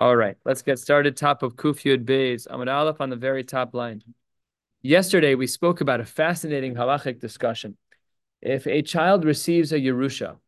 All 0.00 0.14
right, 0.14 0.36
let's 0.44 0.62
get 0.62 0.78
started. 0.78 1.16
Top 1.16 1.42
of 1.42 1.56
Kuf 1.56 1.82
Yud 1.82 2.04
Beis, 2.04 2.46
Amud 2.46 2.72
Aleph 2.72 3.00
on 3.00 3.10
the 3.10 3.16
very 3.16 3.42
top 3.42 3.74
line. 3.74 4.00
Yesterday, 4.80 5.34
we 5.34 5.48
spoke 5.48 5.80
about 5.80 5.98
a 5.98 6.04
fascinating 6.04 6.76
halachic 6.76 7.18
discussion. 7.18 7.76
If 8.40 8.68
a 8.68 8.82
child 8.82 9.24
receives 9.24 9.72
a 9.72 9.80
Yerusha, 9.80 10.38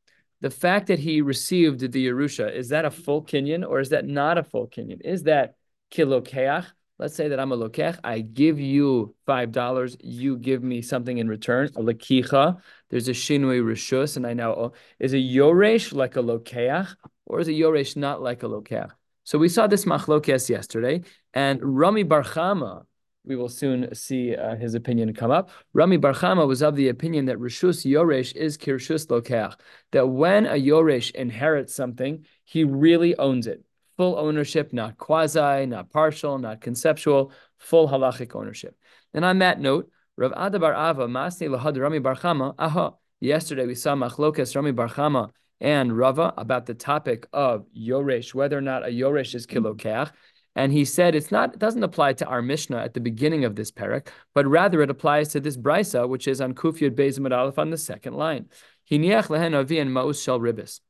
the 0.40 0.50
fact 0.50 0.86
that 0.86 1.00
he 1.00 1.20
received 1.20 1.80
the 1.80 2.06
Yerusha, 2.06 2.54
is 2.54 2.68
that 2.68 2.84
a 2.84 2.92
full 2.92 3.24
kinyan 3.24 3.68
or 3.68 3.80
is 3.80 3.88
that 3.88 4.06
not 4.06 4.38
a 4.38 4.44
full 4.44 4.68
kinyan? 4.68 5.00
Is 5.04 5.24
that 5.24 5.56
kilokeach? 5.90 6.66
Let's 7.00 7.16
say 7.16 7.26
that 7.26 7.40
I'm 7.40 7.50
a 7.50 7.56
lokech. 7.56 7.98
I 8.04 8.20
give 8.20 8.60
you 8.60 9.16
$5. 9.26 9.96
You 10.00 10.36
give 10.36 10.62
me 10.62 10.80
something 10.80 11.18
in 11.18 11.26
return, 11.26 11.70
a 11.74 11.80
lakicha. 11.80 12.60
There's 12.88 13.08
a 13.08 13.12
shinui 13.12 13.64
rishus, 13.64 14.16
and 14.16 14.24
I 14.24 14.34
now, 14.34 14.52
oh, 14.52 14.72
is 15.00 15.12
a 15.12 15.16
yoresh 15.16 15.92
like 15.92 16.14
a 16.14 16.22
lokeach 16.22 16.94
or 17.26 17.40
is 17.40 17.48
a 17.48 17.52
yoresh 17.52 17.96
not 17.96 18.22
like 18.22 18.44
a 18.44 18.46
lokeach? 18.46 18.92
So 19.30 19.38
we 19.38 19.48
saw 19.48 19.68
this 19.68 19.84
machlokes 19.84 20.48
yesterday, 20.48 21.02
and 21.34 21.60
Rami 21.62 22.02
Barchama, 22.02 22.82
we 23.24 23.36
will 23.36 23.48
soon 23.48 23.94
see 23.94 24.34
uh, 24.34 24.56
his 24.56 24.74
opinion 24.74 25.14
come 25.14 25.30
up. 25.30 25.50
Rami 25.72 25.98
Barchama 25.98 26.48
was 26.48 26.62
of 26.62 26.74
the 26.74 26.88
opinion 26.88 27.26
that 27.26 27.38
Rishus 27.38 27.88
Yoresh 27.88 28.34
is 28.34 28.58
Kirshus 28.58 29.06
Lokach, 29.06 29.54
that 29.92 30.08
when 30.08 30.46
a 30.46 30.54
Yoresh 30.54 31.14
inherits 31.14 31.72
something, 31.72 32.26
he 32.42 32.64
really 32.64 33.16
owns 33.18 33.46
it. 33.46 33.62
Full 33.98 34.18
ownership, 34.18 34.72
not 34.72 34.98
quasi, 34.98 35.64
not 35.64 35.90
partial, 35.90 36.36
not 36.36 36.60
conceptual, 36.60 37.30
full 37.56 37.86
halachic 37.88 38.34
ownership. 38.34 38.76
And 39.14 39.24
on 39.24 39.38
that 39.38 39.60
note, 39.60 39.92
Rav 40.16 40.32
Ada 40.32 40.58
Bar 40.58 40.74
Ava, 40.74 41.06
Masni 41.06 41.48
Lahad 41.48 41.80
Rami 41.80 42.00
Barchama, 42.00 42.56
aha, 42.58 42.94
yesterday 43.20 43.66
we 43.66 43.76
saw 43.76 43.94
Machlokas 43.94 44.56
Rami 44.56 44.72
Barchama 44.72 45.30
and 45.60 45.96
Rava 45.96 46.32
about 46.36 46.66
the 46.66 46.74
topic 46.74 47.26
of 47.32 47.66
Yoresh, 47.76 48.34
whether 48.34 48.56
or 48.56 48.62
not 48.62 48.84
a 48.84 48.88
Yoresh 48.90 49.34
is 49.34 49.46
kilokach. 49.46 50.10
And 50.56 50.72
he 50.72 50.84
said 50.84 51.14
it's 51.14 51.30
not, 51.30 51.54
it 51.54 51.58
doesn't 51.58 51.82
apply 51.82 52.14
to 52.14 52.26
our 52.26 52.42
Mishnah 52.42 52.78
at 52.78 52.94
the 52.94 53.00
beginning 53.00 53.44
of 53.44 53.54
this 53.54 53.70
parak, 53.70 54.08
but 54.34 54.46
rather 54.46 54.82
it 54.82 54.90
applies 54.90 55.28
to 55.28 55.40
this 55.40 55.56
brisa, 55.56 56.08
which 56.08 56.26
is 56.26 56.40
on 56.40 56.54
Kufyud 56.54 56.96
Beis 56.96 57.18
Aleph 57.32 57.58
on 57.58 57.70
the 57.70 57.78
second 57.78 58.14
line. 58.14 58.48
Hiniach 58.90 59.30
lehen 59.30 59.54
avi 59.54 59.78
and 59.78 59.90
maus 59.90 60.22
shel 60.22 60.40
ribis. 60.40 60.80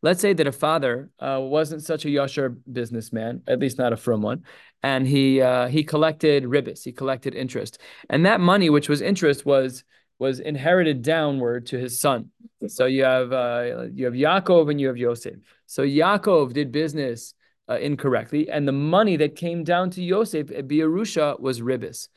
Let's 0.00 0.20
say 0.20 0.32
that 0.32 0.46
a 0.46 0.52
father 0.52 1.10
uh, 1.18 1.40
wasn't 1.40 1.82
such 1.82 2.04
a 2.04 2.08
yasher 2.08 2.56
businessman, 2.70 3.42
at 3.48 3.58
least 3.58 3.78
not 3.78 3.92
a 3.92 3.96
from 3.96 4.22
one, 4.22 4.44
and 4.82 5.06
he 5.06 5.40
uh, 5.40 5.66
he 5.66 5.82
collected 5.82 6.44
ribis, 6.44 6.84
he 6.84 6.92
collected 6.92 7.34
interest, 7.34 7.80
and 8.08 8.24
that 8.24 8.40
money, 8.40 8.70
which 8.70 8.88
was 8.88 9.00
interest, 9.00 9.44
was 9.44 9.82
was 10.20 10.38
inherited 10.38 11.02
downward 11.02 11.66
to 11.66 11.78
his 11.78 11.98
son. 12.00 12.30
So 12.66 12.86
you 12.86 13.04
have 13.04 13.32
uh, 13.32 13.86
you 13.92 14.04
have 14.06 14.14
Yaakov 14.14 14.70
and 14.70 14.80
you 14.80 14.88
have 14.88 14.96
Yosef. 14.96 15.36
So 15.66 15.82
Yaakov 15.82 16.52
did 16.52 16.72
business 16.72 17.34
uh, 17.68 17.78
incorrectly, 17.78 18.50
and 18.50 18.66
the 18.66 18.72
money 18.72 19.16
that 19.16 19.36
came 19.36 19.62
down 19.62 19.90
to 19.90 20.02
Yosef 20.02 20.50
at 20.50 20.66
Biarusha 20.66 21.38
was 21.38 21.60
ribis. 21.60 22.08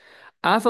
Even 0.43 0.63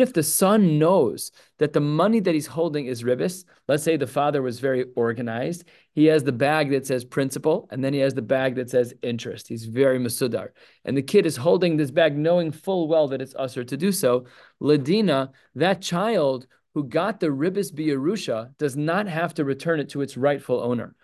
if 0.00 0.12
the 0.12 0.22
son 0.22 0.78
knows 0.78 1.30
that 1.58 1.72
the 1.74 1.80
money 1.80 2.20
that 2.20 2.34
he's 2.34 2.46
holding 2.46 2.86
is 2.86 3.02
ribis, 3.02 3.44
let's 3.68 3.82
say 3.82 3.98
the 3.98 4.06
father 4.06 4.40
was 4.40 4.58
very 4.58 4.86
organized, 4.96 5.64
he 5.92 6.06
has 6.06 6.24
the 6.24 6.32
bag 6.32 6.70
that 6.70 6.86
says 6.86 7.04
principal, 7.04 7.68
and 7.70 7.84
then 7.84 7.92
he 7.92 7.98
has 8.00 8.14
the 8.14 8.22
bag 8.22 8.54
that 8.54 8.70
says 8.70 8.94
interest. 9.02 9.46
He's 9.46 9.66
very 9.66 9.98
masudar. 9.98 10.48
And 10.86 10.96
the 10.96 11.02
kid 11.02 11.26
is 11.26 11.36
holding 11.36 11.76
this 11.76 11.90
bag 11.90 12.16
knowing 12.16 12.50
full 12.50 12.88
well 12.88 13.08
that 13.08 13.20
it's 13.20 13.34
usher 13.34 13.64
to 13.64 13.76
do 13.76 13.92
so. 13.92 14.24
Ladina, 14.62 15.30
that 15.54 15.82
child 15.82 16.46
who 16.72 16.84
got 16.84 17.20
the 17.20 17.26
ribis 17.26 17.72
biyarusha 17.72 18.56
does 18.56 18.76
not 18.76 19.06
have 19.06 19.34
to 19.34 19.44
return 19.44 19.80
it 19.80 19.90
to 19.90 20.00
its 20.00 20.16
rightful 20.16 20.62
owner. 20.62 20.94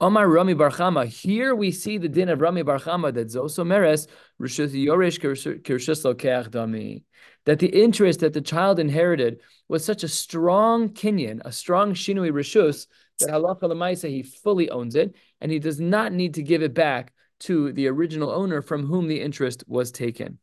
Omar 0.00 0.28
Rami 0.28 0.54
Barchama. 0.54 1.06
Here 1.06 1.54
we 1.54 1.70
see 1.70 1.98
the 1.98 2.08
din 2.08 2.28
of 2.28 2.40
Rami 2.40 2.64
Barchama 2.64 3.14
that 3.14 3.28
Kirshus 5.62 6.50
Dami. 6.50 7.02
That 7.44 7.60
the 7.60 7.68
interest 7.68 8.20
that 8.20 8.32
the 8.32 8.40
child 8.40 8.80
inherited 8.80 9.40
was 9.68 9.84
such 9.84 10.02
a 10.02 10.08
strong 10.08 10.88
kinyan, 10.88 11.42
a 11.44 11.52
strong 11.52 11.94
shinui 11.94 12.32
rishus, 12.32 12.88
that 13.20 13.30
halacha 13.30 13.62
lemaisa 13.62 14.08
he 14.08 14.24
fully 14.24 14.68
owns 14.68 14.96
it, 14.96 15.14
and 15.40 15.52
he 15.52 15.60
does 15.60 15.78
not 15.78 16.12
need 16.12 16.34
to 16.34 16.42
give 16.42 16.62
it 16.62 16.74
back 16.74 17.12
to 17.40 17.72
the 17.72 17.86
original 17.86 18.30
owner 18.30 18.62
from 18.62 18.84
whom 18.84 19.06
the 19.06 19.20
interest 19.20 19.62
was 19.68 19.92
taken. 19.92 20.38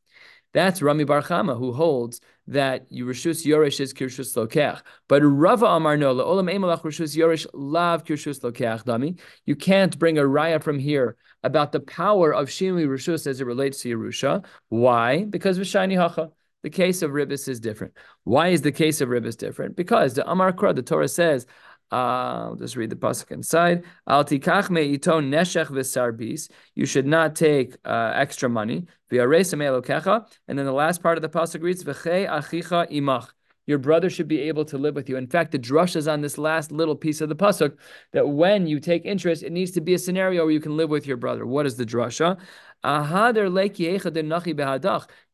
That's 0.54 0.82
Rami 0.82 1.04
Barchama 1.04 1.58
who 1.58 1.74
holds 1.74 2.22
that 2.52 2.92
Yerusha 2.92 3.32
Yoresh 3.46 3.80
is 3.80 3.94
Kirshus 3.94 4.36
Lokech. 4.36 4.82
But 5.08 5.22
Rava 5.22 5.68
Amar 5.68 5.96
no, 5.96 6.14
Olam 6.14 6.54
Emalach 6.54 6.82
Rishus 6.82 7.16
Yoresh 7.16 7.48
Lav 7.54 8.04
Kirshus 8.04 8.42
Lokech 8.42 8.84
Dami. 8.84 9.20
You 9.46 9.56
can't 9.56 9.98
bring 9.98 10.18
a 10.18 10.24
raya 10.24 10.62
from 10.62 10.78
here 10.78 11.16
about 11.44 11.72
the 11.72 11.80
power 11.80 12.34
of 12.34 12.50
Shinui 12.50 12.88
Rishus 12.88 13.26
as 13.26 13.40
it 13.40 13.48
relates 13.48 13.82
to 13.82 13.98
Yerusha. 13.98 14.44
Why? 14.68 15.24
Because 15.24 15.58
Vishani 15.58 15.96
Hacha. 15.96 16.30
The 16.64 16.70
case 16.70 17.02
of 17.02 17.12
Ribis 17.12 17.48
is 17.48 17.60
different. 17.60 17.94
Why 18.24 18.50
is 18.50 18.62
the 18.62 18.72
case 18.72 19.02
of 19.02 19.10
Ribis 19.10 19.36
different? 19.36 19.76
Because 19.76 20.14
the 20.14 20.30
Amar 20.30 20.54
Kra, 20.54 20.76
the 20.76 20.84
Torah 20.84 21.08
says, 21.08 21.48
I'll 21.92 22.56
just 22.56 22.76
read 22.76 22.90
the 22.90 22.96
pasuk 22.96 23.32
inside. 23.32 23.84
Al 24.08 24.24
tikach 24.24 24.70
me'iton 24.70 25.30
neshech 25.30 25.68
v'sarbis. 25.68 26.50
You 26.74 26.86
should 26.86 27.06
not 27.06 27.36
take 27.36 27.76
uh, 27.84 28.14
extra 28.16 28.48
money. 28.50 28.86
V'yareis 29.12 30.26
And 30.48 30.58
then 30.58 30.66
the 30.66 30.72
last 30.72 31.04
part 31.04 31.18
of 31.18 31.22
the 31.22 31.30
pasuk 31.30 31.62
reads 31.62 31.84
v'chei 31.84 32.30
achicha 32.30 32.90
imach. 32.92 33.30
Your 33.68 33.78
brother 33.78 34.10
should 34.10 34.28
be 34.28 34.42
able 34.42 34.66
to 34.66 34.78
live 34.78 34.96
with 34.96 35.08
you. 35.08 35.18
In 35.18 35.28
fact, 35.28 35.52
the 35.52 35.60
drush 35.60 35.96
is 35.96 36.08
on 36.08 36.22
this 36.22 36.38
last 36.38 36.72
little 36.72 36.96
piece 36.96 37.22
of 37.22 37.30
the 37.30 37.36
pasuk 37.36 37.78
that 38.12 38.28
when 38.28 38.68
you 38.68 38.80
take 38.80 39.06
interest, 39.06 39.44
it 39.44 39.52
needs 39.52 39.72
to 39.72 39.82
be 39.82 39.94
a 39.94 40.00
scenario 40.00 40.44
where 40.44 40.52
you 40.52 40.60
can 40.60 40.78
live 40.78 40.90
with 40.90 41.06
your 41.06 41.18
brother. 41.18 41.46
What 41.46 41.66
is 41.66 41.78
the 41.78 41.86
drasha? 41.86 42.40
You 42.84 43.42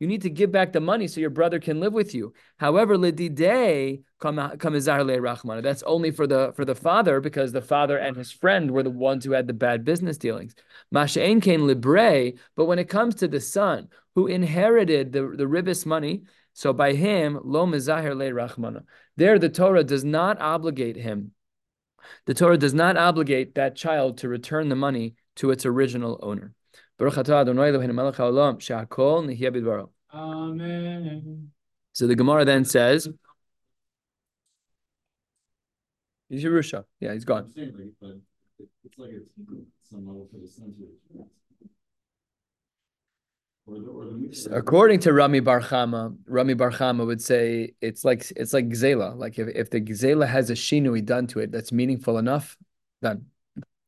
need 0.07 0.21
to 0.21 0.29
give 0.29 0.51
back 0.51 0.73
the 0.73 0.81
money 0.81 1.07
so 1.07 1.21
your 1.21 1.29
brother 1.29 1.61
can 1.61 1.79
live 1.79 1.93
with 1.93 2.13
you. 2.13 2.33
However, 2.57 2.97
that's 2.97 3.13
only 5.83 6.11
for 6.11 6.27
the 6.27 6.51
for 6.55 6.65
the 6.65 6.75
father 6.75 7.21
because 7.21 7.53
the 7.53 7.61
father 7.61 7.97
and 7.97 8.17
his 8.17 8.33
friend 8.33 8.71
were 8.71 8.83
the 8.83 8.89
ones 8.89 9.23
who 9.23 9.31
had 9.31 9.47
the 9.47 9.53
bad 9.53 9.85
business 9.85 10.17
dealings. 10.17 10.55
But 10.91 11.15
when 12.65 12.79
it 12.79 12.89
comes 12.89 13.15
to 13.15 13.29
the 13.29 13.39
son 13.39 13.87
who 14.15 14.27
inherited 14.27 15.13
the, 15.13 15.33
the 15.37 15.45
ribis 15.45 15.85
money, 15.85 16.23
so 16.57 16.73
by 16.73 16.93
him, 16.93 17.39
lo 17.43 17.67
mezahir 17.67 18.17
le 18.17 18.31
rachmana. 18.31 18.81
There, 19.15 19.37
the 19.37 19.47
Torah 19.47 19.83
does 19.83 20.03
not 20.03 20.41
obligate 20.41 20.95
him. 20.95 21.33
The 22.25 22.33
Torah 22.33 22.57
does 22.57 22.73
not 22.73 22.97
obligate 22.97 23.53
that 23.53 23.75
child 23.75 24.17
to 24.17 24.27
return 24.27 24.67
the 24.69 24.75
money 24.75 25.13
to 25.35 25.51
its 25.51 25.67
original 25.67 26.19
owner. 26.23 26.55
Amen. 30.11 31.51
So 31.93 32.07
the 32.07 32.15
Gemara 32.15 32.43
then 32.43 32.65
says, 32.65 33.07
He's 36.27 36.43
Yerusha. 36.43 36.85
Yeah, 36.99 37.13
he's 37.13 37.23
gone. 37.23 37.53
According 44.51 44.99
to 45.01 45.13
Rami 45.13 45.41
Barchama, 45.41 46.15
Rami 46.25 46.55
Barchama 46.55 47.05
would 47.05 47.21
say 47.21 47.73
it's 47.81 48.05
like 48.05 48.31
it's 48.35 48.53
like 48.53 48.69
gzela. 48.69 49.15
Like 49.15 49.39
if, 49.39 49.47
if 49.49 49.69
the 49.69 49.81
gzela 49.81 50.27
has 50.27 50.49
a 50.49 50.53
shinui 50.53 51.03
done 51.03 51.27
to 51.27 51.39
it 51.39 51.51
that's 51.51 51.71
meaningful 51.71 52.17
enough, 52.17 52.57
done. 53.01 53.25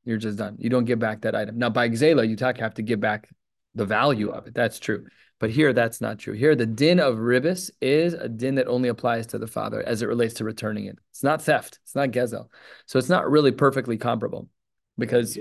you're 0.04 0.18
just 0.18 0.38
done. 0.38 0.56
You 0.60 0.70
don't 0.70 0.86
give 0.86 1.00
back 1.00 1.22
that 1.22 1.36
item. 1.36 1.58
Now, 1.58 1.70
by 1.70 1.90
gzela, 1.90 2.28
you 2.28 2.36
have 2.62 2.74
to 2.74 2.82
give 2.82 3.00
back 3.00 3.30
the 3.76 3.86
value 3.86 4.30
of 4.30 4.48
it. 4.48 4.54
That's 4.54 4.80
true. 4.80 5.06
But 5.40 5.52
here, 5.52 5.72
that's 5.72 6.02
not 6.02 6.20
true. 6.20 6.34
Here, 6.34 6.56
the 6.56 6.66
din 6.66 7.00
of 7.00 7.16
ribis 7.16 7.72
is 7.80 8.14
a 8.14 8.28
din 8.28 8.56
that 8.56 8.68
only 8.68 8.90
applies 8.90 9.28
to 9.28 9.38
the 9.38 9.48
father 9.48 9.82
as 9.88 10.02
it 10.02 10.08
relates 10.08 10.34
to 10.36 10.44
returning 10.44 10.86
it. 10.86 10.98
It's 11.12 11.24
not 11.24 11.42
theft. 11.42 11.80
It's 11.84 11.96
not 11.96 12.10
gezel. 12.10 12.50
So 12.86 13.00
it's 13.00 13.08
not 13.08 13.30
really 13.30 13.54
perfectly 13.54 13.98
comparable 13.98 14.50
because 14.98 15.38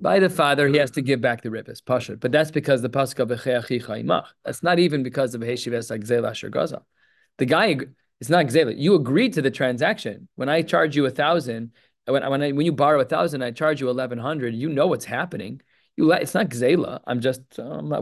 by 0.00 0.18
the 0.18 0.30
father, 0.30 0.68
he 0.68 0.76
has 0.76 0.90
to 0.92 1.02
give 1.02 1.20
back 1.20 1.42
the 1.42 1.48
ribis, 1.48 1.82
pashut. 1.82 2.20
But 2.20 2.32
that's 2.32 2.50
because 2.50 2.82
the 2.82 2.88
pasuk 2.88 3.18
of 3.20 4.24
That's 4.44 4.62
not 4.62 4.78
even 4.78 5.02
because 5.02 5.34
of 5.34 5.40
gaza. 5.40 6.82
The 7.38 7.46
guy, 7.46 7.76
it's 8.20 8.30
not 8.30 8.46
gzela. 8.46 8.74
You 8.76 8.94
agreed 8.94 9.32
to 9.34 9.42
the 9.42 9.50
transaction. 9.50 10.28
When 10.36 10.48
I 10.48 10.62
charge 10.62 10.96
you 10.96 11.06
a 11.06 11.10
thousand 11.10 11.72
when 12.06 12.28
when, 12.28 12.42
I, 12.42 12.52
when 12.52 12.66
you 12.66 12.72
borrow 12.72 13.00
a 13.00 13.04
thousand, 13.04 13.42
I 13.42 13.50
charge 13.50 13.80
you 13.80 13.88
eleven 13.88 14.18
hundred. 14.18 14.54
You 14.54 14.68
know 14.68 14.86
what's 14.86 15.04
happening. 15.04 15.60
You 15.96 16.12
it's 16.12 16.34
not 16.34 16.48
gzela. 16.48 17.00
I'm 17.06 17.20
just 17.20 17.42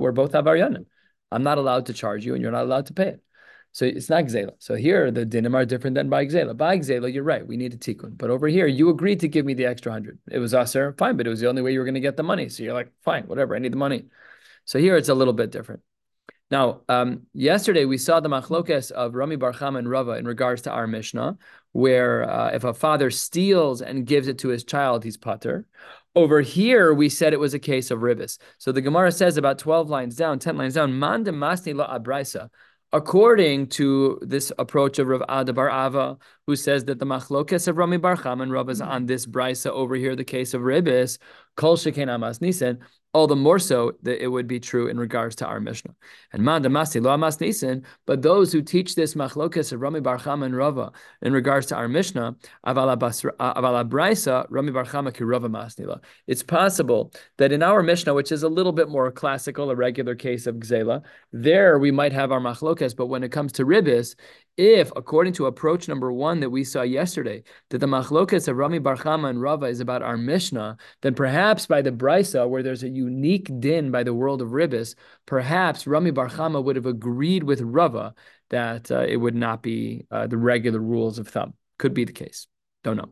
we're 0.00 0.12
both 0.12 0.32
avaryanim. 0.32 0.86
I'm 1.30 1.42
not 1.42 1.58
allowed 1.58 1.86
to 1.86 1.92
charge 1.92 2.24
you, 2.24 2.34
and 2.34 2.42
you're 2.42 2.52
not 2.52 2.64
allowed 2.64 2.86
to 2.86 2.94
pay 2.94 3.08
it. 3.08 3.22
So 3.72 3.86
it's 3.86 4.10
not 4.10 4.24
gzela. 4.24 4.52
So 4.58 4.74
here 4.74 5.10
the 5.10 5.24
dinim 5.24 5.54
are 5.54 5.64
different 5.64 5.94
than 5.94 6.10
by 6.10 6.26
gzela. 6.26 6.56
By 6.56 6.78
gzela, 6.78 7.12
you're 7.12 7.24
right. 7.24 7.46
We 7.46 7.56
need 7.56 7.72
a 7.72 7.78
tikkun. 7.78 8.18
But 8.18 8.30
over 8.30 8.46
here, 8.46 8.66
you 8.66 8.90
agreed 8.90 9.20
to 9.20 9.28
give 9.28 9.46
me 9.46 9.54
the 9.54 9.64
extra 9.64 9.90
hundred. 9.90 10.18
It 10.30 10.38
was 10.38 10.54
aser, 10.54 10.94
fine, 10.98 11.16
but 11.16 11.26
it 11.26 11.30
was 11.30 11.40
the 11.40 11.48
only 11.48 11.62
way 11.62 11.72
you 11.72 11.78
were 11.78 11.86
going 11.86 11.94
to 11.94 12.00
get 12.00 12.18
the 12.18 12.22
money. 12.22 12.50
So 12.50 12.62
you're 12.62 12.74
like, 12.74 12.92
fine, 13.02 13.24
whatever. 13.24 13.56
I 13.56 13.58
need 13.58 13.72
the 13.72 13.78
money. 13.78 14.04
So 14.66 14.78
here 14.78 14.96
it's 14.96 15.08
a 15.08 15.14
little 15.14 15.32
bit 15.32 15.50
different. 15.50 15.80
Now, 16.50 16.82
um, 16.86 17.22
yesterday 17.32 17.86
we 17.86 17.96
saw 17.96 18.20
the 18.20 18.28
machlokes 18.28 18.90
of 18.90 19.14
Rami 19.14 19.36
Bar 19.36 19.54
Chama 19.54 19.78
and 19.78 19.88
Rava 19.88 20.12
in 20.12 20.26
regards 20.26 20.60
to 20.62 20.70
our 20.70 20.86
Mishnah, 20.86 21.38
where 21.72 22.28
uh, 22.28 22.50
if 22.50 22.64
a 22.64 22.74
father 22.74 23.10
steals 23.10 23.80
and 23.80 24.06
gives 24.06 24.28
it 24.28 24.36
to 24.40 24.48
his 24.48 24.62
child, 24.62 25.02
he's 25.02 25.16
pater. 25.16 25.66
Over 26.14 26.42
here, 26.42 26.92
we 26.92 27.08
said 27.08 27.32
it 27.32 27.40
was 27.40 27.54
a 27.54 27.58
case 27.58 27.90
of 27.90 28.00
ribis. 28.00 28.36
So 28.58 28.70
the 28.70 28.82
Gemara 28.82 29.12
says 29.12 29.38
about 29.38 29.58
12 29.60 29.88
lines 29.88 30.14
down, 30.14 30.38
10 30.38 30.58
lines 30.58 30.74
down, 30.74 30.98
man 30.98 31.24
la 31.24 31.98
abraisa. 31.98 32.50
According 32.94 33.68
to 33.68 34.18
this 34.20 34.52
approach 34.58 34.98
of 34.98 35.06
Rav 35.06 35.22
Ada 35.22 35.54
Bar 35.54 35.70
Ava, 35.70 36.18
who 36.46 36.56
says 36.56 36.84
that 36.84 36.98
the 36.98 37.06
machlokes 37.06 37.66
of 37.66 37.78
Rami 37.78 37.96
Bar 37.96 38.16
Chama 38.16 38.42
and 38.42 38.52
Rav 38.52 38.68
is 38.68 38.82
mm-hmm. 38.82 38.90
on 38.90 39.06
this 39.06 39.24
brisa 39.24 39.70
over 39.70 39.94
here, 39.94 40.14
the 40.14 40.24
case 40.24 40.52
of 40.52 40.60
ribis, 40.60 41.18
kol 41.56 41.78
sheken 41.78 42.12
amas 42.12 42.40
nisen, 42.40 42.80
all 43.14 43.26
the 43.26 43.36
more 43.36 43.58
so 43.58 43.92
that 44.02 44.22
it 44.22 44.28
would 44.28 44.46
be 44.46 44.58
true 44.58 44.86
in 44.88 44.98
regards 44.98 45.36
to 45.36 45.46
our 45.46 45.60
Mishnah. 45.60 45.94
And 46.32 46.42
man 46.42 46.62
damasi 46.62 47.02
lo 47.02 47.10
amas 47.10 47.36
nisin, 47.36 47.84
but 48.06 48.22
those 48.22 48.52
who 48.52 48.62
teach 48.62 48.94
this 48.94 49.14
machlokas 49.14 49.72
of 49.72 49.80
Rami 49.80 50.00
Bar 50.00 50.18
Chama 50.18 50.46
and 50.46 50.56
Rava 50.56 50.92
in 51.20 51.32
regards 51.32 51.66
to 51.66 51.76
our 51.76 51.88
Mishnah, 51.88 52.36
avala 52.66 52.96
brisa 52.96 54.46
Rami 54.48 54.72
Bar 54.72 54.84
Chama 54.84 55.12
ki 55.12 55.24
Rava 55.24 55.48
masnila. 55.48 56.00
It's 56.26 56.42
possible 56.42 57.12
that 57.36 57.52
in 57.52 57.62
our 57.62 57.82
Mishnah, 57.82 58.14
which 58.14 58.32
is 58.32 58.42
a 58.42 58.48
little 58.48 58.72
bit 58.72 58.88
more 58.88 59.10
classical, 59.12 59.70
a 59.70 59.76
regular 59.76 60.14
case 60.14 60.46
of 60.46 60.56
gzela, 60.56 61.02
there 61.32 61.78
we 61.78 61.90
might 61.90 62.12
have 62.12 62.32
our 62.32 62.40
machlokas, 62.40 62.96
but 62.96 63.06
when 63.06 63.22
it 63.22 63.32
comes 63.32 63.52
to 63.52 63.66
ribis, 63.66 64.14
if, 64.56 64.92
according 64.96 65.32
to 65.34 65.46
approach 65.46 65.88
number 65.88 66.12
one 66.12 66.40
that 66.40 66.50
we 66.50 66.64
saw 66.64 66.82
yesterday, 66.82 67.42
that 67.70 67.78
the 67.78 67.86
machlokas 67.86 68.48
of 68.48 68.56
Rami 68.56 68.78
Bar 68.78 68.96
Chama 68.96 69.30
and 69.30 69.40
Rava 69.40 69.66
is 69.66 69.80
about 69.80 70.02
our 70.02 70.16
Mishnah, 70.16 70.76
then 71.00 71.14
perhaps 71.14 71.66
by 71.66 71.82
the 71.82 71.92
Brisa, 71.92 72.48
where 72.48 72.62
there's 72.62 72.82
a 72.82 72.88
unique 72.88 73.50
din 73.60 73.90
by 73.90 74.02
the 74.02 74.14
world 74.14 74.42
of 74.42 74.48
Ribis, 74.48 74.94
perhaps 75.26 75.86
Rami 75.86 76.10
Bar 76.10 76.28
Chama 76.28 76.62
would 76.62 76.76
have 76.76 76.86
agreed 76.86 77.42
with 77.42 77.60
Rava 77.62 78.14
that 78.50 78.90
uh, 78.90 79.00
it 79.00 79.16
would 79.16 79.34
not 79.34 79.62
be 79.62 80.06
uh, 80.10 80.26
the 80.26 80.36
regular 80.36 80.80
rules 80.80 81.18
of 81.18 81.28
thumb. 81.28 81.54
Could 81.78 81.94
be 81.94 82.04
the 82.04 82.12
case. 82.12 82.46
Don't 82.84 82.98
know. 82.98 83.10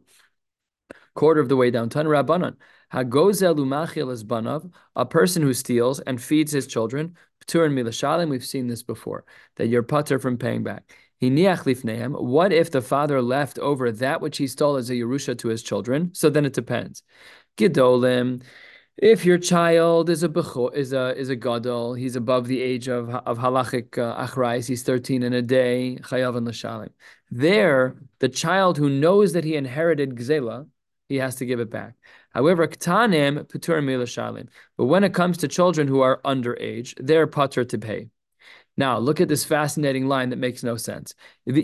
Quarter 1.15 1.41
of 1.41 1.49
the 1.49 1.57
way 1.57 1.71
down, 1.71 1.89
Tan 1.89 2.07
Rabbanan. 2.07 2.57
Hagozel 2.93 3.57
umachil 3.57 4.11
is 4.13 4.25
banav, 4.25 4.71
a 4.97 5.07
person 5.07 5.43
who 5.43 5.55
steals 5.55 6.01
and 6.01 6.21
feeds 6.21 6.53
his 6.53 6.67
children. 6.67 7.17
Ptur 7.47 7.67
and 7.67 7.77
milashalim, 7.77 8.29
we've 8.29 8.45
seen 8.45 8.67
this 8.67 8.83
before, 8.83 9.25
that 9.57 9.69
you're 9.69 9.83
putter 9.83 10.19
from 10.19 10.37
paying 10.37 10.63
back. 10.63 10.93
What 11.23 12.53
if 12.53 12.71
the 12.71 12.81
father 12.81 13.21
left 13.21 13.59
over 13.59 13.93
that 13.93 14.23
which 14.23 14.39
he 14.39 14.47
stole 14.47 14.77
as 14.77 14.89
a 14.89 14.95
Yerusha 14.95 15.37
to 15.39 15.49
his 15.49 15.63
children? 15.63 16.15
So 16.15 16.31
then 16.31 16.47
it 16.47 16.55
depends. 16.55 17.03
Gidolim, 17.59 18.43
if 18.97 19.27
your 19.27 19.37
child 19.37 20.09
is 20.09 20.23
a 20.23 20.31
becho, 20.31 20.73
is 20.75 20.95
a 20.95 21.15
is 21.17 21.29
a 21.29 21.37
gadol, 21.37 21.93
he's 21.93 22.17
above 22.17 22.47
the 22.47 22.63
age 22.63 22.89
of 22.89 23.11
of 23.11 23.39
halachic 23.39 23.99
uh, 23.99 24.27
achrais, 24.27 24.67
he's 24.67 24.83
thirteen 24.83 25.23
in 25.23 25.35
a 25.35 25.43
day, 25.43 25.99
chayav 26.03 26.37
and 26.37 26.47
l'shalim. 26.47 26.91
There, 27.31 27.97
the 28.21 28.29
child 28.31 28.79
who 28.79 28.89
knows 28.89 29.35
that 29.35 29.45
he 29.45 29.57
inherited 29.57 30.17
gzela, 30.17 30.69
he 31.09 31.17
has 31.17 31.37
to 31.37 31.45
give 31.47 31.61
it 31.61 31.71
back. 31.71 31.97
However, 32.31 32.67
ktanim 32.67 33.45
putur 33.45 33.83
milashalim. 33.83 34.49
But 34.79 34.87
when 34.87 35.05
it 35.05 35.13
comes 35.13 35.37
to 35.39 35.49
children 35.49 35.87
who 35.87 36.01
are 36.01 36.21
underage, 36.25 36.95
they're 36.99 37.27
patur 37.27 37.69
to 37.69 37.79
pay. 37.79 38.09
Now, 38.77 38.99
look 38.99 39.21
at 39.21 39.29
this 39.29 39.45
fascinating 39.45 40.07
line 40.07 40.31
that 40.31 40.39
makes 40.39 40.63
no 40.63 40.77
sense. 40.77 41.15
If 41.45 41.55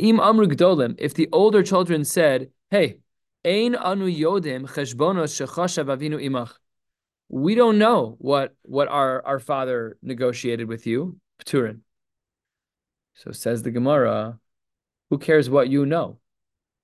the 1.14 1.28
older 1.32 1.62
children 1.62 2.04
said, 2.04 2.50
hey, 2.70 2.98
ein 3.44 3.74
anu 3.74 4.06
yodim 4.10 4.66
avinu 4.66 6.22
imach. 6.22 6.52
We 7.28 7.54
don't 7.54 7.78
know 7.78 8.16
what, 8.18 8.54
what 8.62 8.88
our, 8.88 9.24
our 9.26 9.40
father 9.40 9.98
negotiated 10.02 10.68
with 10.68 10.86
you, 10.86 11.18
Pturin. 11.44 11.80
So 13.14 13.32
says 13.32 13.62
the 13.62 13.70
Gemara, 13.70 14.38
who 15.10 15.18
cares 15.18 15.48
what 15.48 15.68
you 15.68 15.86
know? 15.86 16.18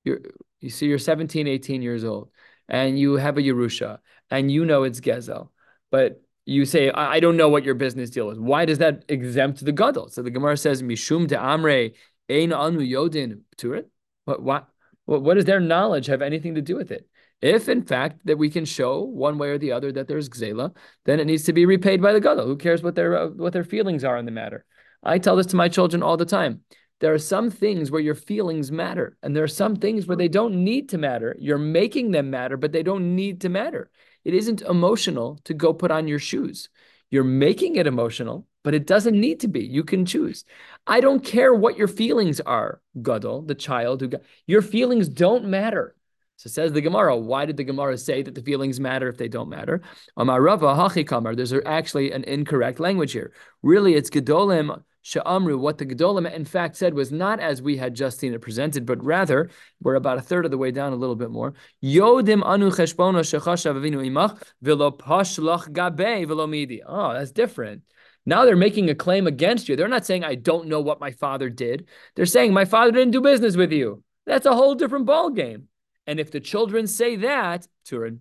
You're, 0.04 0.20
you 0.60 0.70
see, 0.70 0.86
you're 0.86 0.98
17, 0.98 1.46
18 1.46 1.82
years 1.82 2.04
old, 2.04 2.30
and 2.69 2.98
you 2.98 3.14
have 3.14 3.38
a 3.38 3.42
Yerusha, 3.42 3.98
and 4.30 4.50
you 4.50 4.64
know 4.64 4.84
it's 4.84 5.00
Gezel. 5.00 5.50
But 5.90 6.22
you 6.44 6.65
say, 6.65 6.91
I, 6.91 7.15
I 7.15 7.21
don't 7.21 7.37
know 7.37 7.49
what 7.49 7.65
your 7.65 7.75
business 7.75 8.11
deal 8.11 8.31
is. 8.31 8.39
Why 8.39 8.65
does 8.65 8.79
that 8.79 9.05
exempt 9.09 9.65
the 9.65 9.73
gadol? 9.73 10.09
So 10.09 10.23
the 10.23 10.31
Gemara 10.31 10.56
says, 10.56 10.83
Mishum 10.83 11.27
de 11.27 11.37
Amre 11.37 11.93
Ein 12.31 12.53
Anu 12.53 12.81
Yodin 12.81 13.41
Turit. 13.56 13.87
What, 14.25 14.43
what, 14.43 14.69
what 15.05 15.35
does 15.35 15.44
their 15.44 15.61
knowledge 15.61 16.06
have 16.06 16.23
anything 16.23 16.55
to 16.55 16.62
do 16.62 16.77
with 16.77 16.91
it? 16.91 17.09
If 17.41 17.69
in 17.69 17.83
fact 17.83 18.25
that 18.27 18.39
we 18.39 18.50
can 18.50 18.65
show 18.65 19.00
one 19.03 19.37
way 19.37 19.49
or 19.49 19.59
the 19.59 19.73
other 19.73 19.91
that 19.93 20.06
there's 20.06 20.29
gzela, 20.29 20.75
then 21.05 21.19
it 21.19 21.27
needs 21.27 21.43
to 21.44 21.53
be 21.53 21.67
repaid 21.67 22.00
by 22.00 22.12
the 22.12 22.21
gadol. 22.21 22.47
Who 22.47 22.56
cares 22.56 22.83
what 22.83 22.94
their 22.94 23.17
uh, 23.17 23.29
what 23.31 23.53
their 23.53 23.65
feelings 23.65 24.05
are 24.05 24.17
in 24.17 24.27
the 24.27 24.31
matter? 24.31 24.65
I 25.03 25.19
tell 25.19 25.35
this 25.35 25.47
to 25.47 25.56
my 25.56 25.69
children 25.69 26.05
all 26.05 26.17
the 26.17 26.25
time. 26.25 26.61
There 27.00 27.12
are 27.12 27.19
some 27.19 27.50
things 27.50 27.91
where 27.91 28.00
your 28.00 28.15
feelings 28.15 28.71
matter, 28.71 29.17
and 29.25 29.35
there 29.35 29.43
are 29.43 29.49
some 29.49 29.75
things 29.75 30.06
where 30.06 30.17
they 30.17 30.29
don't 30.29 30.62
need 30.62 30.91
to 30.91 30.99
matter. 30.99 31.35
You're 31.41 31.59
making 31.59 32.12
them 32.12 32.31
matter, 32.31 32.56
but 32.56 32.71
they 32.71 32.85
don't 32.85 33.17
need 33.17 33.41
to 33.41 33.49
matter. 33.49 33.91
It 34.24 34.34
isn't 34.34 34.62
emotional 34.62 35.40
to 35.44 35.54
go 35.54 35.72
put 35.72 35.90
on 35.90 36.08
your 36.08 36.19
shoes. 36.19 36.69
You're 37.10 37.24
making 37.24 37.76
it 37.76 37.86
emotional, 37.86 38.46
but 38.64 38.74
it 38.74 38.86
doesn't 38.86 39.20
need 39.20 39.40
to 39.40 39.48
be. 39.48 39.64
You 39.64 39.84
can 39.84 40.06
choose. 40.06 40.44
I 40.86 41.00
don't 41.00 41.24
care 41.24 41.52
what 41.52 41.76
your 41.76 41.88
feelings 41.88 42.40
are, 42.40 42.80
Gadol, 43.00 43.42
the 43.42 43.54
child 43.54 44.00
who 44.00 44.08
got 44.08 44.22
your 44.46 44.62
feelings 44.62 45.08
don't 45.08 45.46
matter. 45.46 45.94
So 46.36 46.48
says 46.48 46.72
the 46.72 46.80
Gemara. 46.80 47.16
Why 47.16 47.44
did 47.44 47.56
the 47.56 47.64
Gemara 47.64 47.96
say 47.98 48.22
that 48.22 48.34
the 48.34 48.42
feelings 48.42 48.80
matter 48.80 49.08
if 49.08 49.16
they 49.16 49.28
don't 49.28 49.48
matter? 49.48 49.82
Amarava 50.19 50.74
hachikamar. 50.74 51.36
There's 51.36 51.52
actually 51.66 52.12
an 52.12 52.24
incorrect 52.24 52.80
language 52.80 53.12
here. 53.12 53.32
Really, 53.62 53.94
it's 53.94 54.10
Gedolim 54.10 54.82
Sha'amru, 55.02 55.58
what 55.58 55.78
the 55.78 55.87
Gedolim 55.87 56.32
in 56.32 56.44
fact 56.44 56.76
said 56.76 56.94
was 56.94 57.10
not 57.10 57.40
as 57.40 57.60
we 57.60 57.76
had 57.76 57.94
just 57.94 58.20
seen 58.20 58.34
it 58.34 58.40
presented, 58.40 58.87
but 58.87 59.04
rather, 59.04 59.50
we're 59.81 59.96
about 59.96 60.19
a 60.19 60.22
third 60.22 60.44
of 60.44 60.50
the 60.50 60.58
way 60.58 60.70
down, 60.70 60.93
a 60.93 60.96
little 60.96 61.16
bit 61.16 61.31
more. 61.31 61.54
Yodim 61.82 62.43
anu 62.44 62.70
cheshbono 62.70 63.20
avinu 63.20 64.06
imach 64.06 64.40
velo 64.60 64.90
pashlach 64.93 66.26
velo 66.28 66.46
midi. 66.46 66.82
Oh, 66.87 67.12
that's 67.12 67.32
different. 67.32 67.82
Now 68.25 68.44
they're 68.44 68.54
making 68.54 68.88
a 68.88 68.94
claim 68.94 69.26
against 69.26 69.69
you. 69.69 69.75
They're 69.75 69.88
not 69.88 70.06
saying, 70.06 70.22
I 70.22 70.37
don't 70.37 70.69
know 70.69 70.81
what 70.81 71.00
my 71.00 71.10
father 71.10 71.50
did. 71.50 71.88
They're 72.14 72.25
saying, 72.25 72.52
my 72.52 72.64
father 72.64 72.93
didn't 72.93 73.10
do 73.10 73.20
business 73.20 73.56
with 73.56 73.72
you. 73.72 74.05
That's 74.26 74.46
a 74.46 74.55
whole 74.55 74.76
different 74.76 75.06
ball 75.06 75.31
game. 75.31 75.69
And 76.06 76.20
if 76.20 76.31
the 76.31 76.38
children 76.38 76.87
say 76.87 77.16
that, 77.16 77.66
Turin, 77.84 78.20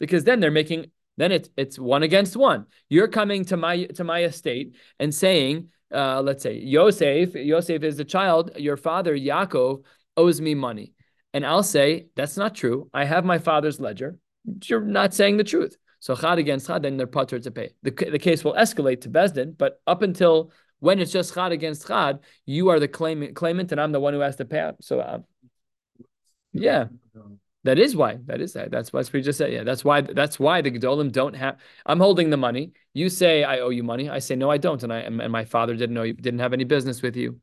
because 0.00 0.24
then 0.24 0.40
they're 0.40 0.50
making 0.50 0.90
then 1.16 1.32
it's 1.32 1.50
it's 1.56 1.78
one 1.78 2.02
against 2.02 2.34
one. 2.34 2.66
You're 2.88 3.08
coming 3.08 3.44
to 3.46 3.56
my 3.56 3.84
to 3.84 4.04
my 4.04 4.24
estate 4.24 4.74
and 4.98 5.14
saying 5.14 5.68
uh, 5.92 6.22
let's 6.22 6.42
say 6.42 6.58
Yosef, 6.58 7.34
Yosef 7.34 7.82
is 7.82 7.98
a 7.98 8.04
child, 8.04 8.52
your 8.56 8.76
father 8.76 9.16
Yaakov 9.16 9.84
owes 10.16 10.40
me 10.40 10.54
money. 10.54 10.94
And 11.32 11.46
I'll 11.46 11.62
say, 11.62 12.06
that's 12.16 12.36
not 12.36 12.54
true. 12.54 12.90
I 12.92 13.04
have 13.04 13.24
my 13.24 13.38
father's 13.38 13.80
ledger. 13.80 14.18
You're 14.64 14.80
not 14.80 15.14
saying 15.14 15.36
the 15.36 15.44
truth. 15.44 15.76
So 16.00 16.16
chad 16.16 16.38
against 16.38 16.66
chad, 16.66 16.82
then 16.82 16.96
they're 16.96 17.06
putter 17.06 17.38
to 17.38 17.50
pay. 17.50 17.70
The, 17.82 17.90
the 17.90 18.18
case 18.18 18.42
will 18.42 18.54
escalate 18.54 19.02
to 19.02 19.10
Besdin, 19.10 19.56
but 19.56 19.80
up 19.86 20.02
until 20.02 20.50
when 20.80 20.98
it's 20.98 21.12
just 21.12 21.34
chad 21.34 21.52
against 21.52 21.86
chad, 21.86 22.20
you 22.46 22.70
are 22.70 22.80
the 22.80 22.88
claimant, 22.88 23.36
claimant 23.36 23.70
and 23.70 23.80
I'm 23.80 23.92
the 23.92 24.00
one 24.00 24.14
who 24.14 24.20
has 24.20 24.36
to 24.36 24.44
pay 24.44 24.60
out. 24.60 24.76
So, 24.82 25.00
uh, 25.00 25.18
yeah. 26.52 26.86
That 27.64 27.78
is 27.78 27.94
why. 27.94 28.18
That 28.24 28.40
is 28.40 28.54
that. 28.54 28.70
That's 28.70 28.92
what 28.92 29.12
we 29.12 29.20
just 29.20 29.36
said. 29.36 29.52
Yeah, 29.52 29.64
that's 29.64 29.84
why. 29.84 30.00
That's 30.00 30.40
why 30.40 30.62
the 30.62 30.70
gedolim 30.70 31.12
don't 31.12 31.34
have. 31.34 31.58
I'm 31.84 32.00
holding 32.00 32.30
the 32.30 32.38
money. 32.38 32.72
You 32.94 33.10
say 33.10 33.44
I 33.44 33.60
owe 33.60 33.68
you 33.68 33.82
money. 33.82 34.08
I 34.08 34.18
say 34.18 34.34
no, 34.34 34.50
I 34.50 34.56
don't, 34.56 34.82
and 34.82 34.92
I 34.92 35.00
and 35.00 35.30
my 35.30 35.44
father 35.44 35.76
didn't 35.76 35.94
know 35.94 36.10
didn't 36.10 36.40
have 36.40 36.54
any 36.54 36.64
business 36.64 37.02
with 37.02 37.16
you. 37.16 37.40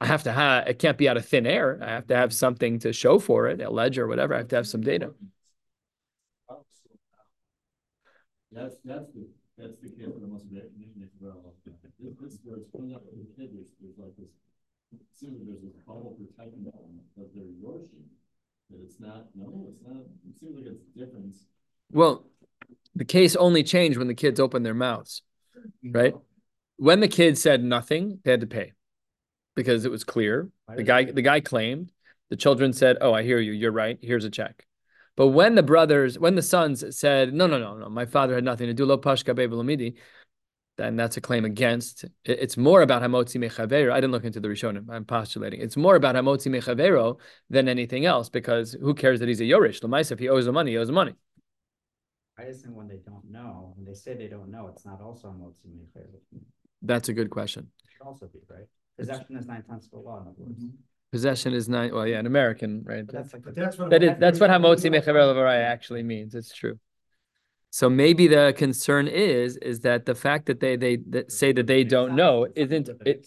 I 0.00 0.06
have 0.06 0.22
to 0.24 0.32
have. 0.32 0.68
It 0.68 0.78
can't 0.78 0.96
be 0.96 1.08
out 1.08 1.16
of 1.16 1.26
thin 1.26 1.46
air. 1.46 1.80
I 1.82 1.90
have 1.90 2.06
to 2.06 2.16
have 2.16 2.32
something 2.32 2.78
to 2.80 2.92
show 2.92 3.18
for 3.18 3.48
it, 3.48 3.60
a 3.60 3.68
ledger 3.68 4.04
or 4.04 4.08
whatever. 4.08 4.34
I 4.34 4.38
have 4.38 4.48
to 4.48 4.56
have 4.56 4.68
some 4.68 4.80
data. 4.80 5.12
That's 8.52 8.76
that's 8.84 9.10
the 9.14 9.26
that's 9.58 9.74
the 9.82 9.88
case 9.88 10.12
for 10.12 10.20
the 10.20 10.26
most 10.26 10.46
recognition 10.52 11.02
as 11.02 11.10
well. 11.20 11.54
This, 11.64 12.38
where 12.44 12.58
it's 12.58 12.66
pulling 12.70 12.94
up 12.94 13.02
the 13.06 13.26
kid. 13.34 13.50
There's, 13.54 13.98
like 13.98 14.14
this. 14.18 14.30
Seems 15.14 15.46
there's 15.46 15.62
this 15.62 15.74
bubble 15.86 16.18
protecting 16.18 16.64
them 16.64 17.00
that 17.16 17.32
they're 17.34 17.46
yorshim 18.72 18.84
it's 18.84 19.00
not, 19.00 19.26
no, 19.34 19.68
it's 19.70 19.82
not, 19.86 20.02
it 20.28 20.38
seems 20.38 20.56
like 20.56 20.66
it's 20.66 20.84
different. 20.96 21.34
Well, 21.90 22.26
the 22.94 23.04
case 23.04 23.36
only 23.36 23.62
changed 23.62 23.98
when 23.98 24.08
the 24.08 24.14
kids 24.14 24.40
opened 24.40 24.66
their 24.66 24.74
mouths, 24.74 25.22
right? 25.82 26.14
When 26.76 27.00
the 27.00 27.08
kids 27.08 27.40
said 27.40 27.62
nothing, 27.62 28.20
they 28.24 28.30
had 28.30 28.40
to 28.40 28.46
pay 28.46 28.72
because 29.54 29.84
it 29.84 29.90
was 29.90 30.04
clear. 30.04 30.48
The 30.74 30.82
guy, 30.82 31.04
the 31.04 31.22
guy 31.22 31.40
claimed. 31.40 31.92
The 32.30 32.36
children 32.36 32.72
said, 32.72 32.96
"Oh, 33.00 33.12
I 33.12 33.22
hear 33.22 33.38
you. 33.38 33.52
You're 33.52 33.72
right. 33.72 33.98
Here's 34.00 34.24
a 34.24 34.30
check." 34.30 34.66
But 35.16 35.28
when 35.28 35.54
the 35.54 35.62
brothers, 35.62 36.18
when 36.18 36.34
the 36.34 36.42
sons 36.42 36.98
said, 36.98 37.34
"No, 37.34 37.46
no, 37.46 37.58
no, 37.58 37.76
no, 37.76 37.88
my 37.90 38.06
father 38.06 38.34
had 38.34 38.44
nothing 38.44 38.68
to 38.68 38.74
do," 38.74 38.86
lo 38.86 38.96
pashka 38.96 39.34
then 40.78 40.96
that's 40.96 41.16
a 41.16 41.20
claim 41.20 41.44
against. 41.44 42.04
It's 42.24 42.56
more 42.56 42.82
about 42.82 43.02
hamotzi 43.02 43.38
mechavero. 43.38 43.92
I 43.92 43.96
didn't 43.96 44.12
look 44.12 44.24
into 44.24 44.40
the 44.40 44.48
Rishonim. 44.48 44.88
I'm 44.90 45.04
postulating. 45.04 45.60
It's 45.60 45.76
more 45.76 45.96
about 45.96 46.14
hamotzi 46.14 46.50
mechavero 46.50 47.18
than 47.50 47.68
anything 47.68 48.06
else 48.06 48.28
because 48.28 48.72
who 48.80 48.94
cares 48.94 49.20
that 49.20 49.28
he's 49.28 49.40
a 49.40 49.44
yorish? 49.44 49.80
Lemaisa, 49.80 50.12
if 50.12 50.18
he 50.18 50.28
owes 50.28 50.46
the 50.46 50.52
money, 50.52 50.72
he 50.72 50.78
owes 50.78 50.86
the 50.86 50.92
money. 50.92 51.14
I 52.38 52.44
just 52.44 52.64
think 52.64 52.74
when 52.74 52.88
they 52.88 53.00
don't 53.04 53.30
know, 53.30 53.74
when 53.76 53.84
they 53.84 53.94
say 53.94 54.14
they 54.14 54.28
don't 54.28 54.50
know, 54.50 54.68
it's 54.68 54.86
not 54.86 55.00
also 55.00 55.28
hamotzi 55.28 55.66
mechavero. 55.66 56.40
That's 56.80 57.08
a 57.08 57.12
good 57.12 57.30
question. 57.30 57.68
It 57.84 57.90
Should 57.92 58.06
also 58.06 58.26
be, 58.26 58.40
right? 58.48 58.66
Possession 58.98 59.36
is 59.36 59.46
nine 59.46 59.62
tenths 59.62 59.86
of 59.86 59.92
the 59.92 59.98
law, 59.98 60.20
in 60.20 60.28
other 60.28 60.34
words. 60.38 60.58
Mm-hmm. 60.58 60.76
Possession 61.12 61.52
is 61.52 61.68
nine. 61.68 61.92
Well, 61.92 62.06
yeah, 62.06 62.18
an 62.18 62.26
American, 62.26 62.82
right? 62.84 63.04
But 63.04 63.14
that's 63.14 63.32
like. 63.34 63.42
But 63.42 63.54
that's 63.54 63.76
what. 63.76 63.90
That 63.90 64.02
is 64.02 64.12
that's 64.18 64.40
what 64.40 64.48
hamotzi 64.48 64.90
mechaber 64.90 65.20
levaraya 65.20 65.62
actually 65.64 66.02
means. 66.02 66.34
It's 66.34 66.54
true. 66.54 66.78
So 67.74 67.88
maybe 67.88 68.28
the 68.28 68.52
concern 68.54 69.08
is 69.08 69.56
is 69.56 69.80
that 69.80 70.04
the 70.04 70.14
fact 70.14 70.44
that 70.44 70.60
they 70.60 70.76
they 70.76 70.96
that 71.08 71.32
say 71.32 71.52
that 71.52 71.66
they 71.66 71.84
don't 71.84 72.14
know 72.14 72.46
isn't 72.54 72.90
it, 73.06 73.26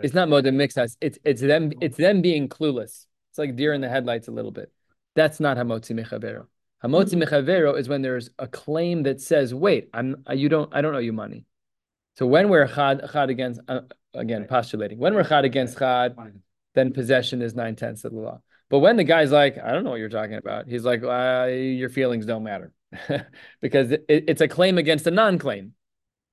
it's 0.00 0.14
not 0.14 0.28
modem 0.28 0.54
mixas. 0.56 0.96
It's 1.00 1.18
it's 1.24 1.40
them 1.40 1.72
it's 1.80 1.96
them 1.96 2.22
being 2.22 2.48
clueless. 2.48 3.06
It's 3.30 3.38
like 3.38 3.56
deer 3.56 3.72
in 3.72 3.80
the 3.80 3.88
headlights 3.88 4.28
a 4.28 4.30
little 4.30 4.52
bit. 4.52 4.70
That's 5.16 5.40
not 5.40 5.56
hamotzi 5.56 5.98
mechavero. 5.98 6.46
Hamotzi 6.84 7.20
mechavero 7.20 7.76
is 7.76 7.88
when 7.88 8.02
there's 8.02 8.30
a 8.38 8.46
claim 8.46 9.02
that 9.02 9.20
says, 9.20 9.52
"Wait, 9.52 9.88
I'm 9.92 10.22
you 10.32 10.48
don't 10.48 10.72
I 10.72 10.80
don't 10.80 10.94
owe 10.94 10.98
you 10.98 11.12
money." 11.12 11.44
So 12.14 12.24
when 12.24 12.50
we're 12.50 12.68
chad 12.68 13.04
chad 13.12 13.30
against 13.30 13.62
uh, 13.66 13.80
again 14.14 14.44
postulating 14.44 14.98
when 14.98 15.12
we're 15.14 15.24
chad 15.24 15.44
against 15.44 15.76
chad, 15.76 16.14
then 16.76 16.92
possession 16.92 17.42
is 17.42 17.56
nine 17.56 17.74
tenths 17.74 18.04
of 18.04 18.12
the 18.12 18.20
law. 18.20 18.42
But 18.70 18.78
when 18.78 18.96
the 18.96 19.04
guy's 19.04 19.32
like, 19.32 19.58
"I 19.58 19.72
don't 19.72 19.82
know 19.82 19.90
what 19.90 19.98
you're 19.98 20.08
talking 20.08 20.36
about," 20.36 20.68
he's 20.68 20.84
like, 20.84 21.02
uh, 21.02 21.46
"Your 21.50 21.88
feelings 21.88 22.26
don't 22.26 22.44
matter," 22.44 22.72
because 23.60 23.92
it, 23.92 24.04
it's 24.08 24.40
a 24.40 24.48
claim 24.48 24.78
against 24.78 25.06
a 25.06 25.10
non-claim. 25.10 25.74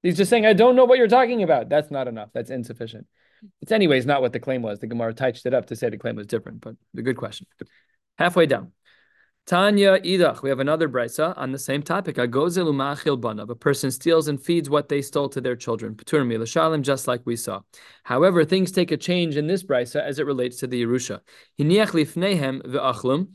He's 0.04 0.18
just 0.18 0.30
saying, 0.30 0.46
"I 0.46 0.54
don't 0.54 0.76
know 0.76 0.86
what 0.86 0.98
you're 0.98 1.08
talking 1.08 1.44
about." 1.44 1.70
That's 1.70 1.92
not 1.92 2.08
enough. 2.08 2.30
That's 2.34 2.50
insufficient. 2.50 3.08
It's 3.62 3.72
anyways 3.72 4.06
not 4.06 4.22
what 4.22 4.34
the 4.34 4.40
claim 4.40 4.62
was. 4.62 4.80
The 4.80 4.88
Gemara 4.88 5.14
touched 5.14 5.46
it 5.46 5.54
up 5.54 5.68
to 5.68 5.76
say 5.76 5.90
the 5.90 5.98
claim 5.98 6.16
was 6.16 6.28
different, 6.28 6.62
but 6.62 6.76
a 6.98 7.02
good 7.02 7.18
question. 7.18 7.48
Halfway 8.18 8.46
down. 8.46 8.74
Tanya 9.50 9.98
Idach, 10.00 10.44
we 10.44 10.50
have 10.50 10.60
another 10.60 10.88
brisa 10.88 11.36
on 11.36 11.52
the 11.52 11.58
same 11.58 11.82
topic. 11.82 12.18
Agozelu 12.18 12.72
ma'achil 12.72 13.20
banav. 13.20 13.50
A 13.50 13.56
person 13.56 13.90
steals 13.90 14.28
and 14.28 14.40
feeds 14.40 14.70
what 14.70 14.90
they 14.90 15.02
stole 15.02 15.28
to 15.30 15.42
their 15.42 15.56
children. 15.56 15.98
Just 16.84 17.08
like 17.08 17.22
we 17.26 17.36
saw. 17.36 17.62
However, 18.04 18.46
things 18.46 18.72
take 18.72 18.92
a 18.92 18.98
change 18.98 19.38
in 19.38 19.48
this 19.48 19.64
brisa 19.64 20.04
as 20.04 20.20
it 20.20 20.28
relates 20.28 20.58
to 20.58 20.68
the 20.68 20.84
Yerusha. 20.84 21.22
Hiniach. 21.60 23.28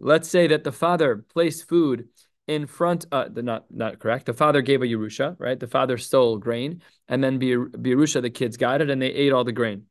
Let's 0.00 0.28
say 0.28 0.46
that 0.48 0.64
the 0.64 0.72
father 0.72 1.24
placed 1.32 1.68
food 1.68 2.08
in 2.48 2.66
front. 2.66 3.06
Uh, 3.12 3.28
the, 3.28 3.42
not 3.42 3.66
not 3.70 3.98
correct. 3.98 4.26
The 4.26 4.32
father 4.32 4.62
gave 4.62 4.82
a 4.82 4.86
Yerusha, 4.86 5.36
right? 5.38 5.60
The 5.60 5.66
father 5.66 5.98
stole 5.98 6.38
grain, 6.38 6.82
and 7.06 7.22
then 7.22 7.38
Yerusha, 7.38 8.22
the 8.22 8.30
kids 8.30 8.56
got 8.56 8.80
it, 8.80 8.90
and 8.90 9.00
they 9.00 9.08
ate 9.08 9.32
all 9.32 9.44
the 9.44 9.52
grain. 9.52 9.84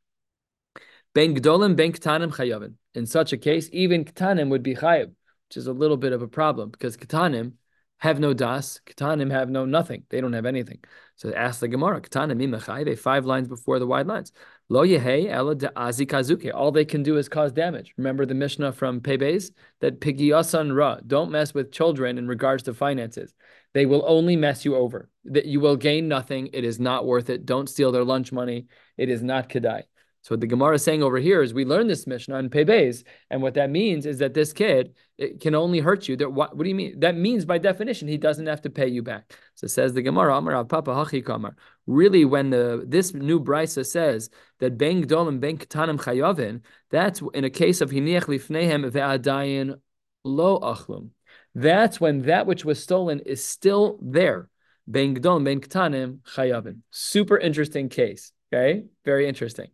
Ben 1.14 1.36
gdolim 1.36 1.76
ben 1.76 1.94
ktanim 1.94 2.32
chayavin. 2.32 2.74
In 2.96 3.06
such 3.06 3.34
a 3.34 3.38
case, 3.38 3.70
even 3.72 4.04
ktanim 4.04 4.50
would 4.50 4.64
be 4.64 4.76
chayav, 4.76 5.08
which 5.48 5.58
is 5.58 5.68
a 5.68 5.74
little 5.74 5.98
bit 5.98 6.12
of 6.12 6.22
a 6.22 6.28
problem 6.28 6.72
because 6.72 6.98
ktanim 6.98 7.54
have 8.00 8.20
no 8.20 8.34
das, 8.34 8.80
ktanim 8.86 9.30
have 9.32 9.50
no 9.50 9.66
nothing. 9.66 10.04
They 10.10 10.22
don't 10.22 10.34
have 10.34 10.46
anything. 10.46 10.80
So 11.18 11.34
ask 11.34 11.60
the 11.60 11.68
Gemara, 11.68 12.02
ktanim 12.02 12.42
imachai. 12.42 12.86
They 12.86 12.96
five 12.96 13.26
lines 13.26 13.48
before 13.48 13.78
the 13.78 13.88
wide 13.88 14.08
lines. 14.08 14.32
Lo 14.72 14.84
yehei 14.84 15.28
ela 15.28 15.56
de 15.56 15.68
azikazuke. 15.70 16.52
All 16.54 16.72
they 16.72 16.86
can 16.86 17.02
do 17.02 17.18
is 17.18 17.28
cause 17.28 17.52
damage. 17.52 17.94
Remember 17.98 18.24
the 18.26 18.36
Mishnah 18.36 18.72
from 18.74 19.02
Pebez 19.02 19.52
that 19.80 20.00
pigiyasan 20.00 20.76
ra. 20.76 20.98
Don't 21.06 21.32
mess 21.32 21.56
with 21.56 21.72
children 21.72 22.20
in 22.20 22.28
regards 22.28 22.62
to 22.64 22.76
finances. 22.76 23.34
They 23.74 23.88
will 23.88 24.04
only 24.06 24.36
mess 24.36 24.66
you 24.66 24.76
over. 24.76 25.10
That 25.26 25.46
you 25.46 25.60
will 25.60 25.76
gain 25.76 26.08
nothing. 26.08 26.50
It 26.54 26.64
is 26.64 26.80
not 26.80 27.08
worth 27.08 27.32
it. 27.32 27.48
Don't 27.48 27.68
steal 27.68 27.92
their 27.92 28.04
lunch 28.04 28.32
money. 28.32 28.68
It 28.96 29.10
is 29.10 29.24
not 29.24 29.50
kedai. 29.50 29.84
So 30.22 30.34
what 30.34 30.42
the 30.42 30.48
Gemara 30.48 30.76
is 30.76 30.84
saying 30.84 31.02
over 31.02 31.18
here 31.18 31.42
is 31.42 31.54
we 31.54 31.64
learn 31.64 31.88
this 31.88 32.06
Mishnah 32.06 32.38
in 32.40 32.50
Pebez, 32.50 33.04
and 33.30 33.42
what 33.42 33.54
that 33.54 33.70
means 33.70 34.06
is 34.06 34.20
that 34.20 34.34
this 34.34 34.52
kid 34.52 34.94
it 35.18 35.40
can 35.40 35.56
only 35.56 35.80
hurt 35.80 36.08
you. 36.08 36.18
That 36.18 36.32
what, 36.32 36.56
what 36.56 36.64
do 36.64 36.70
you 36.70 36.76
mean? 36.76 37.00
That 37.00 37.16
means 37.16 37.46
by 37.46 37.58
definition 37.58 38.08
he 38.08 38.18
doesn't 38.18 38.46
have 38.48 38.62
to 38.64 38.70
pay 38.70 38.88
you 38.88 39.02
back. 39.02 39.34
So 39.56 39.68
says 39.68 39.94
the 39.94 40.02
Gemara, 40.02 40.36
Amar 40.36 40.64
Papa 40.66 40.92
Hachi 40.92 41.26
Kamar. 41.26 41.56
Really, 41.88 42.26
when 42.26 42.50
the 42.50 42.84
this 42.86 43.14
new 43.14 43.40
brisa 43.40 43.86
says 43.86 44.30
that 44.60 44.78
ben 44.78 45.06
gdolim 45.06 45.40
ben 45.40 45.58
ketanim 45.58 45.98
chayavin, 45.98 46.62
that's 46.92 47.22
in 47.34 47.46
a 47.46 47.50
case 47.50 47.80
of 47.80 47.90
hiniach 47.90 48.26
lifnehem 48.26 48.90
ve'adayin 48.92 49.80
lo 50.26 50.60
achlum. 50.60 51.10
That's 51.56 52.00
when 52.00 52.24
that 52.24 52.46
which 52.46 52.66
was 52.66 52.84
stolen 52.84 53.22
is 53.22 53.44
still 53.44 53.98
there. 54.02 54.50
Ben 54.86 55.16
gdolim 55.16 55.46
ben 55.46 55.62
ketanim 55.62 56.20
chayavin. 56.36 56.80
Super 56.92 57.38
interesting 57.38 57.88
case. 57.88 58.34
Okay, 58.52 58.86
very 59.06 59.28
interesting. 59.28 59.68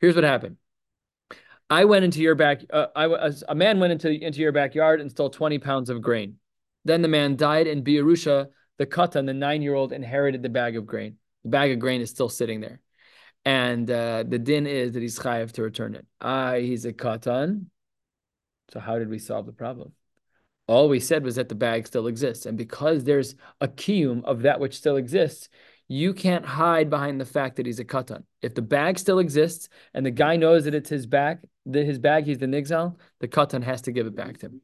Here's 0.00 0.14
what 0.14 0.24
happened. 0.24 0.56
I 1.70 1.84
went 1.84 2.04
into 2.04 2.20
your 2.20 2.34
back. 2.34 2.62
Uh, 2.70 2.86
I 2.96 3.06
was 3.08 3.44
a 3.46 3.54
man 3.54 3.78
went 3.78 3.92
into 3.92 4.10
into 4.10 4.40
your 4.40 4.52
backyard 4.52 5.00
and 5.00 5.10
stole 5.10 5.30
twenty 5.30 5.58
pounds 5.58 5.90
of 5.90 6.00
grain. 6.00 6.36
Then 6.84 7.02
the 7.02 7.08
man 7.08 7.36
died, 7.36 7.66
and 7.66 7.84
Biarusha, 7.84 8.48
the 8.78 8.86
katan, 8.86 9.26
the 9.26 9.34
nine 9.34 9.60
year 9.60 9.74
old, 9.74 9.92
inherited 9.92 10.42
the 10.42 10.48
bag 10.48 10.76
of 10.76 10.86
grain. 10.86 11.16
The 11.44 11.50
bag 11.50 11.72
of 11.72 11.78
grain 11.78 12.00
is 12.00 12.10
still 12.10 12.30
sitting 12.30 12.60
there, 12.60 12.80
and 13.44 13.90
uh, 13.90 14.24
the 14.26 14.38
din 14.38 14.66
is 14.66 14.92
that 14.92 15.02
he's 15.02 15.18
chayav 15.18 15.52
to 15.52 15.62
return 15.62 15.94
it. 15.94 16.06
Ah, 16.20 16.54
he's 16.54 16.86
a 16.86 16.92
katan. 16.92 17.66
So 18.72 18.80
how 18.80 18.98
did 18.98 19.08
we 19.08 19.18
solve 19.18 19.46
the 19.46 19.52
problem? 19.52 19.92
All 20.66 20.88
we 20.88 21.00
said 21.00 21.24
was 21.24 21.36
that 21.36 21.48
the 21.48 21.54
bag 21.54 21.86
still 21.86 22.06
exists, 22.06 22.46
and 22.46 22.56
because 22.56 23.04
there's 23.04 23.34
a 23.60 23.68
kiyum 23.68 24.24
of 24.24 24.42
that 24.42 24.60
which 24.60 24.76
still 24.76 24.96
exists, 24.96 25.48
you 25.88 26.12
can't 26.12 26.44
hide 26.44 26.90
behind 26.90 27.20
the 27.20 27.24
fact 27.24 27.56
that 27.56 27.66
he's 27.66 27.78
a 27.78 27.84
katan. 27.84 28.22
If 28.42 28.54
the 28.54 28.62
bag 28.62 28.98
still 28.98 29.18
exists 29.18 29.68
and 29.94 30.04
the 30.04 30.10
guy 30.10 30.36
knows 30.36 30.64
that 30.64 30.74
it's 30.74 30.90
his 30.90 31.06
bag, 31.06 31.38
that 31.66 31.84
his 31.84 31.98
bag, 31.98 32.26
he's 32.26 32.38
the 32.38 32.46
nigzal, 32.46 32.96
the 33.20 33.28
katan 33.28 33.62
has 33.62 33.82
to 33.82 33.92
give 33.92 34.06
it 34.06 34.14
back 34.14 34.38
to 34.38 34.46
him. 34.46 34.60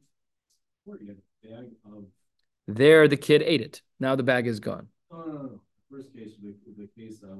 There, 2.67 3.07
the 3.07 3.17
kid 3.17 3.43
ate 3.43 3.61
it. 3.61 3.81
Now 3.99 4.15
the 4.15 4.23
bag 4.23 4.47
is 4.47 4.59
gone. 4.59 4.87
Oh, 5.11 5.23
no, 5.25 5.33
no. 5.33 5.61
First 5.91 6.13
case, 6.13 6.33
the, 6.41 6.55
the 6.77 6.87
case 6.97 7.21
of 7.23 7.39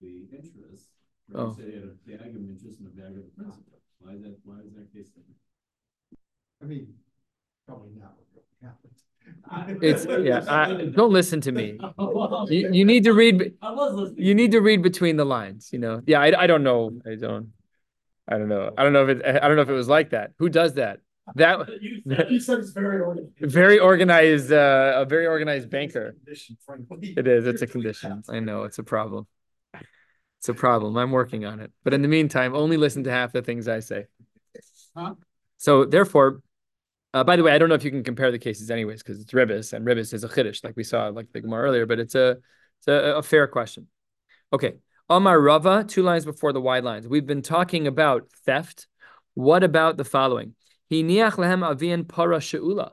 the 0.00 0.26
interest. 0.32 0.88
Oh. 1.34 1.54
Say 1.56 1.74
a 1.76 1.86
bag 2.08 2.34
of 2.34 2.48
interest 2.48 2.80
and 2.80 2.88
a 2.88 2.90
bag 2.90 3.16
of 3.16 3.36
principal. 3.36 3.80
Why 4.00 4.12
is 4.12 4.22
that, 4.22 4.36
why 4.44 4.58
is 4.66 4.74
that 4.74 4.92
case 4.92 5.08
different? 5.08 5.38
I 6.62 6.66
mean, 6.66 6.94
probably 7.66 7.90
not 7.98 8.14
what 8.32 8.44
happened. 8.62 8.94
It's 9.82 10.06
yeah. 10.06 10.44
I, 10.48 10.86
don't 10.86 11.12
listen 11.12 11.40
to 11.42 11.52
me. 11.52 11.78
You, 12.48 12.70
you 12.72 12.84
need 12.84 13.04
to 13.04 13.12
read. 13.12 13.54
I 13.60 13.72
was 13.72 13.94
listening. 13.94 14.24
You 14.24 14.34
need 14.34 14.52
to 14.52 14.60
read 14.60 14.82
between 14.82 15.16
the 15.16 15.24
lines. 15.24 15.70
You 15.72 15.78
know. 15.78 16.02
Yeah. 16.06 16.20
I, 16.20 16.42
I 16.42 16.46
don't 16.46 16.62
know. 16.62 16.90
I 17.06 17.16
don't. 17.16 17.52
I 18.28 18.38
don't 18.38 18.48
know. 18.48 18.72
I 18.76 18.82
don't 18.82 18.92
know 18.92 19.06
if 19.06 19.18
it. 19.18 19.26
I 19.26 19.46
don't 19.46 19.56
know 19.56 19.62
if 19.62 19.68
it 19.68 19.74
was 19.74 19.88
like 19.88 20.10
that. 20.10 20.32
Who 20.38 20.48
does 20.48 20.74
that? 20.74 21.00
That 21.36 21.68
You 22.30 22.40
said 22.40 22.58
it's 22.58 22.70
very 22.70 23.00
organized. 23.00 23.30
very 23.40 23.78
organized. 23.78 24.52
Uh, 24.52 24.94
a 24.96 25.04
very 25.04 25.26
organized 25.26 25.70
banker. 25.70 26.16
It 26.26 27.26
is. 27.26 27.46
It's 27.46 27.62
a 27.62 27.66
condition. 27.66 28.22
I 28.28 28.40
know. 28.40 28.64
It's 28.64 28.78
a 28.78 28.82
problem. 28.82 29.26
It's 30.38 30.48
a 30.48 30.54
problem. 30.54 30.96
I'm 30.96 31.12
working 31.12 31.44
on 31.44 31.60
it. 31.60 31.70
But 31.84 31.94
in 31.94 32.02
the 32.02 32.08
meantime, 32.08 32.54
only 32.54 32.76
listen 32.76 33.04
to 33.04 33.10
half 33.10 33.32
the 33.32 33.42
things 33.42 33.68
I 33.68 33.80
say. 33.80 34.06
Huh? 34.96 35.14
So 35.58 35.84
therefore, 35.84 36.42
uh, 37.14 37.24
by 37.24 37.36
the 37.36 37.42
way, 37.42 37.52
I 37.52 37.58
don't 37.58 37.68
know 37.68 37.74
if 37.74 37.84
you 37.84 37.90
can 37.90 38.04
compare 38.04 38.30
the 38.30 38.38
cases 38.38 38.70
anyways, 38.70 39.02
because 39.02 39.20
it's 39.20 39.32
ribis 39.32 39.72
and 39.72 39.86
ribis 39.86 40.14
is 40.14 40.24
a 40.24 40.28
chiddush, 40.28 40.64
like 40.64 40.76
we 40.76 40.84
saw 40.84 41.08
like 41.08 41.32
the 41.32 41.40
Gemara 41.40 41.68
earlier, 41.68 41.86
but 41.86 41.98
it's 41.98 42.14
a 42.14 42.38
it's 42.78 42.88
a, 42.88 43.16
a 43.16 43.22
fair 43.22 43.46
question. 43.46 43.88
Okay. 44.52 44.74
Amar 45.08 45.38
Rava, 45.38 45.84
two 45.84 46.02
lines 46.02 46.24
before 46.24 46.52
the 46.52 46.60
wide 46.60 46.84
lines. 46.84 47.06
We've 47.06 47.26
been 47.26 47.42
talking 47.42 47.86
about 47.86 48.30
theft. 48.46 48.86
What 49.34 49.62
about 49.62 49.96
the 49.96 50.04
following? 50.04 50.54
He 50.88 51.02
niach 51.02 51.36
lehem 51.36 51.62
avian 51.62 52.04
para 52.04 52.40
she'ula. 52.40 52.92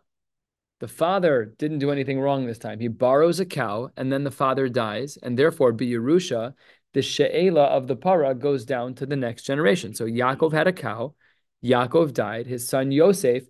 The 0.79 0.87
father 0.87 1.53
didn't 1.57 1.79
do 1.79 1.91
anything 1.91 2.19
wrong 2.19 2.45
this 2.45 2.57
time. 2.57 2.79
He 2.79 2.87
borrows 2.87 3.39
a 3.39 3.45
cow, 3.45 3.89
and 3.95 4.11
then 4.11 4.23
the 4.23 4.31
father 4.31 4.67
dies, 4.69 5.17
and 5.21 5.37
therefore 5.37 5.73
Yerusha, 5.73 6.53
the 6.93 7.01
she'ela 7.01 7.65
of 7.65 7.87
the 7.87 7.95
para 7.95 8.33
goes 8.33 8.65
down 8.65 8.95
to 8.95 9.05
the 9.05 9.15
next 9.15 9.43
generation. 9.43 9.93
So 9.93 10.05
Yaakov 10.05 10.53
had 10.53 10.67
a 10.67 10.73
cow, 10.73 11.15
Yaakov 11.63 12.13
died, 12.13 12.47
his 12.47 12.67
son 12.67 12.91
Yosef 12.91 13.43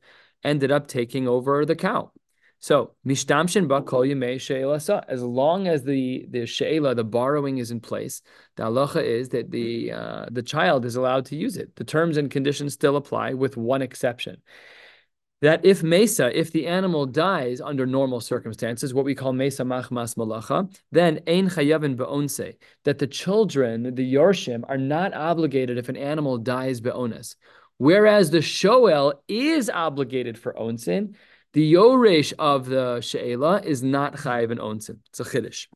ended 0.44 0.72
up 0.72 0.88
taking 0.88 1.28
over 1.28 1.66
the 1.66 1.76
cow. 1.76 2.12
So 2.60 2.92
mishtamshin 3.08 3.68
ba 3.68 3.82
kol 3.82 4.02
yemei 4.02 5.04
As 5.08 5.24
long 5.24 5.68
as 5.68 5.84
the 5.84 6.26
the 6.30 6.46
she'ela, 6.46 6.94
the 6.94 7.06
borrowing 7.06 7.58
is 7.58 7.72
in 7.72 7.80
place, 7.80 8.22
the 8.58 8.64
halacha 8.64 9.02
is 9.02 9.30
that 9.30 9.50
the 9.50 9.94
uh, 9.94 10.26
the 10.30 10.44
child 10.44 10.86
is 10.86 10.96
allowed 10.96 11.26
to 11.28 11.38
use 11.38 11.56
it. 11.56 11.76
The 11.78 11.86
terms 11.86 12.18
and 12.18 12.30
conditions 12.30 12.74
still 12.74 12.98
apply, 12.98 13.34
with 13.34 13.56
one 13.56 13.82
exception. 13.82 14.42
That 15.42 15.64
if 15.64 15.84
mesa, 15.84 16.38
if 16.38 16.52
the 16.52 16.68
animal 16.68 17.06
dies 17.06 17.62
under 17.62 17.86
normal 17.86 18.20
circumstances, 18.20 18.94
what 18.94 19.06
we 19.06 19.16
call 19.16 19.32
mesa 19.32 19.64
machmas 19.64 20.16
malacha, 20.16 20.70
then 20.92 21.22
ein 21.28 21.48
chayavin 21.48 21.96
be'onse, 21.96 22.58
that 22.84 23.00
the 23.00 23.08
children, 23.08 23.96
the 23.96 24.14
yorshim, 24.14 24.66
are 24.68 24.78
not 24.78 25.14
obligated 25.14 25.78
if 25.78 25.88
an 25.88 25.96
animal 25.96 26.38
dies 26.38 26.82
be'ones. 26.82 27.38
Whereas 27.80 28.30
the 28.30 28.40
Shoel 28.40 29.14
is 29.30 29.70
obligated 29.70 30.38
for 30.38 30.54
Onsin, 30.54 31.16
the 31.54 31.74
Yoresh 31.74 32.34
of 32.38 32.66
the 32.66 33.00
She'ela 33.00 33.62
is 33.62 33.82
not 33.82 34.18
Chayiv 34.18 34.52
and 34.52 34.60
Onsin. 34.60 35.00
It's 35.08 35.22
a 35.22 35.24
Chiddush. 35.24 35.68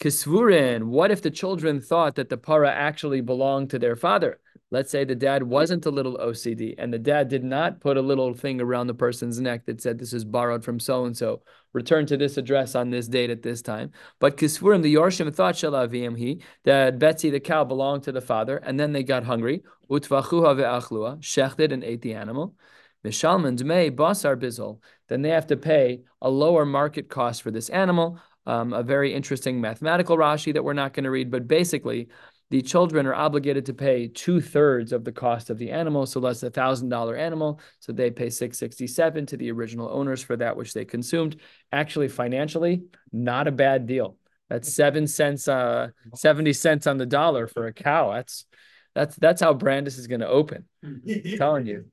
Kisvurin, 0.00 0.84
what 0.84 1.10
if 1.10 1.22
the 1.22 1.30
children 1.30 1.80
thought 1.80 2.16
that 2.16 2.28
the 2.28 2.36
para 2.36 2.70
actually 2.70 3.22
belonged 3.22 3.70
to 3.70 3.78
their 3.78 3.96
father? 3.96 4.38
Let's 4.74 4.90
say 4.90 5.04
the 5.04 5.14
dad 5.14 5.44
wasn't 5.44 5.86
a 5.86 5.90
little 5.92 6.18
OCD 6.18 6.74
and 6.78 6.92
the 6.92 6.98
dad 6.98 7.28
did 7.28 7.44
not 7.44 7.78
put 7.78 7.96
a 7.96 8.02
little 8.02 8.34
thing 8.34 8.60
around 8.60 8.88
the 8.88 8.94
person's 8.94 9.40
neck 9.40 9.66
that 9.66 9.80
said 9.80 10.00
this 10.00 10.12
is 10.12 10.24
borrowed 10.24 10.64
from 10.64 10.80
so 10.80 11.04
and 11.04 11.16
so. 11.16 11.42
Return 11.72 12.06
to 12.06 12.16
this 12.16 12.38
address 12.38 12.74
on 12.74 12.90
this 12.90 13.06
date 13.06 13.30
at 13.30 13.40
this 13.40 13.62
time. 13.62 13.92
But 14.18 14.36
Kisfurim, 14.36 14.82
the 14.82 14.92
Yorshim 14.92 15.32
thought 15.32 15.54
Shalavim 15.54 16.18
he 16.18 16.42
that 16.64 16.98
Betsy 16.98 17.30
the 17.30 17.38
cow 17.38 17.62
belonged 17.62 18.02
to 18.02 18.10
the 18.10 18.20
father, 18.20 18.56
and 18.56 18.80
then 18.80 18.90
they 18.92 19.04
got 19.04 19.22
hungry. 19.22 19.62
Utvachuha 19.88 20.56
ve'achlua, 20.58 21.20
shechted 21.20 21.70
and 21.70 21.84
ate 21.84 22.02
the 22.02 22.14
animal. 22.14 22.56
Mishalman 23.04 23.62
may 23.62 23.92
basar 23.92 24.36
bizol. 24.36 24.80
Then 25.08 25.22
they 25.22 25.30
have 25.30 25.46
to 25.46 25.56
pay 25.56 26.00
a 26.20 26.28
lower 26.28 26.66
market 26.66 27.08
cost 27.08 27.42
for 27.42 27.52
this 27.52 27.68
animal. 27.68 28.18
Um, 28.46 28.72
a 28.72 28.82
very 28.82 29.14
interesting 29.14 29.60
mathematical 29.60 30.18
Rashi 30.18 30.52
that 30.52 30.64
we're 30.64 30.74
not 30.74 30.94
going 30.94 31.04
to 31.04 31.10
read, 31.10 31.30
but 31.30 31.48
basically 31.48 32.08
the 32.54 32.62
children 32.62 33.04
are 33.04 33.16
obligated 33.16 33.66
to 33.66 33.74
pay 33.74 34.06
two 34.06 34.40
thirds 34.40 34.92
of 34.92 35.02
the 35.02 35.10
cost 35.10 35.50
of 35.50 35.58
the 35.58 35.72
animal. 35.72 36.06
So 36.06 36.20
less 36.20 36.40
a 36.44 36.50
thousand 36.50 36.88
dollar 36.88 37.16
animal. 37.16 37.58
So 37.80 37.90
they 37.90 38.12
pay 38.12 38.30
667 38.30 39.26
to 39.26 39.36
the 39.36 39.50
original 39.50 39.88
owners 39.90 40.22
for 40.22 40.36
that 40.36 40.56
which 40.56 40.72
they 40.72 40.84
consumed. 40.84 41.40
Actually, 41.72 42.06
financially, 42.06 42.84
not 43.12 43.48
a 43.48 43.50
bad 43.50 43.88
deal. 43.88 44.18
That's 44.48 44.72
seven 44.72 45.08
cents, 45.08 45.48
uh, 45.48 45.88
70 46.14 46.52
cents 46.52 46.86
on 46.86 46.96
the 46.96 47.06
dollar 47.06 47.48
for 47.48 47.66
a 47.66 47.72
cow. 47.72 48.12
That's 48.12 48.46
that's 48.94 49.16
that's 49.16 49.42
how 49.42 49.52
Brandis 49.52 49.98
is 49.98 50.06
going 50.06 50.20
to 50.20 50.28
open. 50.28 50.64
I'm 50.84 51.02
telling 51.36 51.66
you. 51.66 51.86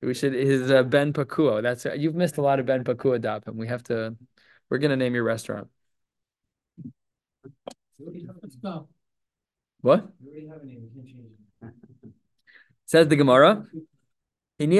We 0.00 0.14
should 0.14 0.32
his 0.32 0.70
uh, 0.70 0.82
Ben 0.82 1.12
Pakuo. 1.12 1.60
That's 1.60 1.84
uh, 1.84 1.92
you've 1.92 2.14
missed 2.14 2.38
a 2.38 2.42
lot 2.42 2.58
of 2.58 2.64
Ben 2.64 2.84
Pakuo 2.84 3.20
Dapim. 3.20 3.56
We 3.56 3.68
have 3.68 3.82
to. 3.84 4.16
We're 4.70 4.78
gonna 4.78 4.96
name 4.96 5.14
your 5.14 5.24
restaurant. 5.24 5.68
What? 9.82 10.08
Says 12.86 13.08
the 13.08 13.16
Gemara. 13.16 13.66
This 14.58 14.76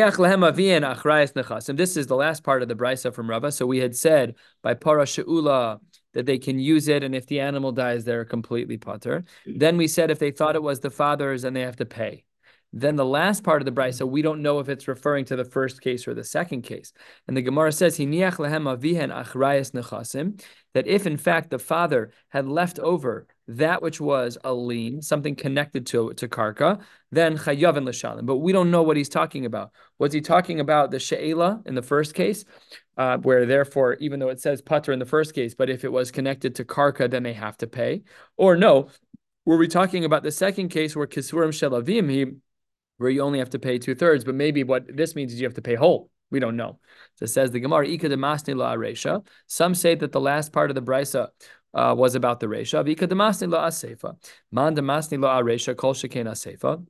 is 1.97 2.07
the 2.07 2.17
last 2.17 2.45
part 2.45 2.63
of 2.63 2.69
the 2.69 2.75
brisa 2.75 3.15
from 3.15 3.31
Rava. 3.31 3.51
So 3.51 3.67
we 3.67 3.79
had 3.79 3.97
said 3.97 4.35
by 4.63 4.75
para 4.75 5.07
she'ula 5.07 5.81
that 6.13 6.27
they 6.27 6.37
can 6.39 6.59
use 6.59 6.89
it, 6.89 7.03
and 7.03 7.15
if 7.15 7.27
the 7.27 7.41
animal 7.41 7.73
dies, 7.73 8.05
they're 8.05 8.27
completely 8.27 8.77
potter. 8.77 9.25
Then 9.47 9.79
we 9.79 9.89
said 9.89 10.11
if 10.11 10.19
they 10.19 10.33
thought 10.33 10.57
it 10.57 10.63
was 10.63 10.81
the 10.81 10.91
father's, 10.91 11.45
and 11.45 11.57
they 11.57 11.63
have 11.63 11.77
to 11.77 11.87
pay. 11.87 12.25
Then 12.73 12.95
the 12.97 13.07
last 13.07 13.43
part 13.43 13.63
of 13.63 13.67
the 13.67 13.73
brisa, 13.73 14.09
we 14.09 14.23
don't 14.23 14.43
know 14.43 14.61
if 14.61 14.69
it's 14.69 14.87
referring 14.87 15.25
to 15.27 15.35
the 15.35 15.45
first 15.45 15.81
case 15.81 16.07
or 16.07 16.15
the 16.15 16.23
second 16.23 16.63
case. 16.63 16.93
And 17.27 17.37
the 17.37 17.43
Gemara 17.43 17.73
says, 17.73 17.97
that 17.97 18.05
if 20.87 21.07
in 21.07 21.17
fact 21.17 21.51
the 21.51 21.59
father 21.59 22.13
had 22.29 22.47
left 22.47 22.79
over 22.79 23.27
that 23.57 23.83
which 23.83 24.01
was 24.01 24.39
a 24.45 24.53
lien, 24.53 25.03
something 25.03 25.35
connected 25.35 25.87
to 25.87 26.13
to 26.15 26.29
karka, 26.29 26.81
then 27.11 27.37
chayavin 27.37 27.85
l'shalim. 27.85 28.27
But 28.27 28.37
we 28.37 28.53
don't 28.53 28.71
know 28.71 28.83
what 28.83 28.97
he's 28.97 29.09
talking 29.09 29.45
about. 29.45 29.73
Was 29.99 30.13
he 30.13 30.21
talking 30.21 30.61
about 30.61 30.91
the 30.91 30.99
she'ela 30.99 31.63
in 31.67 31.75
the 31.75 31.83
first 31.83 32.15
case, 32.15 32.45
uh, 32.97 33.19
where 33.19 33.47
therefore, 33.47 33.95
even 33.95 34.21
though 34.21 34.29
it 34.29 34.41
says 34.41 34.63
putter 34.63 34.93
in 34.93 34.99
the 34.99 35.07
first 35.07 35.35
case, 35.35 35.55
but 35.55 35.69
if 35.69 35.85
it 35.85 35.93
was 35.93 36.11
connected 36.11 36.55
to 36.57 36.65
karka, 36.65 37.11
then 37.11 37.23
they 37.23 37.33
have 37.33 37.57
to 37.59 37.67
pay? 37.67 38.03
Or 38.37 38.57
no, 38.57 38.89
were 39.45 39.57
we 39.57 39.69
talking 39.69 40.05
about 40.05 40.23
the 40.23 40.33
second 40.33 40.69
case 40.69 40.95
where 40.95 41.07
kisurim 41.07 41.51
shelavim, 41.51 42.11
he 42.11 42.27
where 42.99 43.11
you 43.11 43.23
only 43.23 43.39
have 43.39 43.51
to 43.51 43.59
pay 43.59 43.79
two 43.79 43.95
thirds, 43.95 44.25
but 44.25 44.35
maybe 44.35 44.63
what 44.63 44.85
this 44.95 45.17
means 45.17 45.33
is 45.33 45.41
you 45.41 45.47
have 45.47 45.55
to 45.55 45.63
pay 45.63 45.75
whole. 45.75 46.11
We 46.31 46.39
don't 46.39 46.57
know. 46.57 46.79
So 47.17 47.25
it 47.25 47.29
says 47.29 47.51
the 47.51 47.59
Gemara, 47.59 47.89
Ika 47.89 48.09
de 48.11 48.17
Masni 48.17 48.55
la 48.55 48.75
Aresha. 48.75 49.27
Some 49.47 49.75
say 49.75 49.95
that 49.97 50.13
the 50.13 50.21
last 50.21 50.53
part 50.53 50.71
of 50.71 50.75
the 50.75 50.83
Brisa 50.83 51.29
uh, 51.75 51.95
was 51.97 52.15
about 52.15 52.41
the 52.41 52.47
Resha. 52.47 52.87
Ika 52.89 53.07
de 53.07 53.15
Masni 53.15 53.51
la 53.51 53.67
Asefa. 53.67 54.17
Man 54.51 54.75
de 54.75 54.83
Masni 54.83 55.21
la 55.21 55.41
Aresha, 55.41 55.77
Kol 55.77 55.95
Sheken 55.95 56.27
Asefa. 56.27 56.85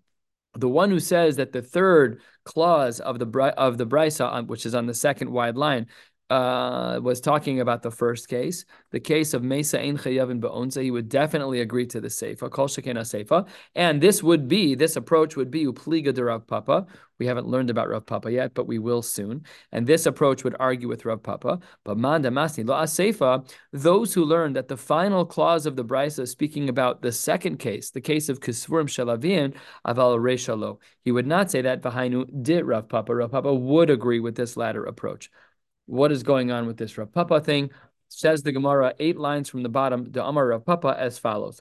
The 0.54 0.68
one 0.68 0.90
who 0.90 0.98
says 0.98 1.36
that 1.36 1.52
the 1.52 1.62
third 1.62 2.20
clause 2.44 2.98
of 2.98 3.20
the 3.20 3.54
of 3.56 3.78
the 3.78 3.86
brisa, 3.86 4.46
which 4.46 4.66
is 4.66 4.74
on 4.74 4.86
the 4.86 4.94
second 4.94 5.30
wide 5.30 5.56
line, 5.56 5.86
uh, 6.30 7.00
was 7.02 7.20
talking 7.20 7.60
about 7.60 7.82
the 7.82 7.90
first 7.90 8.28
case, 8.28 8.64
the 8.92 9.00
case 9.00 9.34
of 9.34 9.42
Mesa 9.42 9.80
Ein 9.80 9.98
Chayavin 9.98 10.40
Be'onza, 10.40 10.80
he 10.80 10.92
would 10.92 11.08
definitely 11.08 11.60
agree 11.60 11.86
to 11.86 12.00
the 12.00 12.08
Seifa, 12.08 12.48
Kol 12.48 12.68
Shekena 12.68 13.00
Seifa. 13.00 13.48
And 13.74 14.00
this 14.00 14.22
would 14.22 14.46
be, 14.46 14.76
this 14.76 14.94
approach 14.94 15.36
would 15.36 15.50
be 15.50 15.66
Upliga 15.66 16.14
de 16.14 16.24
Rav 16.24 16.46
Papa. 16.46 16.86
We 17.18 17.26
haven't 17.26 17.48
learned 17.48 17.68
about 17.68 17.88
Rav 17.88 18.06
Papa 18.06 18.30
yet, 18.30 18.54
but 18.54 18.68
we 18.68 18.78
will 18.78 19.02
soon. 19.02 19.44
And 19.72 19.86
this 19.86 20.06
approach 20.06 20.44
would 20.44 20.56
argue 20.60 20.88
with 20.88 21.04
Rav 21.04 21.22
Papa. 21.22 21.58
But 21.84 21.98
Manda 21.98 22.30
Masni 22.30 22.66
Lo 22.66 22.76
Seifa, 22.84 23.46
those 23.72 24.14
who 24.14 24.24
learned 24.24 24.54
that 24.54 24.68
the 24.68 24.76
final 24.76 25.26
clause 25.26 25.66
of 25.66 25.74
the 25.74 25.84
Brisa 25.84 26.28
speaking 26.28 26.68
about 26.68 27.02
the 27.02 27.12
second 27.12 27.58
case, 27.58 27.90
the 27.90 28.00
case 28.00 28.28
of 28.28 28.40
Kisvurim 28.40 28.86
Shalavin, 28.86 29.54
Aval 29.84 30.18
Reshalo, 30.18 30.78
he 31.04 31.10
would 31.10 31.26
not 31.26 31.50
say 31.50 31.60
that 31.62 31.82
Vahainu 31.82 32.42
did 32.42 32.64
Rav 32.64 32.88
Papa. 32.88 33.14
Rav 33.14 33.32
Papa 33.32 33.52
would 33.52 33.90
agree 33.90 34.20
with 34.20 34.36
this 34.36 34.56
latter 34.56 34.84
approach 34.84 35.28
what 35.90 36.12
is 36.12 36.22
going 36.22 36.52
on 36.52 36.66
with 36.66 36.76
this 36.76 36.96
Rav 36.96 37.12
Papa 37.12 37.40
thing. 37.40 37.70
Says 38.08 38.42
the 38.42 38.52
Gemara, 38.52 38.94
eight 38.98 39.18
lines 39.18 39.48
from 39.48 39.62
the 39.62 39.68
bottom, 39.68 40.10
the 40.10 40.24
Amar 40.24 40.46
Rav 40.46 40.64
Papa 40.64 40.96
as 40.98 41.18
follows. 41.18 41.60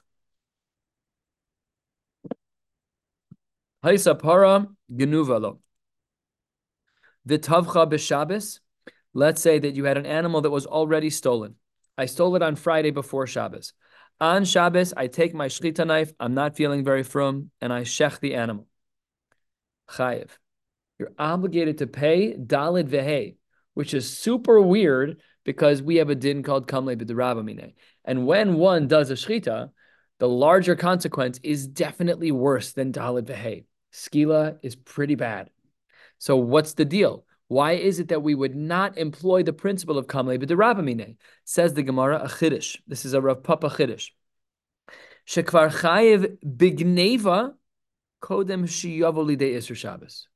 Haisa 3.84 4.18
para 4.18 4.68
genuvalo. 4.92 5.58
Vitavcha 7.28 7.90
b'Shabbos. 7.90 8.60
Let's 9.14 9.42
say 9.42 9.58
that 9.58 9.74
you 9.74 9.84
had 9.84 9.96
an 9.96 10.06
animal 10.06 10.42
that 10.42 10.50
was 10.50 10.66
already 10.66 11.10
stolen. 11.10 11.56
I 11.98 12.06
stole 12.06 12.36
it 12.36 12.42
on 12.42 12.54
Friday 12.54 12.90
before 12.90 13.26
Shabbos. 13.26 13.72
On 14.20 14.44
Shabbos, 14.44 14.94
I 14.96 15.08
take 15.08 15.34
my 15.34 15.48
shchita 15.48 15.86
knife. 15.86 16.12
I'm 16.20 16.34
not 16.34 16.56
feeling 16.56 16.84
very 16.84 17.02
frum, 17.02 17.50
and 17.60 17.72
I 17.72 17.82
shech 17.82 18.20
the 18.20 18.34
animal. 18.34 18.68
Chayiv. 19.88 20.28
You're 20.98 21.12
obligated 21.18 21.78
to 21.78 21.86
pay 21.86 22.34
dalid 22.34 22.88
vehe 22.88 23.36
which 23.74 23.94
is 23.94 24.16
super 24.16 24.60
weird 24.60 25.20
because 25.44 25.82
we 25.82 25.96
have 25.96 26.10
a 26.10 26.14
din 26.14 26.42
called 26.42 26.68
kamle 26.68 26.96
b'derabamine. 26.96 27.74
And 28.04 28.26
when 28.26 28.54
one 28.54 28.88
does 28.88 29.10
a 29.10 29.14
shchita, 29.14 29.70
the 30.18 30.28
larger 30.28 30.76
consequence 30.76 31.40
is 31.42 31.66
definitely 31.66 32.30
worse 32.30 32.72
than 32.72 32.92
dalid 32.92 33.26
v'hei. 33.26 33.64
Skila 33.92 34.58
is 34.62 34.76
pretty 34.76 35.14
bad. 35.14 35.50
So 36.18 36.36
what's 36.36 36.74
the 36.74 36.84
deal? 36.84 37.24
Why 37.48 37.72
is 37.72 37.98
it 37.98 38.08
that 38.08 38.22
we 38.22 38.34
would 38.34 38.54
not 38.54 38.98
employ 38.98 39.42
the 39.42 39.52
principle 39.52 39.98
of 39.98 40.06
kamle 40.06 40.38
b'derabamine? 40.38 41.16
Says 41.44 41.74
the 41.74 41.82
Gemara 41.82 42.20
a 42.22 42.28
chiddush. 42.28 42.78
This 42.86 43.04
is 43.04 43.14
a 43.14 43.20
Rav 43.20 43.42
Papa 43.42 43.70
chiddush. 43.70 44.10
Shekvar 45.26 45.70
chayev 45.70 46.38
bigneva 46.44 47.54
kodem 48.22 48.64
shiyavoli 48.64 49.36
Isra 49.36 49.76
Shabbos. 49.76 50.28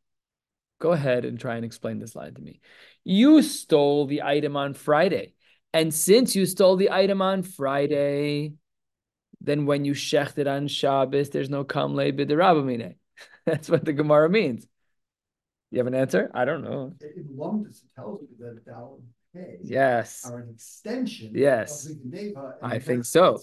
Go 0.81 0.93
ahead 0.93 1.25
and 1.25 1.39
try 1.39 1.57
and 1.57 1.65
explain 1.65 1.99
this 1.99 2.17
line 2.17 2.35
to 2.35 2.41
me. 2.41 2.61
You 3.05 3.43
stole 3.43 4.07
the 4.07 4.23
item 4.23 4.57
on 4.57 4.75
Friday. 4.75 5.35
And 5.73 5.93
since 5.93 6.35
you 6.37 6.47
stole 6.47 6.77
the 6.77 6.91
item 6.91 7.21
on 7.21 7.43
Friday, 7.43 8.55
then 9.41 9.67
when 9.67 9.85
you 9.85 9.93
shechted 9.93 10.51
on 10.51 10.69
Shabbos, 10.69 11.31
there's 11.31 11.51
no 11.51 11.65
kamle 11.65 12.13
b'derabamine. 12.13 12.95
That's 13.47 13.69
what 13.69 13.85
the 13.85 13.93
Gemara 13.93 14.29
means. 14.29 14.67
You 15.71 15.79
have 15.79 15.87
an 15.87 15.95
answer? 15.95 16.31
I 16.33 16.45
don't 16.45 16.63
know. 16.63 16.95
In 17.01 17.25
Lumdus, 17.37 17.83
it 17.83 17.91
tells 17.97 18.21
you 18.23 18.29
that 18.39 18.63
Hay 19.35 19.59
Yes. 19.63 20.25
are 20.25 20.39
an 20.39 20.51
extension. 20.51 21.33
Yes. 21.35 21.87
of 21.87 21.97
the 21.99 22.11
Geneva, 22.11 22.55
I 22.63 22.79
think 22.79 23.05
so. 23.05 23.41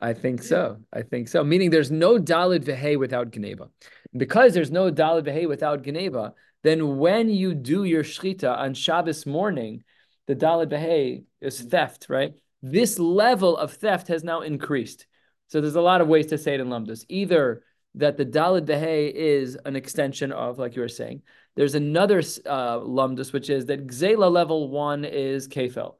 I 0.00 0.14
think 0.14 0.42
so. 0.42 0.78
I 0.92 1.02
think 1.02 1.28
so. 1.28 1.44
Meaning 1.44 1.68
there's 1.70 1.90
no 1.90 2.18
Dalid 2.18 2.64
Vehe 2.64 2.98
without 2.98 3.30
Geneva. 3.30 3.68
Because 4.16 4.54
there's 4.54 4.70
no 4.70 4.90
Dalid 4.90 5.26
Vehe 5.26 5.46
without 5.46 5.82
Geneva, 5.82 6.32
then 6.64 6.96
when 6.96 7.28
you 7.28 7.54
do 7.54 7.84
your 7.84 8.02
Shchita 8.02 8.56
on 8.58 8.72
Shabbos 8.72 9.26
morning, 9.26 9.84
the 10.26 10.34
Dalid 10.34 10.70
Vehe 10.70 11.24
is 11.42 11.60
theft, 11.60 12.06
right? 12.08 12.32
This 12.62 12.98
level 12.98 13.56
of 13.58 13.74
theft 13.74 14.08
has 14.08 14.24
now 14.24 14.40
increased. 14.40 15.06
So 15.48 15.60
there's 15.60 15.76
a 15.76 15.82
lot 15.82 16.00
of 16.00 16.08
ways 16.08 16.26
to 16.28 16.38
say 16.38 16.54
it 16.54 16.60
in 16.60 16.68
Lumdus. 16.68 17.04
Either 17.10 17.62
that 17.96 18.16
the 18.16 18.24
Dalid 18.24 18.64
Behe 18.64 19.12
is 19.12 19.58
an 19.66 19.76
extension 19.76 20.32
of, 20.32 20.58
like 20.58 20.74
you 20.74 20.80
were 20.80 20.88
saying. 20.88 21.20
There's 21.54 21.74
another 21.74 22.20
uh, 22.46 22.78
Lumdus, 22.80 23.34
which 23.34 23.50
is 23.50 23.66
that 23.66 23.86
Gzela 23.86 24.32
level 24.32 24.70
one 24.70 25.04
is 25.04 25.46
Kefel. 25.46 25.96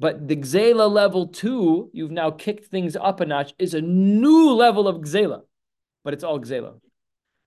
But 0.00 0.26
the 0.26 0.36
Gzela 0.36 0.90
level 0.90 1.28
two, 1.28 1.90
you've 1.92 2.10
now 2.10 2.32
kicked 2.32 2.66
things 2.66 2.96
up 2.96 3.20
a 3.20 3.26
notch, 3.26 3.54
is 3.58 3.74
a 3.74 3.80
new 3.80 4.52
level 4.52 4.88
of 4.88 4.96
Gzela. 4.96 5.42
But 6.02 6.12
it's 6.12 6.24
all 6.24 6.40
Gzela. 6.40 6.80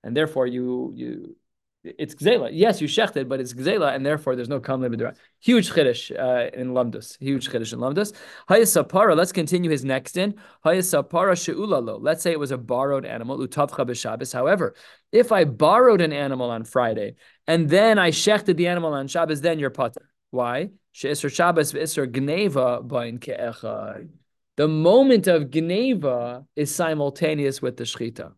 And 0.03 0.15
therefore, 0.15 0.47
you 0.47 0.93
you 0.95 1.35
it's 1.83 2.13
gzela. 2.13 2.49
Yes, 2.51 2.79
you 2.79 2.87
shechted, 2.87 3.27
but 3.27 3.39
it's 3.39 3.53
gzela, 3.53 3.95
and 3.95 4.05
therefore 4.05 4.35
there's 4.35 4.49
no 4.49 4.59
kam 4.59 4.81
lebedra. 4.81 5.15
Huge 5.39 5.71
chiddush 5.71 6.11
uh, 6.17 6.49
in 6.53 6.73
lamdus. 6.73 7.17
Huge 7.19 7.49
chiddush 7.49 7.73
in 7.73 7.79
lamdus. 7.79 8.13
Hayasapara. 8.49 9.15
Let's 9.15 9.31
continue 9.31 9.71
his 9.71 9.83
next 9.83 10.17
in 10.17 10.35
Hayasapara 10.65 11.33
sheulalo. 11.33 11.97
Let's 11.99 12.21
say 12.21 12.31
it 12.31 12.39
was 12.39 12.51
a 12.51 12.57
borrowed 12.57 13.05
animal 13.05 13.39
utavcha 13.39 13.85
b'Shabbos. 13.85 14.33
However, 14.33 14.75
if 15.11 15.31
I 15.31 15.43
borrowed 15.45 16.01
an 16.01 16.13
animal 16.13 16.51
on 16.51 16.63
Friday 16.63 17.15
and 17.47 17.69
then 17.69 17.97
I 17.97 18.11
shechted 18.11 18.57
the 18.57 18.67
animal 18.67 18.93
on 18.93 19.07
Shabbos, 19.07 19.41
then 19.41 19.57
you're 19.57 19.71
potter. 19.71 20.09
Why? 20.29 20.69
She'isr 20.91 21.33
Shabbos 21.33 21.73
v'isr 21.73 22.05
gneva 22.05 22.87
bain 22.87 23.17
ke'echad. 23.17 24.09
The 24.57 24.67
moment 24.67 25.27
of 25.27 25.43
gneva 25.49 26.45
is 26.55 26.73
simultaneous 26.75 27.61
with 27.61 27.77
the 27.77 27.85
shechita. 27.85 28.33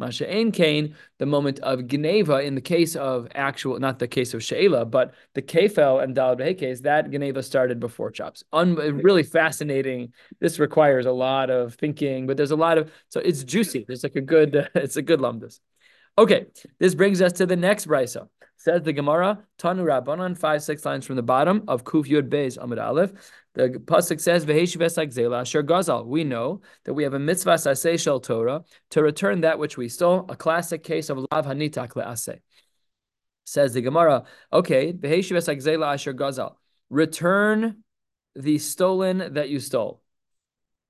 Masha 0.00 0.28
Ein 0.28 0.50
Kain, 0.50 0.96
the 1.18 1.26
moment 1.26 1.60
of 1.60 1.86
Geneva 1.86 2.38
in 2.38 2.56
the 2.56 2.60
case 2.60 2.96
of 2.96 3.28
actual, 3.34 3.78
not 3.78 3.98
the 3.98 4.08
case 4.08 4.34
of 4.34 4.42
Sheila, 4.42 4.84
but 4.84 5.14
the 5.34 5.42
Kefel 5.42 6.02
and 6.02 6.16
Dalad 6.16 6.58
case, 6.58 6.80
that 6.80 7.10
Geneva 7.10 7.42
started 7.42 7.78
before 7.78 8.10
chops. 8.10 8.42
Un- 8.52 8.74
really 8.74 9.22
fascinating. 9.22 10.12
This 10.40 10.58
requires 10.58 11.06
a 11.06 11.12
lot 11.12 11.50
of 11.50 11.74
thinking, 11.74 12.26
but 12.26 12.36
there's 12.36 12.50
a 12.50 12.56
lot 12.56 12.78
of, 12.78 12.90
so 13.10 13.20
it's 13.20 13.44
juicy. 13.44 13.84
There's 13.86 14.02
like 14.02 14.16
a 14.16 14.20
good, 14.20 14.68
it's 14.74 14.96
a 14.96 15.02
good 15.02 15.20
lumdus. 15.20 15.60
Okay, 16.18 16.46
this 16.78 16.94
brings 16.94 17.22
us 17.22 17.34
to 17.34 17.46
the 17.46 17.56
next 17.56 17.86
brisa. 17.86 18.28
Says 18.60 18.82
the 18.82 18.92
Gemara, 18.92 19.42
Tanu 19.56 19.84
Rabbanon, 19.84 20.36
five, 20.36 20.62
six 20.62 20.84
lines 20.84 21.06
from 21.06 21.16
the 21.16 21.22
bottom 21.22 21.64
of 21.66 21.82
Kuf 21.82 22.04
Yud 22.04 22.28
Beis 22.28 22.58
Amud 22.58 22.78
Aleph. 22.78 23.10
The 23.54 23.70
pasuk 23.70 24.20
says, 24.20 24.44
Asher 24.44 25.62
Gazal. 25.62 26.06
We 26.06 26.24
know 26.24 26.60
that 26.84 26.92
we 26.92 27.04
have 27.04 27.14
a 27.14 27.18
mitzvah 27.18 27.54
saseh 27.54 27.98
shel 27.98 28.20
Torah 28.20 28.64
to 28.90 29.02
return 29.02 29.40
that 29.40 29.58
which 29.58 29.78
we 29.78 29.88
stole. 29.88 30.26
A 30.28 30.36
classic 30.36 30.84
case 30.84 31.08
of 31.08 31.24
lav 31.32 31.46
hanitak 31.46 31.94
le'aseh. 31.94 32.40
Says 33.46 33.72
the 33.72 33.80
Gemara, 33.80 34.24
okay, 34.52 34.88
Asher 34.92 36.12
Gazal. 36.12 36.56
Return 36.90 37.82
the 38.34 38.58
stolen 38.58 39.32
that 39.32 39.48
you 39.48 39.58
stole. 39.58 40.02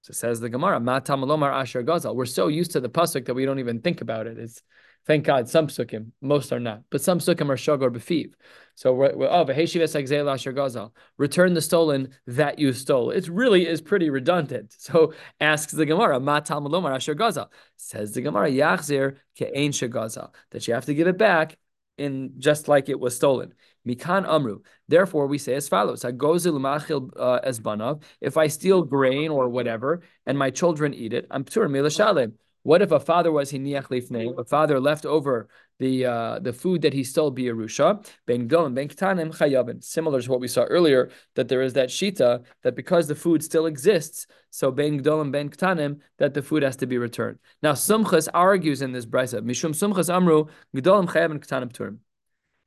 So 0.02 0.12
says 0.12 0.40
the 0.40 0.48
Gemara, 0.48 0.80
Matam 0.80 1.22
Asher 1.22 1.85
Gazal. 1.85 2.16
We're 2.16 2.26
so 2.26 2.48
used 2.48 2.72
to 2.72 2.80
the 2.80 2.90
pasuk 2.90 3.26
that 3.26 3.35
we 3.35 3.44
don't 3.44 3.61
even 3.61 3.80
think 3.80 4.00
about 4.00 4.26
it. 4.26 4.38
It's 4.38 4.61
Thank 5.07 5.25
God, 5.25 5.49
some 5.49 5.69
sukkim, 5.69 6.13
most 6.21 6.53
are 6.53 6.61
not, 6.61 6.83
but 6.91 7.01
some 7.01 7.19
sukkim 7.19 7.49
are 7.49 7.57
shogor 7.57 7.91
befiv. 7.91 8.33
So 8.75 8.93
we're, 8.93 9.15
we're 9.15 9.29
oh. 9.29 10.93
Return 11.19 11.55
the 11.55 11.61
stolen 11.61 12.09
that 12.27 12.59
you 12.59 12.73
stole. 12.73 13.11
It 13.11 13.29
really 13.29 13.67
is 13.67 13.81
pretty 13.81 14.11
redundant. 14.11 14.75
So 14.79 15.13
asks 15.41 15.73
the 15.73 15.87
Gemara, 15.87 16.19
ma 16.21 16.41
talmud 16.41 16.73
asher 16.87 17.15
gazal. 17.15 17.49
Says 17.77 18.13
the 18.13 18.23
Gemara, 18.23 18.51
yachzir 18.51 19.17
ke'ein 19.39 19.71
shagazal. 19.71 20.33
That 20.51 20.67
you 20.67 20.75
have 20.75 20.87
to 20.87 20.95
give 20.95 21.09
it 21.09 21.19
back 21.19 21.59
in 21.99 22.35
just 22.39 22.69
like 22.69 22.89
it 22.89 22.99
was 22.99 23.15
stolen. 23.15 23.53
Mikan 23.87 24.27
amru. 24.27 24.61
Therefore, 24.89 25.27
we 25.27 25.39
say 25.39 25.55
as 25.55 25.69
follows: 25.69 26.05
uh. 26.05 27.95
If 28.21 28.37
I 28.37 28.47
steal 28.47 28.83
grain 28.83 29.31
or 29.31 29.49
whatever, 29.49 30.03
and 30.27 30.39
my 30.39 30.51
children 30.51 30.95
eat 30.95 31.13
it, 31.13 31.27
I'm 31.31 31.45
ptur 31.45 31.69
milashalem. 31.69 32.33
What 32.62 32.83
if 32.83 32.90
a 32.90 33.01
father 33.01 33.33
was 33.33 33.53
hiniach 33.53 33.85
lifnei? 33.85 34.38
A 34.38 34.44
father 34.44 34.79
left 34.79 35.07
over 35.07 35.49
the 35.79 36.05
uh, 36.05 36.38
the 36.40 36.53
food 36.53 36.83
that 36.83 36.92
he 36.92 37.05
stole 37.05 37.33
biyarusha 37.33 38.07
ben 38.27 38.49
gdolim 38.49 38.75
ben 38.75 38.88
ktanim 38.88 39.35
chayavin. 39.35 39.83
Similar 39.83 40.20
to 40.20 40.31
what 40.31 40.40
we 40.40 40.49
saw 40.49 40.64
earlier, 40.64 41.11
that 41.37 41.49
there 41.49 41.62
is 41.62 41.73
that 41.73 41.88
shita 41.88 42.44
that 42.62 42.77
because 42.77 43.09
the 43.09 43.14
food 43.14 43.42
still 43.42 43.64
exists, 43.64 44.27
so 44.51 44.70
ben 44.70 45.03
gdolim 45.03 45.33
ben 45.33 45.49
ktanim 45.49 46.01
that 46.18 46.35
the 46.35 46.42
food 46.42 46.62
has 46.62 46.77
to 46.77 46.87
be 46.87 46.99
returned. 46.99 47.38
Now 47.62 47.73
Sumchas 47.73 48.29
argues 48.35 48.83
in 48.83 48.92
this 48.92 49.07
brisa 49.07 49.40
mishum 49.40 49.73
Sumchas 49.73 50.14
amru 50.14 50.46
gdolim 50.77 51.09
chayavin 51.09 51.38
ktanim 51.38 51.73
turim. 51.73 51.99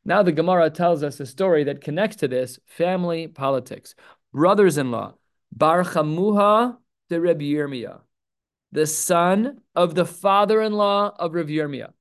Now 0.05 0.23
the 0.23 0.31
Gemara 0.31 0.71
tells 0.71 1.03
us 1.03 1.19
a 1.19 1.25
story 1.27 1.65
that 1.65 1.81
connects 1.81 2.17
to 2.17 2.27
this 2.27 2.59
family 2.65 3.27
politics. 3.27 3.93
Brothers-in-law, 4.33 5.13
Bar 5.51 5.83
Chamuha 5.83 6.77
de 7.09 7.19
Yirmiyah 7.19 8.01
the 8.73 8.87
son 8.87 9.61
of 9.75 9.93
the 9.93 10.05
father-in-law 10.05 11.15
of 11.19 11.33
Rav 11.35 11.45
Yirmiyah. 11.45 11.93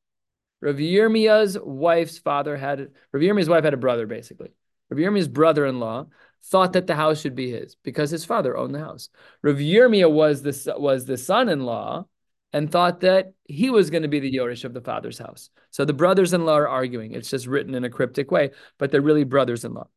Rav 0.63 0.77
Yirmiyah's 0.77 1.59
wife's 1.63 2.19
father 2.19 2.57
had 2.57 2.89
Rav 3.13 3.23
Yirmiyah's 3.23 3.49
wife 3.49 3.65
had 3.65 3.75
a 3.75 3.77
brother, 3.77 4.07
basically. 4.07 4.53
Rav 4.89 4.99
Yirmiyah's 4.99 5.29
brother-in-law 5.29 6.07
thought 6.47 6.73
that 6.73 6.87
the 6.87 6.95
house 6.95 7.21
should 7.21 7.35
be 7.35 7.51
his 7.51 7.77
because 7.83 8.11
his 8.11 8.25
father 8.25 8.57
owned 8.57 8.75
the 8.75 8.79
house. 8.79 9.11
Rav 9.43 9.57
Yirmiyah 9.57 10.11
was 10.11 10.43
the 10.43 10.75
was 10.79 11.05
the 11.05 11.19
son-in-law 11.19 12.07
and 12.55 12.71
thought 12.71 13.01
that 13.01 13.33
he 13.45 13.69
was 13.69 13.91
going 13.91 14.03
to 14.03 14.09
be 14.09 14.21
the 14.21 14.33
Yorish 14.33 14.65
of 14.65 14.73
the 14.73 14.81
father's 14.81 15.19
house. 15.19 15.51
So 15.71 15.85
the 15.85 15.93
brothers-in-law 15.93 16.55
are 16.55 16.69
arguing. 16.69 17.13
It's 17.13 17.31
just 17.31 17.47
written 17.47 17.75
in 17.75 17.85
a 17.85 17.91
cryptic 17.91 18.31
way, 18.31 18.53
but 18.79 18.91
they're 18.91 19.03
really 19.03 19.25
brothers-in-law. 19.25 19.89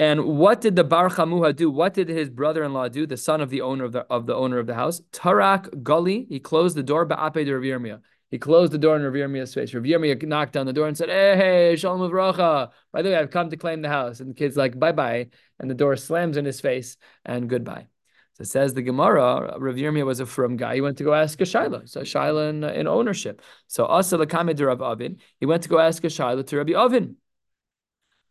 And 0.00 0.24
what 0.24 0.60
did 0.60 0.74
the 0.74 0.84
Bar 0.84 1.08
Chamuha 1.08 1.54
do? 1.54 1.70
What 1.70 1.94
did 1.94 2.08
his 2.08 2.28
brother-in-law 2.28 2.88
do, 2.88 3.06
the 3.06 3.16
son 3.16 3.40
of 3.40 3.50
the 3.50 3.60
owner 3.60 3.84
of 3.84 3.92
the 3.92 4.00
of 4.10 4.26
the 4.26 4.34
owner 4.34 4.58
of 4.58 4.66
the 4.66 4.74
house? 4.74 5.00
Tarak 5.12 5.82
Gully, 5.82 6.26
he 6.28 6.40
closed 6.40 6.76
the 6.76 6.82
door, 6.82 7.06
Ba'ape 7.06 7.44
de 7.44 7.52
Rav. 7.56 8.00
He 8.34 8.38
closed 8.38 8.72
the 8.72 8.78
door 8.78 8.96
in 8.96 9.02
Rav 9.02 9.12
Yirmiyah's 9.12 9.54
face. 9.54 9.72
Rav 9.72 9.84
Yirmiyah 9.84 10.20
knocked 10.24 10.56
on 10.56 10.66
the 10.66 10.72
door 10.72 10.88
and 10.88 10.98
said, 10.98 11.08
Hey, 11.08 11.36
hey, 11.36 11.76
Shalom 11.76 12.00
Avrocha. 12.00 12.70
By 12.90 13.02
the 13.02 13.10
way, 13.10 13.16
I've 13.16 13.30
come 13.30 13.48
to 13.50 13.56
claim 13.56 13.80
the 13.80 13.88
house. 13.88 14.18
And 14.18 14.30
the 14.30 14.34
kid's 14.34 14.56
like, 14.56 14.76
bye 14.76 14.90
bye. 14.90 15.28
And 15.60 15.70
the 15.70 15.74
door 15.74 15.94
slams 15.94 16.36
in 16.36 16.44
his 16.44 16.60
face 16.60 16.96
and 17.24 17.48
goodbye. 17.48 17.86
So 18.32 18.42
it 18.42 18.46
says 18.46 18.74
the 18.74 18.82
Gemara, 18.82 19.56
Rav 19.56 19.76
Yirmiyah 19.76 20.04
was 20.04 20.18
a 20.18 20.26
from 20.26 20.56
guy. 20.56 20.74
He 20.74 20.80
went 20.80 20.98
to 20.98 21.04
go 21.04 21.14
ask 21.14 21.40
a 21.40 21.44
Shaila. 21.44 21.88
So 21.88 22.00
Shaila 22.00 22.50
in, 22.50 22.64
in 22.64 22.88
ownership. 22.88 23.40
So 23.68 23.86
Asa 23.86 24.18
Lakame 24.18 24.56
de 24.56 24.66
Rav 24.66 24.82
Avin. 24.82 25.18
He 25.38 25.46
went 25.46 25.62
to 25.62 25.68
go 25.68 25.78
ask 25.78 26.02
a 26.02 26.08
Shaila 26.08 26.44
to 26.48 26.56
Rabbi 26.56 26.72
Avin. 26.72 27.14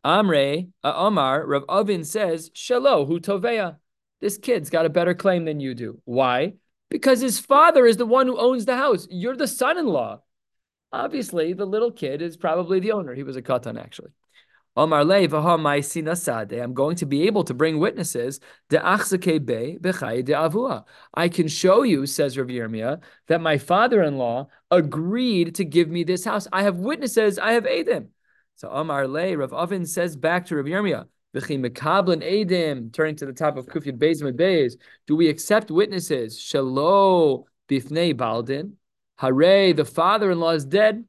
Amre, 0.06 0.70
Omar, 0.84 1.46
Rav 1.46 1.64
Avin 1.70 2.04
says, 2.04 2.50
Shalo, 2.52 3.08
hu 3.08 3.20
toveya. 3.20 3.78
This 4.22 4.38
kid's 4.38 4.70
got 4.70 4.86
a 4.86 4.90
better 4.90 5.14
claim 5.14 5.46
than 5.46 5.60
you 5.60 5.76
do. 5.76 6.02
Why? 6.06 6.54
Because 6.90 7.22
his 7.22 7.40
father 7.40 7.86
is 7.86 7.98
the 7.98 8.06
one 8.06 8.28
who 8.28 8.38
owns 8.38 8.66
the 8.66 8.76
house. 8.76 9.08
You're 9.10 9.36
the 9.36 9.48
son-in-law. 9.48 10.22
Obviously, 10.92 11.54
the 11.54 11.66
little 11.66 11.92
kid 11.92 12.22
is 12.22 12.38
probably 12.38 12.80
the 12.80 12.92
owner. 12.92 13.16
He 13.16 13.24
was 13.24 13.36
a 13.36 13.42
katan, 13.42 13.82
actually. 13.82 14.12
Omar 14.76 15.06
le 15.06 15.16
I'm 15.16 16.74
going 16.74 16.96
to 16.96 17.06
be 17.06 17.28
able 17.28 17.44
to 17.44 17.54
bring 17.54 17.78
witnesses. 17.80 18.40
I 18.72 18.98
can 21.30 21.48
show 21.48 21.84
you, 21.84 22.06
says 22.08 22.38
Rav 22.38 22.48
Yirmiyah, 22.48 23.02
that 23.28 23.42
my 23.42 23.58
father-in-law 23.60 24.48
agreed 24.72 25.56
to 25.56 25.66
give 25.66 25.90
me 25.90 26.04
this 26.04 26.26
house. 26.26 26.48
I 26.52 26.64
have 26.64 26.78
witnesses. 26.78 27.38
I 27.38 27.54
have 27.54 27.66
Adim. 27.66 28.08
So 28.56 28.70
Amar 28.70 29.08
Le, 29.08 29.38
Rav 29.38 29.54
Avin 29.54 29.86
says 29.86 30.16
back 30.16 30.46
to 30.48 30.56
Rav 30.56 30.66
Yirmiyah, 30.66 31.06
mekablin 31.36 32.24
edim, 32.24 32.94
turning 32.94 33.16
to 33.18 33.26
the 33.26 33.34
top 33.34 33.58
of 33.58 33.66
Kufyat 33.66 33.98
Beis 33.98 34.22
Beis, 34.22 34.76
do 35.08 35.16
we 35.16 35.30
accept 35.30 35.72
witnesses? 35.72 36.40
Shalo 36.40 37.46
bifnei 37.70 38.16
baldin. 38.16 38.74
Hare, 39.18 39.74
the 39.74 39.86
father-in-law 39.86 40.52
is 40.52 40.66
dead. 40.66 41.06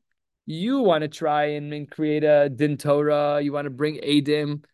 You 0.47 0.81
want 0.81 1.03
to 1.03 1.09
try 1.09 1.45
and, 1.53 1.73
and 1.73 1.91
create 1.91 2.23
a 2.23 2.49
din 2.49 2.77
Torah. 2.77 3.41
You 3.41 3.53
want 3.53 3.65
to 3.65 3.71
bring 3.71 3.97
edim. 3.97 4.65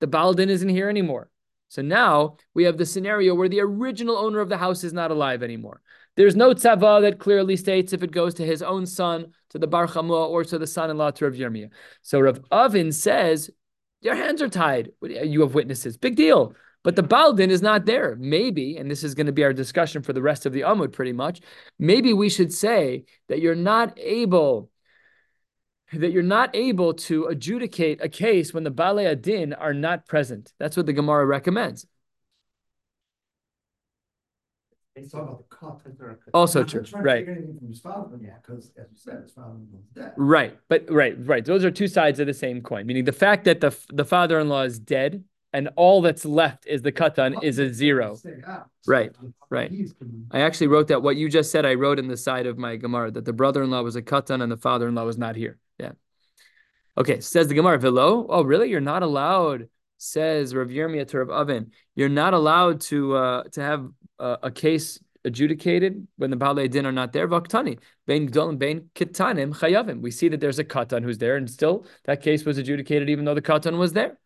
The 0.00 0.06
baldin 0.06 0.48
isn't 0.48 0.68
here 0.68 0.88
anymore. 0.88 1.30
So 1.68 1.82
now 1.82 2.36
we 2.52 2.64
have 2.64 2.78
the 2.78 2.86
scenario 2.86 3.34
where 3.34 3.48
the 3.48 3.60
original 3.60 4.16
owner 4.16 4.40
of 4.40 4.48
the 4.48 4.58
house 4.58 4.82
is 4.82 4.92
not 4.92 5.12
alive 5.12 5.42
anymore. 5.42 5.80
There's 6.16 6.36
no 6.36 6.52
tzava 6.52 7.02
that 7.02 7.18
clearly 7.18 7.56
states 7.56 7.92
if 7.92 8.02
it 8.02 8.10
goes 8.10 8.34
to 8.34 8.46
his 8.46 8.62
own 8.62 8.86
son, 8.86 9.32
to 9.50 9.58
the 9.58 9.66
Bar 9.66 9.86
Chamua, 9.86 10.28
or 10.28 10.44
to 10.44 10.58
the 10.58 10.66
son-in-law 10.66 11.12
to 11.12 11.24
Rav 11.24 11.34
Yirmiyah. 11.34 11.70
So 12.02 12.20
Rav 12.20 12.40
Avin 12.50 12.92
says, 12.92 13.50
your 14.00 14.14
hands 14.14 14.42
are 14.42 14.48
tied. 14.48 14.92
You 15.02 15.42
have 15.42 15.54
witnesses. 15.54 15.96
Big 15.96 16.16
deal. 16.16 16.54
But 16.82 16.96
the 16.96 17.02
Baldin 17.02 17.50
is 17.50 17.60
not 17.60 17.84
there. 17.84 18.16
Maybe, 18.18 18.78
and 18.78 18.90
this 18.90 19.04
is 19.04 19.14
going 19.14 19.26
to 19.26 19.32
be 19.32 19.44
our 19.44 19.52
discussion 19.52 20.02
for 20.02 20.12
the 20.12 20.22
rest 20.22 20.46
of 20.46 20.52
the 20.52 20.62
Amud 20.62 20.92
pretty 20.92 21.12
much, 21.12 21.40
maybe 21.78 22.14
we 22.14 22.30
should 22.30 22.52
say 22.52 23.04
that 23.28 23.40
you're 23.40 23.54
not 23.54 23.98
able 23.98 24.70
that 25.92 26.12
you're 26.12 26.22
not 26.22 26.54
able 26.54 26.94
to 26.94 27.24
adjudicate 27.24 27.98
a 28.00 28.08
case 28.08 28.54
when 28.54 28.62
the 28.62 28.70
Balei 28.70 29.10
Adin 29.10 29.52
are 29.52 29.74
not 29.74 30.06
present. 30.06 30.52
That's 30.56 30.76
what 30.76 30.86
the 30.86 30.92
Gemara 30.92 31.26
recommends. 31.26 31.84
It's 34.96 35.14
all 35.14 35.22
about 35.22 35.48
the 35.48 35.56
cut. 35.56 35.80
Also 36.34 36.64
true, 36.64 36.84
right? 36.94 37.26
Yeah, 37.26 38.34
because 38.42 38.72
as 38.76 38.86
you 38.90 38.96
said, 38.96 39.22
his 39.22 39.32
father 39.32 39.56
dead. 39.94 40.12
Right, 40.16 40.58
but 40.68 40.90
right, 40.90 41.14
right. 41.26 41.44
Those 41.44 41.64
are 41.64 41.70
two 41.70 41.86
sides 41.86 42.18
of 42.18 42.26
the 42.26 42.34
same 42.34 42.60
coin. 42.60 42.86
Meaning 42.86 43.04
the 43.04 43.12
fact 43.12 43.44
that 43.44 43.60
the 43.60 43.76
the 43.92 44.04
father-in-law 44.04 44.62
is 44.62 44.78
dead 44.78 45.24
and 45.52 45.68
all 45.76 46.00
that's 46.02 46.24
left 46.24 46.66
is 46.66 46.82
the 46.82 46.92
katan 46.92 47.42
is 47.42 47.58
a 47.58 47.72
zero. 47.72 48.16
Right, 48.86 49.14
right. 49.48 49.72
I 50.30 50.40
actually 50.40 50.68
wrote 50.68 50.88
that. 50.88 51.02
What 51.02 51.16
you 51.16 51.28
just 51.28 51.50
said, 51.50 51.64
I 51.64 51.74
wrote 51.74 51.98
in 51.98 52.08
the 52.08 52.16
side 52.16 52.46
of 52.46 52.58
my 52.58 52.76
Gemara 52.76 53.10
that 53.12 53.24
the 53.24 53.32
brother-in-law 53.32 53.82
was 53.82 53.96
a 53.96 54.02
katan 54.02 54.42
and 54.42 54.50
the 54.50 54.56
father-in-law 54.56 55.04
was 55.04 55.18
not 55.18 55.36
here. 55.36 55.58
Yeah. 55.78 55.92
Okay, 56.98 57.20
says 57.20 57.48
the 57.48 57.54
Gemara, 57.54 57.78
Velo. 57.78 58.26
Oh, 58.28 58.42
really? 58.42 58.70
You're 58.70 58.80
not 58.80 59.02
allowed. 59.02 59.68
Says 60.02 60.54
Rav 60.54 60.68
Yirmiyah 60.68 61.06
to 61.08 61.18
Rav 61.18 61.30
Avin. 61.42 61.72
You're 61.94 62.08
not 62.08 62.32
allowed 62.32 62.80
to 62.82 63.14
uh, 63.16 63.42
to 63.52 63.60
have 63.60 63.86
uh, 64.18 64.38
a 64.42 64.50
case 64.50 64.98
adjudicated 65.26 66.06
when 66.16 66.30
the 66.30 66.38
Balei 66.38 66.70
Din 66.70 66.86
are 66.86 66.92
not 66.92 67.12
there. 67.12 67.28
Vaktani, 67.28 67.78
Gdolim, 68.08 68.86
Kitanim, 68.94 69.54
Chayavim. 69.54 70.00
We 70.00 70.10
see 70.10 70.28
that 70.28 70.40
there's 70.40 70.58
a 70.58 70.64
Katan 70.64 71.02
who's 71.02 71.18
there, 71.18 71.36
and 71.36 71.50
still 71.50 71.86
that 72.04 72.22
case 72.22 72.46
was 72.46 72.56
adjudicated 72.56 73.10
even 73.10 73.26
though 73.26 73.34
the 73.34 73.42
Katan 73.42 73.76
was 73.76 73.92
there. 73.92 74.18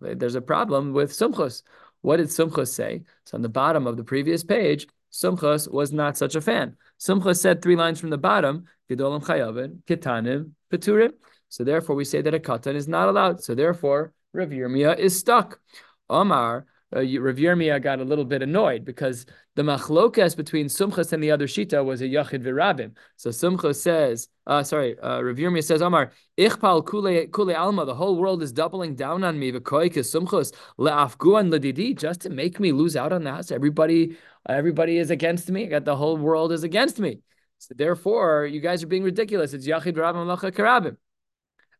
There's 0.00 0.34
a 0.34 0.40
problem 0.40 0.92
with 0.92 1.12
Sumchos. 1.12 1.62
What 2.00 2.16
did 2.16 2.28
Sumchos 2.28 2.68
say? 2.68 3.02
It's 3.22 3.32
on 3.32 3.42
the 3.42 3.48
bottom 3.48 3.86
of 3.86 3.96
the 3.96 4.02
previous 4.02 4.42
page, 4.42 4.88
Sumchos 5.12 5.70
was 5.70 5.92
not 5.92 6.16
such 6.16 6.34
a 6.34 6.40
fan. 6.40 6.76
Sumchos 6.98 7.38
said 7.38 7.62
three 7.62 7.76
lines 7.76 8.00
from 8.00 8.10
the 8.10 8.18
bottom, 8.18 8.64
Gedolim 8.90 9.22
Chayavim, 9.22 9.82
Kitanim, 9.84 10.50
Peturim. 10.72 11.12
So 11.52 11.64
therefore 11.64 11.96
we 11.96 12.06
say 12.06 12.22
that 12.22 12.32
a 12.32 12.38
Katan 12.38 12.76
is 12.76 12.88
not 12.88 13.10
allowed. 13.10 13.44
So 13.44 13.54
therefore, 13.54 14.14
Rav 14.32 14.48
Yirmiyah 14.48 14.98
is 14.98 15.18
stuck. 15.18 15.60
Omar, 16.08 16.64
uh, 16.96 17.00
Rav 17.00 17.36
Yirmiyah 17.36 17.82
got 17.82 18.00
a 18.00 18.04
little 18.04 18.24
bit 18.24 18.40
annoyed 18.40 18.86
because 18.86 19.26
the 19.54 19.60
machlokas 19.60 20.34
between 20.34 20.68
Sumchus 20.68 21.12
and 21.12 21.22
the 21.22 21.30
other 21.30 21.46
Shita 21.46 21.84
was 21.84 22.00
a 22.00 22.06
Yachid 22.06 22.42
Virabim. 22.42 22.92
So 23.16 23.28
Sumchus 23.28 23.76
says, 23.82 24.28
uh, 24.46 24.62
sorry, 24.62 24.98
uh, 25.00 25.20
Rav 25.20 25.36
Yirmiyah 25.36 25.62
says, 25.62 25.82
Amar, 25.82 26.12
Ichpal 26.38 26.86
kule, 26.86 27.26
kule 27.26 27.54
alma, 27.54 27.84
the 27.84 27.94
whole 27.94 28.16
world 28.16 28.42
is 28.42 28.50
doubling 28.50 28.94
down 28.94 29.22
on 29.22 29.38
me, 29.38 29.52
v'koik 29.52 29.98
is 29.98 30.10
Sumchus, 30.10 30.54
le'afguan 30.78 31.52
ledidi, 31.52 31.94
just 31.94 32.22
to 32.22 32.30
make 32.30 32.60
me 32.60 32.72
lose 32.72 32.96
out 32.96 33.12
on 33.12 33.24
the 33.24 33.30
house. 33.30 33.50
Everybody, 33.50 34.16
everybody 34.48 34.96
is 34.96 35.10
against 35.10 35.50
me. 35.50 35.66
I 35.66 35.68
got 35.68 35.84
the 35.84 35.96
whole 35.96 36.16
world 36.16 36.50
is 36.50 36.64
against 36.64 36.98
me. 36.98 37.18
So 37.58 37.74
therefore, 37.76 38.46
you 38.46 38.60
guys 38.60 38.82
are 38.82 38.86
being 38.86 39.04
ridiculous. 39.04 39.52
It's 39.52 39.66
Yachid 39.66 39.92
Virabim 39.92 40.26
Karabim. 40.52 40.96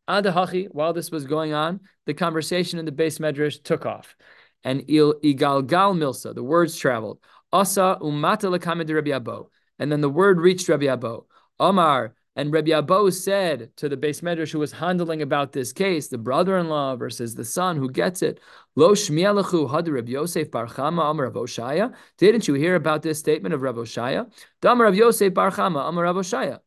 Adahachi, 0.09 0.67
while 0.71 0.93
this 0.93 1.11
was 1.11 1.25
going 1.25 1.53
on, 1.53 1.79
the 2.05 2.13
conversation 2.13 2.79
in 2.79 2.85
the 2.85 2.91
base 2.91 3.19
medrash 3.19 3.63
took 3.63 3.85
off 3.85 4.15
and 4.63 4.83
il 4.89 5.13
igalgal 5.15 5.95
milsa. 5.97 6.33
The 6.33 6.43
words 6.43 6.77
traveled. 6.77 7.19
Asa 7.51 7.97
umata 8.01 8.55
lakamid 8.55 8.93
Rabbi 8.93 9.11
Abo. 9.11 9.47
And 9.79 9.91
then 9.91 10.01
the 10.01 10.09
word 10.09 10.39
reached 10.39 10.69
Rabbi 10.69 10.85
Abo. 10.85 11.25
Omar 11.59 12.15
and 12.35 12.51
Rabbi 12.51 12.71
Abo 12.71 13.13
said 13.13 13.69
to 13.77 13.87
the 13.87 13.97
base 13.97 14.21
medrash 14.21 14.51
who 14.51 14.59
was 14.59 14.71
handling 14.71 15.21
about 15.21 15.51
this 15.51 15.71
case, 15.71 16.07
the 16.07 16.17
brother-in-law 16.17 16.95
versus 16.95 17.35
the 17.35 17.45
son 17.45 17.77
who 17.77 17.89
gets 17.89 18.21
it, 18.21 18.39
Lo 18.75 18.93
shmielachu 18.93 19.69
had 19.69 19.87
Rabbi 19.87 20.11
Yosef 20.11 20.49
bar 20.49 20.67
Chama 20.67 21.11
Amar 21.11 21.25
Rav 21.25 21.33
Oshaya. 21.33 21.93
Didn't 22.17 22.47
you 22.47 22.55
hear 22.55 22.75
about 22.75 23.03
this 23.03 23.19
statement 23.19 23.53
of 23.53 23.61
Rav 23.61 23.75
Oshaya? 23.75 24.31
Damar 24.61 24.85
Rav 24.85 24.95
Yosef 24.95 25.33
bar 25.33 25.51
Chama 25.51 25.87
Amar 25.87 26.05
Rav 26.05 26.15
Oshaya. 26.15 26.59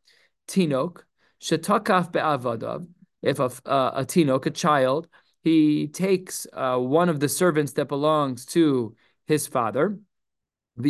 Tinok 0.49 0.99
shetakaf 1.41 2.13
be'avadav. 2.13 2.87
If 3.23 3.39
a, 3.39 3.51
uh, 3.65 3.93
a 3.95 4.05
tinok, 4.05 4.47
a 4.47 4.51
child, 4.51 5.09
he 5.43 5.89
takes 5.89 6.47
uh, 6.53 6.77
one 6.79 7.09
of 7.09 7.21
the 7.21 7.29
servants 7.29 7.73
that 7.73 7.89
belongs 7.89 8.47
to 8.47 8.95
his 9.27 9.47
father. 9.47 9.99
So 10.79 10.85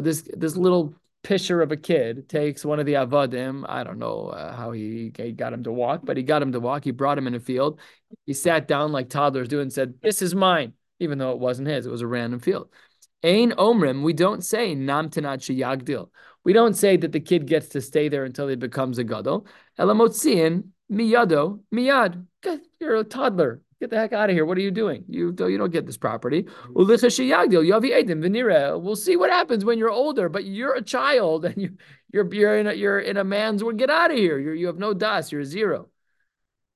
this 0.00 0.28
this 0.32 0.56
little 0.56 0.94
pisher 1.22 1.62
of 1.62 1.72
a 1.72 1.76
kid 1.76 2.28
takes 2.28 2.64
one 2.64 2.80
of 2.80 2.86
the 2.86 2.94
avadim. 2.94 3.64
I 3.68 3.84
don't 3.84 3.98
know 3.98 4.28
uh, 4.28 4.56
how 4.56 4.72
he, 4.72 5.12
he 5.16 5.32
got 5.32 5.52
him 5.52 5.62
to 5.64 5.72
walk, 5.72 6.00
but 6.04 6.16
he 6.16 6.22
got 6.22 6.42
him 6.42 6.52
to 6.52 6.60
walk. 6.60 6.84
He 6.84 6.90
brought 6.90 7.18
him 7.18 7.26
in 7.26 7.34
a 7.34 7.40
field. 7.40 7.80
He 8.26 8.34
sat 8.34 8.66
down 8.66 8.92
like 8.92 9.08
toddlers 9.08 9.48
do 9.48 9.60
and 9.60 9.72
said, 9.72 9.94
"This 10.02 10.22
is 10.22 10.34
mine," 10.34 10.72
even 10.98 11.18
though 11.18 11.32
it 11.32 11.38
wasn't 11.38 11.68
his. 11.68 11.86
It 11.86 11.90
was 11.90 12.02
a 12.02 12.06
random 12.06 12.40
field. 12.40 12.68
Ain 13.22 13.52
omrim. 13.52 14.02
We 14.02 14.12
don't 14.12 14.44
say 14.44 14.74
nam 14.74 15.08
yagdil. 15.10 16.08
We 16.44 16.52
don't 16.52 16.74
say 16.74 16.96
that 16.96 17.12
the 17.12 17.20
kid 17.20 17.46
gets 17.46 17.68
to 17.68 17.80
stay 17.80 18.08
there 18.08 18.24
until 18.24 18.48
he 18.48 18.56
becomes 18.56 18.98
a 18.98 19.04
gadol. 19.04 19.46
Elamotziin 19.78 20.64
miyado 20.90 21.60
miyad. 21.72 22.26
You're 22.80 22.96
a 22.96 23.04
toddler. 23.04 23.60
Get 23.80 23.90
the 23.90 23.96
heck 23.96 24.12
out 24.12 24.30
of 24.30 24.36
here. 24.36 24.44
What 24.44 24.58
are 24.58 24.62
you 24.62 24.70
doing? 24.70 25.04
You, 25.08 25.34
you 25.36 25.58
don't 25.58 25.72
get 25.72 25.86
this 25.86 25.96
property. 25.96 26.46
We'll 26.72 26.96
see 26.96 27.32
what 29.16 29.30
happens 29.30 29.64
when 29.64 29.78
you're 29.78 29.90
older, 29.90 30.28
but 30.28 30.44
you're 30.44 30.76
a 30.76 30.82
child 30.82 31.44
and 31.44 31.60
you, 31.60 31.70
you're, 32.12 32.32
you're, 32.32 32.58
in 32.58 32.68
a, 32.68 32.74
you're 32.74 33.00
in 33.00 33.16
a 33.16 33.24
man's 33.24 33.64
world. 33.64 33.78
Get 33.78 33.90
out 33.90 34.12
of 34.12 34.16
here. 34.16 34.38
You're, 34.38 34.54
you 34.54 34.68
have 34.68 34.78
no 34.78 34.94
das. 34.94 35.32
You're 35.32 35.40
a 35.40 35.44
zero. 35.44 35.88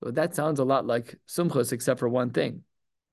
So 0.02 0.11
that 0.11 0.35
sounds 0.35 0.59
a 0.59 0.64
lot 0.64 0.85
like 0.85 1.14
Sumchus, 1.29 1.72
except 1.72 2.00
for 2.00 2.09
one 2.09 2.31
thing. 2.31 2.64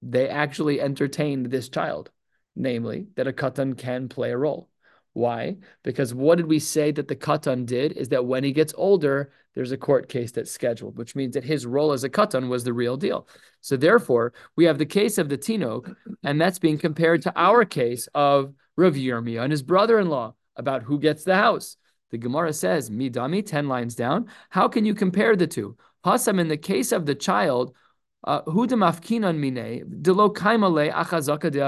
They 0.01 0.27
actually 0.27 0.81
entertained 0.81 1.45
this 1.45 1.69
child, 1.69 2.09
namely 2.55 3.05
that 3.15 3.27
a 3.27 3.31
katan 3.31 3.77
can 3.77 4.09
play 4.09 4.31
a 4.31 4.37
role. 4.37 4.69
Why? 5.13 5.57
Because 5.83 6.13
what 6.13 6.37
did 6.37 6.47
we 6.47 6.59
say 6.59 6.91
that 6.91 7.07
the 7.07 7.15
katan 7.15 7.65
did 7.65 7.93
is 7.93 8.09
that 8.09 8.25
when 8.25 8.43
he 8.43 8.51
gets 8.51 8.73
older, 8.75 9.31
there's 9.53 9.71
a 9.71 9.77
court 9.77 10.09
case 10.09 10.31
that's 10.31 10.51
scheduled, 10.51 10.97
which 10.97 11.15
means 11.15 11.35
that 11.35 11.43
his 11.43 11.65
role 11.65 11.91
as 11.91 12.03
a 12.03 12.09
katan 12.09 12.49
was 12.49 12.63
the 12.63 12.73
real 12.73 12.97
deal. 12.97 13.27
So 13.61 13.77
therefore, 13.77 14.33
we 14.55 14.65
have 14.65 14.79
the 14.79 14.85
case 14.85 15.19
of 15.19 15.29
the 15.29 15.37
tinok, 15.37 15.95
and 16.23 16.41
that's 16.41 16.57
being 16.57 16.79
compared 16.79 17.21
to 17.23 17.33
our 17.35 17.63
case 17.63 18.07
of 18.15 18.53
Rav 18.75 18.95
Yirmiyah 18.95 19.43
and 19.43 19.51
his 19.51 19.61
brother-in-law 19.61 20.33
about 20.55 20.83
who 20.83 20.99
gets 20.99 21.23
the 21.23 21.35
house. 21.35 21.77
The 22.09 22.17
Gemara 22.17 22.53
says, 22.53 22.89
Midami, 22.89 23.45
10 23.45 23.67
lines 23.67 23.95
down. 23.95 24.29
How 24.49 24.67
can 24.67 24.85
you 24.85 24.95
compare 24.95 25.35
the 25.35 25.47
two? 25.47 25.77
Hasam, 26.05 26.39
in 26.39 26.47
the 26.47 26.57
case 26.57 26.91
of 26.91 27.05
the 27.05 27.15
child, 27.15 27.75
uh, 28.23 28.41
who 28.43 28.67
demafkinan 28.67 29.37
mine, 29.37 30.01
delo 30.01 30.29
kaimale 30.29 30.91
achazaka 30.91 31.51
de 31.51 31.59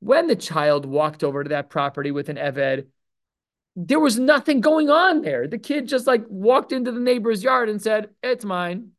when 0.00 0.26
the 0.26 0.36
child 0.36 0.86
walked 0.86 1.24
over 1.24 1.42
to 1.42 1.48
that 1.50 1.70
property 1.70 2.10
with 2.10 2.28
an 2.28 2.36
Eved, 2.36 2.86
there 3.76 4.00
was 4.00 4.18
nothing 4.18 4.60
going 4.60 4.90
on 4.90 5.22
there. 5.22 5.46
The 5.46 5.58
kid 5.58 5.86
just 5.86 6.06
like 6.06 6.24
walked 6.28 6.72
into 6.72 6.92
the 6.92 7.00
neighbor's 7.00 7.42
yard 7.42 7.68
and 7.68 7.80
said, 7.80 8.10
It's 8.22 8.44
mine. 8.44 8.90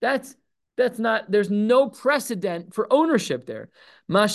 That's 0.00 0.36
that's 0.76 0.98
not 0.98 1.30
there's 1.30 1.50
no 1.50 1.90
precedent 1.90 2.74
for 2.74 2.90
ownership 2.90 3.44
there. 3.44 3.68
But 4.08 4.28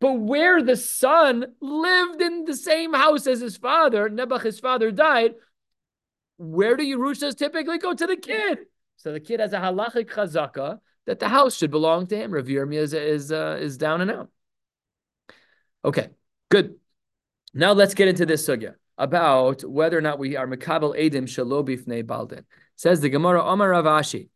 where 0.00 0.62
the 0.62 0.76
son 0.76 1.46
lived 1.60 2.22
in 2.22 2.44
the 2.44 2.56
same 2.56 2.92
house 2.92 3.26
as 3.26 3.40
his 3.40 3.56
father, 3.56 4.08
Nebuch, 4.08 4.42
his 4.42 4.60
father 4.60 4.92
died, 4.92 5.34
where 6.36 6.76
do 6.76 6.84
Yerushas 6.84 7.36
typically 7.36 7.78
go 7.78 7.94
to 7.94 8.06
the 8.06 8.16
kid? 8.16 8.58
So 8.96 9.12
the 9.12 9.20
kid 9.20 9.40
has 9.40 9.52
a 9.52 9.58
halachic 9.58 10.08
chazaka 10.08 10.78
that 11.06 11.18
the 11.18 11.28
house 11.28 11.56
should 11.56 11.70
belong 11.70 12.06
to 12.08 12.16
him. 12.16 12.32
Rav 12.32 12.46
Yirmiyah 12.46 12.82
is 12.82 12.94
is, 12.94 13.32
uh, 13.32 13.58
is 13.60 13.76
down 13.76 14.00
and 14.00 14.10
out. 14.10 14.30
Okay, 15.84 16.08
good. 16.50 16.76
Now 17.52 17.72
let's 17.72 17.94
get 17.94 18.08
into 18.08 18.26
this 18.26 18.46
sugya 18.46 18.74
about 18.96 19.62
whether 19.64 19.98
or 19.98 20.00
not 20.00 20.18
we 20.18 20.36
are 20.36 20.46
mekabel 20.46 20.98
edim 20.98 21.24
shalo 21.24 21.66
bifnei 21.66 22.04
baldin. 22.04 22.44
Says 22.76 23.00
the 23.00 23.08
Gemara 23.08 23.44
Omar 23.44 23.70
Ravashi. 23.70 24.28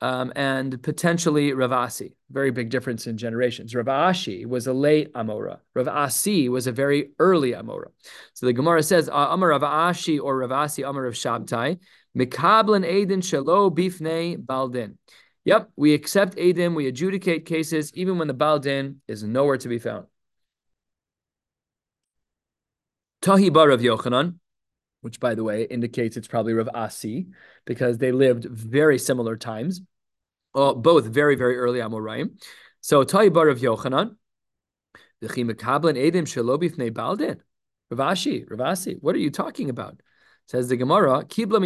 Um, 0.00 0.32
and 0.34 0.82
potentially 0.82 1.52
Ravasi. 1.52 2.14
Very 2.28 2.50
big 2.50 2.70
difference 2.70 3.06
in 3.06 3.16
generations. 3.16 3.72
Ravashi 3.72 4.44
was 4.44 4.66
a 4.66 4.72
late 4.72 5.12
Amora. 5.12 5.60
Ravasi 5.76 6.48
was 6.48 6.66
a 6.66 6.72
very 6.72 7.12
early 7.20 7.52
Amora. 7.52 7.92
So 8.34 8.46
the 8.46 8.52
Gemara 8.52 8.82
says, 8.82 9.08
Amar 9.12 9.50
Ravashi 9.50 10.20
or 10.20 10.40
Ravasi, 10.40 10.84
Amar 10.88 11.06
of 11.06 11.14
Shabtai, 11.14 11.78
Mikablan 12.18 12.84
Aiden 12.84 13.22
Shalo 13.22 13.72
Bifnei 13.72 14.36
Baldin. 14.36 14.98
Yep, 15.44 15.70
we 15.76 15.92
accept 15.94 16.36
Adim, 16.36 16.74
we 16.74 16.86
adjudicate 16.86 17.46
cases 17.46 17.92
even 17.94 18.18
when 18.18 18.28
the 18.28 18.34
Baldin 18.34 19.00
is 19.08 19.24
nowhere 19.24 19.56
to 19.58 19.68
be 19.68 19.78
found. 19.78 20.06
Tahi 23.22 23.50
bar 23.50 23.70
of 23.70 23.80
Yochanan, 23.80 24.36
which 25.00 25.18
by 25.18 25.34
the 25.34 25.42
way 25.44 25.64
indicates 25.64 26.16
it's 26.16 26.28
probably 26.28 26.54
Rav 26.54 26.68
Asi, 26.74 27.26
because 27.64 27.98
they 27.98 28.12
lived 28.12 28.44
very 28.44 28.98
similar 28.98 29.36
times, 29.36 29.80
uh, 30.54 30.74
both 30.74 31.06
very, 31.06 31.34
very 31.34 31.56
early 31.56 31.80
Amoraim. 31.80 32.40
So 32.80 33.02
Tahi 33.02 33.28
bar 33.28 33.48
of 33.48 33.58
Yochanan, 33.58 34.16
Edim 35.22 36.26
Shalobi 36.26 36.92
Baldin. 36.92 37.40
Ravashi, 37.92 38.48
Ravasi, 38.48 38.96
what 39.00 39.14
are 39.14 39.18
you 39.18 39.30
talking 39.30 39.68
about? 39.68 40.00
Says 40.48 40.68
the 40.68 40.76
Gemara, 40.76 41.24
Kibla 41.24 41.60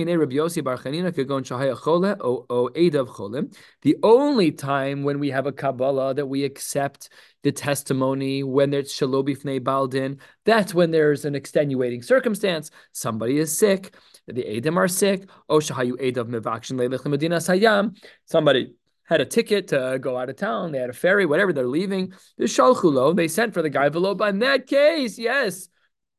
Bar 0.64 0.76
kagon 0.78 1.42
chole 1.42 2.16
o 2.20 2.68
edav 2.68 3.08
cholim. 3.08 3.56
The 3.82 3.96
only 4.02 4.52
time 4.52 5.02
when 5.02 5.18
we 5.18 5.30
have 5.30 5.46
a 5.46 5.52
Kabbalah 5.52 6.14
that 6.14 6.26
we 6.26 6.44
accept 6.44 7.08
the 7.42 7.52
testimony 7.52 8.42
when 8.42 8.70
there's 8.70 8.92
shalobi 8.92 9.36
fnei 9.36 9.62
baldin, 9.62 10.18
that's 10.44 10.74
when 10.74 10.90
there's 10.90 11.24
an 11.24 11.34
extenuating 11.34 12.02
circumstance. 12.02 12.70
Somebody 12.92 13.38
is 13.38 13.56
sick, 13.56 13.94
the 14.26 14.44
edim 14.44 14.76
are 14.76 14.88
sick. 14.88 15.28
O 15.48 15.58
shahayu 15.58 15.92
edav 15.92 16.28
mevakshin 16.28 16.76
medina 16.76 17.36
sayam. 17.36 17.96
Somebody 18.24 18.74
had 19.04 19.20
a 19.20 19.24
ticket 19.24 19.68
to 19.68 19.98
go 20.00 20.16
out 20.16 20.28
of 20.28 20.36
town. 20.36 20.72
They 20.72 20.78
had 20.78 20.90
a 20.90 20.92
ferry, 20.92 21.26
whatever. 21.26 21.52
They're 21.52 21.66
leaving. 21.66 22.12
The 22.38 22.44
shalchulo. 22.44 23.14
They 23.14 23.28
sent 23.28 23.54
for 23.54 23.62
the 23.62 23.70
guy 23.70 23.88
below. 23.88 24.14
But 24.14 24.30
in 24.30 24.40
that 24.40 24.66
case, 24.66 25.18
yes, 25.18 25.68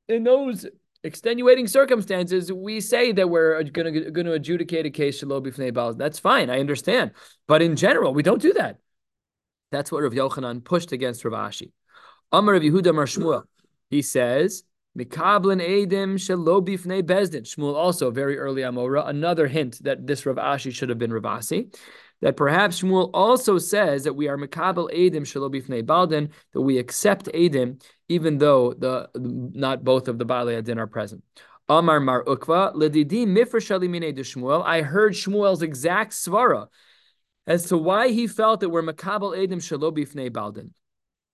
in 0.08 0.24
those 0.24 0.66
extenuating 1.04 1.68
circumstances, 1.68 2.52
we 2.52 2.82
say 2.82 3.12
that 3.12 3.30
we're 3.30 3.64
going 3.64 3.94
to 3.94 4.12
going 4.12 4.26
to 4.26 4.34
adjudicate 4.34 4.86
a 4.86 4.90
case 4.90 5.20
shalom 5.20 5.44
b'fnei 5.44 5.74
baal. 5.74 5.94
That's 5.94 6.20
fine, 6.20 6.50
I 6.50 6.60
understand. 6.60 7.12
But 7.48 7.62
in 7.62 7.76
general, 7.76 8.14
we 8.14 8.24
don't 8.24 8.42
do 8.42 8.54
that. 8.54 8.80
That's 9.72 9.92
what 9.92 10.04
Rav 10.04 10.14
Yochanan 10.14 10.64
pushed 10.64 10.92
against 10.92 11.26
Rav 11.26 11.52
Ashi. 11.52 11.72
Amar 12.32 12.54
Rav 12.54 12.64
Yehuda 12.64 12.94
Mar 12.96 13.06
Shmuel. 13.06 13.44
He 13.90 14.02
says, 14.02 14.64
Mikablan 14.98 15.62
Edim 15.62 16.16
Shelo 16.16 16.66
Bifnei 16.66 17.04
Bezdin. 17.04 17.44
Shmuel 17.44 17.76
also 17.76 18.10
very 18.12 18.38
early 18.38 18.62
Amora. 18.62 19.08
Another 19.08 19.48
hint 19.48 19.84
that 19.84 20.08
this 20.08 20.26
Rav 20.26 20.38
Ashi 20.38 20.74
should 20.74 20.90
have 20.90 20.98
been 20.98 21.14
Rav 21.14 21.26
Asi 21.26 21.70
that 22.22 22.36
perhaps 22.36 22.82
Shmuel 22.82 23.12
also 23.14 23.58
says 23.58 24.04
that 24.04 24.14
we 24.14 24.28
are 24.28 24.38
Mekabel 24.38 24.92
Edim 24.92 25.22
Shelo 25.22 25.54
Bifnei 25.54 25.86
Baldin, 25.86 26.30
that 26.54 26.62
we 26.62 26.78
accept 26.78 27.26
Edim 27.28 27.82
even 28.10 28.38
though 28.38 28.74
the 28.74 29.10
not 29.16 29.84
both 29.84 30.08
of 30.08 30.18
the 30.18 30.26
Baalei 30.26 30.58
Adin 30.58 30.80
are 30.80 30.88
present. 30.88 31.24
Amar 31.70 32.00
Mar 32.00 32.24
Ukva, 32.24 32.74
Ledidi 32.74 33.26
Mifra 33.26 33.60
Shalimine 33.60 34.16
de 34.16 34.24
Shmuel. 34.24 34.64
I 34.66 34.82
heard 34.82 35.14
Shmuel's 35.14 35.62
exact 35.62 36.14
svara 36.14 36.68
as 37.46 37.66
to 37.66 37.78
why 37.78 38.10
he 38.10 38.28
felt 38.28 38.62
that 38.62 38.70
we're 38.70 38.84
Makabal 38.84 39.38
Edim 39.38 39.58
Shalo 39.58 39.92
Bifnei 39.96 40.32
Baldin. 40.32 40.72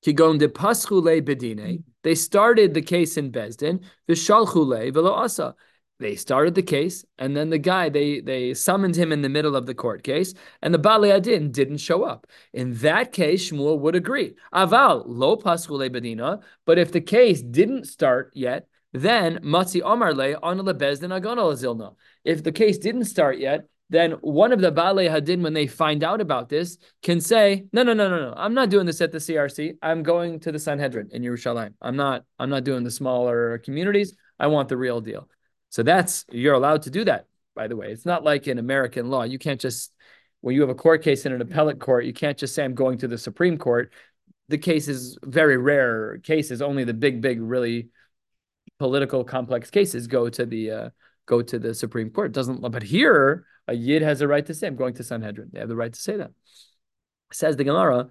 Kigon 0.04 0.40
de 0.40 0.48
Paschule 0.48 1.22
Bedine. 1.22 1.84
They 2.04 2.16
started 2.16 2.74
the 2.74 2.82
case 2.82 3.16
in 3.16 3.32
Bezdin, 3.32 3.84
Vishalchule 4.10 4.94
Velo 4.94 5.12
Asa. 5.14 5.56
They 6.00 6.16
started 6.16 6.56
the 6.56 6.64
case, 6.64 7.06
and 7.18 7.36
then 7.36 7.50
the 7.50 7.58
guy 7.58 7.90
they 7.90 8.20
they 8.20 8.54
summoned 8.54 8.96
him 8.96 9.12
in 9.12 9.22
the 9.22 9.30
middle 9.30 9.56
of 9.56 9.66
the 9.66 9.76
court 9.76 10.04
case, 10.04 10.34
and 10.62 10.74
the 10.74 10.80
Bali 10.80 11.12
Adin 11.12 11.52
didn't 11.52 11.78
show 11.78 12.04
up. 12.04 12.28
In 12.54 12.74
that 12.76 13.12
case, 13.12 13.52
Shmuel 13.52 13.80
would 13.80 13.96
agree. 13.96 14.36
Aval 14.54 15.04
lo 15.06 15.38
paskule 15.38 15.90
bedina, 15.90 16.42
but 16.66 16.78
if 16.78 16.92
the 16.92 17.02
case 17.02 17.42
didn't 17.42 17.86
start 17.86 18.32
yet, 18.34 18.68
then 18.92 19.40
matzi 19.40 19.82
omar 19.82 20.14
omarle 20.14 20.40
on 20.44 20.60
lebezdin 20.60 21.18
agonal 21.20 21.54
zilna. 21.54 21.96
If 22.24 22.44
the 22.44 22.52
case 22.52 22.78
didn't 22.78 23.06
start 23.06 23.40
yet, 23.40 23.66
then 23.90 24.12
one 24.22 24.52
of 24.52 24.60
the 24.60 24.72
Baalei 24.72 25.10
Hadin, 25.10 25.42
when 25.42 25.54
they 25.54 25.68
find 25.68 26.04
out 26.04 26.22
about 26.22 26.50
this, 26.50 26.78
can 27.04 27.22
say, 27.22 27.66
no, 27.74 27.84
no, 27.84 27.94
no, 27.94 28.10
no, 28.10 28.30
no, 28.30 28.34
I'm 28.36 28.54
not 28.54 28.70
doing 28.70 28.86
this 28.86 29.02
at 29.02 29.12
the 29.12 29.20
CRC. 29.20 29.78
I'm 29.82 30.02
going 30.02 30.40
to 30.42 30.52
the 30.52 30.58
Sanhedrin 30.58 31.10
in 31.12 31.22
Yerushalayim. 31.22 31.74
I'm 31.82 31.96
not, 31.96 32.24
I'm 32.40 32.50
not 32.50 32.64
doing 32.64 32.84
the 32.84 32.92
smaller 32.92 33.60
communities. 33.60 34.16
I 34.40 34.48
want 34.48 34.70
the 34.70 34.78
real 34.78 35.00
deal. 35.00 35.30
So 35.74 35.82
that's 35.82 36.24
you're 36.32 36.54
allowed 36.54 36.84
to 36.84 36.92
do 36.92 37.04
that, 37.06 37.26
by 37.56 37.68
the 37.68 37.76
way. 37.76 37.92
It's 37.92 38.06
not 38.06 38.24
like 38.24 38.48
in 38.48 38.60
American 38.60 39.10
law. 39.10 39.24
You 39.24 39.40
can't 39.40 39.60
just 39.60 39.92
when 40.42 40.54
you 40.54 40.62
have 40.62 40.70
a 40.70 40.76
court 40.76 41.02
case 41.02 41.26
in 41.26 41.34
an 41.34 41.42
appellate 41.42 41.80
court, 41.80 42.06
you 42.06 42.14
can't 42.14 42.38
just 42.38 42.54
say 42.54 42.64
I'm 42.64 42.76
going 42.76 43.00
to 43.00 43.08
the 43.08 43.18
Supreme 43.18 43.58
Court. 43.58 43.92
The 44.50 44.60
case 44.60 44.88
is 44.88 45.18
very 45.24 45.58
rare 45.58 46.20
cases. 46.20 46.62
Only 46.62 46.84
the 46.84 46.94
big, 46.94 47.22
big, 47.22 47.42
really 47.42 47.90
political 48.78 49.24
complex 49.24 49.72
cases 49.72 50.06
go 50.06 50.30
to 50.30 50.46
the 50.46 50.70
uh, 50.70 50.90
go 51.26 51.42
to 51.42 51.58
the 51.58 51.74
Supreme 51.74 52.12
Court. 52.12 52.28
It 52.28 52.34
doesn't 52.34 52.62
but 52.62 52.84
here 52.84 53.48
a 53.68 53.74
yid 53.74 54.04
has 54.04 54.22
a 54.22 54.28
right 54.28 54.46
to 54.46 54.54
say, 54.54 54.68
I'm 54.68 54.76
going 54.76 54.94
to 54.94 55.04
Sanhedrin. 55.04 55.50
They 55.54 55.60
have 55.60 55.70
the 55.70 55.76
right 55.76 55.92
to 55.92 56.00
say 56.00 56.18
that. 56.18 56.34
Says 57.32 57.58
the 57.58 57.64
Gemara, 57.64 58.10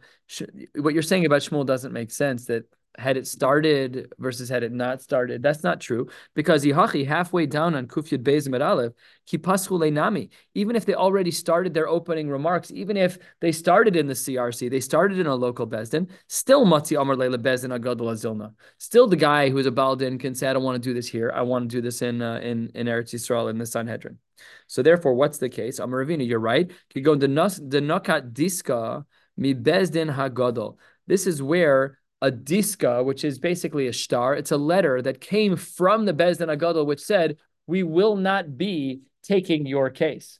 what 0.74 0.94
you're 0.94 1.02
saying 1.04 1.26
about 1.26 1.42
Shmuel 1.42 1.64
doesn't 1.64 1.92
make 1.92 2.10
sense 2.10 2.46
that 2.46 2.64
had 2.98 3.16
it 3.16 3.26
started 3.26 4.12
versus 4.18 4.48
had 4.48 4.62
it 4.62 4.72
not 4.72 5.00
started. 5.00 5.42
That's 5.42 5.62
not 5.62 5.80
true 5.80 6.08
because 6.34 6.64
Yihachi 6.64 7.06
halfway 7.06 7.46
down 7.46 7.74
on 7.74 7.86
Kufyud 7.86 8.22
Beis 8.22 8.46
Aleph, 8.60 8.92
Kipaschu 9.26 9.92
Nami. 9.92 10.30
Even 10.54 10.76
if 10.76 10.84
they 10.84 10.94
already 10.94 11.30
started 11.30 11.72
their 11.72 11.88
opening 11.88 12.28
remarks, 12.28 12.70
even 12.70 12.96
if 12.96 13.18
they 13.40 13.52
started 13.52 13.96
in 13.96 14.06
the 14.06 14.14
CRC, 14.14 14.70
they 14.70 14.80
started 14.80 15.18
in 15.18 15.26
a 15.26 15.34
local 15.34 15.66
Bezdin, 15.66 16.10
still 16.28 16.66
Matzi 16.66 17.00
Amar 17.00 17.16
Leila 17.16 17.38
Bezdin 17.38 17.76
Agadol 17.76 18.12
Azilna. 18.12 18.52
Still 18.78 19.06
the 19.06 19.16
guy 19.16 19.48
who's 19.48 19.66
a 19.66 19.72
Baldin 19.72 20.18
can 20.18 20.34
say, 20.34 20.48
I 20.48 20.52
don't 20.52 20.62
want 20.62 20.82
to 20.82 20.88
do 20.88 20.94
this 20.94 21.08
here. 21.08 21.32
I 21.34 21.42
want 21.42 21.70
to 21.70 21.76
do 21.76 21.80
this 21.80 22.02
in 22.02 22.20
uh, 22.20 22.40
in, 22.42 22.70
in 22.74 22.86
Eretz 22.86 23.14
Yisrael 23.14 23.50
in 23.50 23.58
the 23.58 23.66
Sanhedrin. 23.66 24.18
So 24.66 24.82
therefore, 24.82 25.14
what's 25.14 25.38
the 25.38 25.48
case? 25.48 25.78
Amar 25.78 26.04
Ravina, 26.04 26.26
you're 26.26 26.40
right. 26.40 26.70
You 26.94 27.02
go 27.02 27.14
the 27.14 27.26
Nakat 27.28 28.32
Diska 28.32 29.04
Mi 29.36 29.54
Bezdin 29.54 30.14
Hagadol. 30.14 30.76
This 31.06 31.26
is 31.26 31.42
where 31.42 31.98
a 32.22 32.30
diska, 32.30 33.04
which 33.04 33.24
is 33.24 33.38
basically 33.38 33.88
a 33.88 33.92
star. 33.92 34.34
It's 34.34 34.52
a 34.52 34.56
letter 34.56 35.02
that 35.02 35.20
came 35.20 35.56
from 35.56 36.06
the 36.06 36.14
Bezdin 36.14 36.56
Agadol, 36.56 36.86
which 36.86 37.00
said, 37.00 37.36
"We 37.66 37.82
will 37.82 38.16
not 38.16 38.56
be 38.56 39.02
taking 39.22 39.66
your 39.66 39.90
case." 39.90 40.38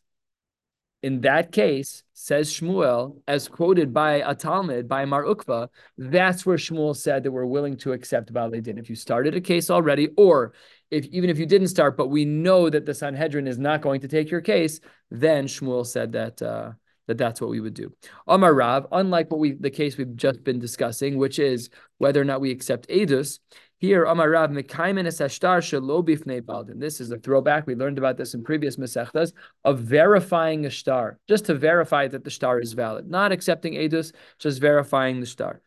In 1.02 1.22
that 1.22 1.50
case, 1.50 2.04
says 2.14 2.48
Shmuel, 2.52 3.20
as 3.26 3.48
quoted 3.48 3.92
by 3.92 4.22
a 4.24 4.36
Talmud, 4.36 4.86
by 4.86 5.04
Mar 5.04 5.24
Ukva, 5.24 5.68
that's 5.98 6.46
where 6.46 6.56
Shmuel 6.56 6.94
said 6.94 7.24
that 7.24 7.32
we're 7.32 7.44
willing 7.44 7.76
to 7.78 7.92
accept 7.92 8.32
Baalei. 8.32 8.66
If 8.78 8.88
you 8.88 8.94
started 8.94 9.34
a 9.34 9.40
case 9.40 9.68
already, 9.68 10.10
or 10.16 10.52
if 10.92 11.04
even 11.06 11.28
if 11.28 11.38
you 11.40 11.46
didn't 11.46 11.68
start, 11.68 11.96
but 11.96 12.06
we 12.06 12.24
know 12.24 12.70
that 12.70 12.86
the 12.86 12.94
Sanhedrin 12.94 13.48
is 13.48 13.58
not 13.58 13.80
going 13.80 14.00
to 14.02 14.08
take 14.08 14.30
your 14.30 14.40
case, 14.40 14.78
then 15.10 15.48
Shmuel 15.48 15.84
said 15.84 16.12
that 16.12 16.40
uh, 16.40 16.72
that 17.08 17.18
that's 17.18 17.40
what 17.40 17.50
we 17.50 17.60
would 17.60 17.74
do. 17.74 17.92
Amar 18.26 18.54
Rav, 18.54 18.86
unlike 18.92 19.30
what 19.30 19.40
we 19.40 19.52
the 19.52 19.70
case 19.70 19.96
we've 19.96 20.16
just 20.16 20.44
been 20.44 20.58
discussing, 20.58 21.16
which 21.18 21.38
is 21.38 21.70
whether 21.98 22.20
or 22.20 22.24
not 22.24 22.40
we 22.40 22.50
accept 22.50 22.88
edus. 22.88 23.38
Here, 23.78 24.04
Amar 24.04 24.30
Rav 24.30 24.50
Mekaimen 24.50 25.06
es 25.06 25.18
ashtar 25.18 25.58
shelo 25.58 26.06
bifnei 26.06 26.40
baldin. 26.40 26.78
This 26.78 27.00
is 27.00 27.10
a 27.10 27.18
throwback. 27.18 27.66
We 27.66 27.74
learned 27.74 27.98
about 27.98 28.16
this 28.16 28.32
in 28.32 28.44
previous 28.44 28.76
mesechtas 28.76 29.32
of 29.64 29.80
verifying 29.80 30.66
a 30.66 30.70
star, 30.70 31.18
just 31.28 31.46
to 31.46 31.54
verify 31.54 32.06
that 32.06 32.22
the 32.22 32.30
star 32.30 32.60
is 32.60 32.74
valid, 32.74 33.10
not 33.10 33.32
accepting 33.32 33.74
edus, 33.74 34.12
just 34.38 34.60
verifying 34.60 35.18
the 35.18 35.26
star. 35.26 35.62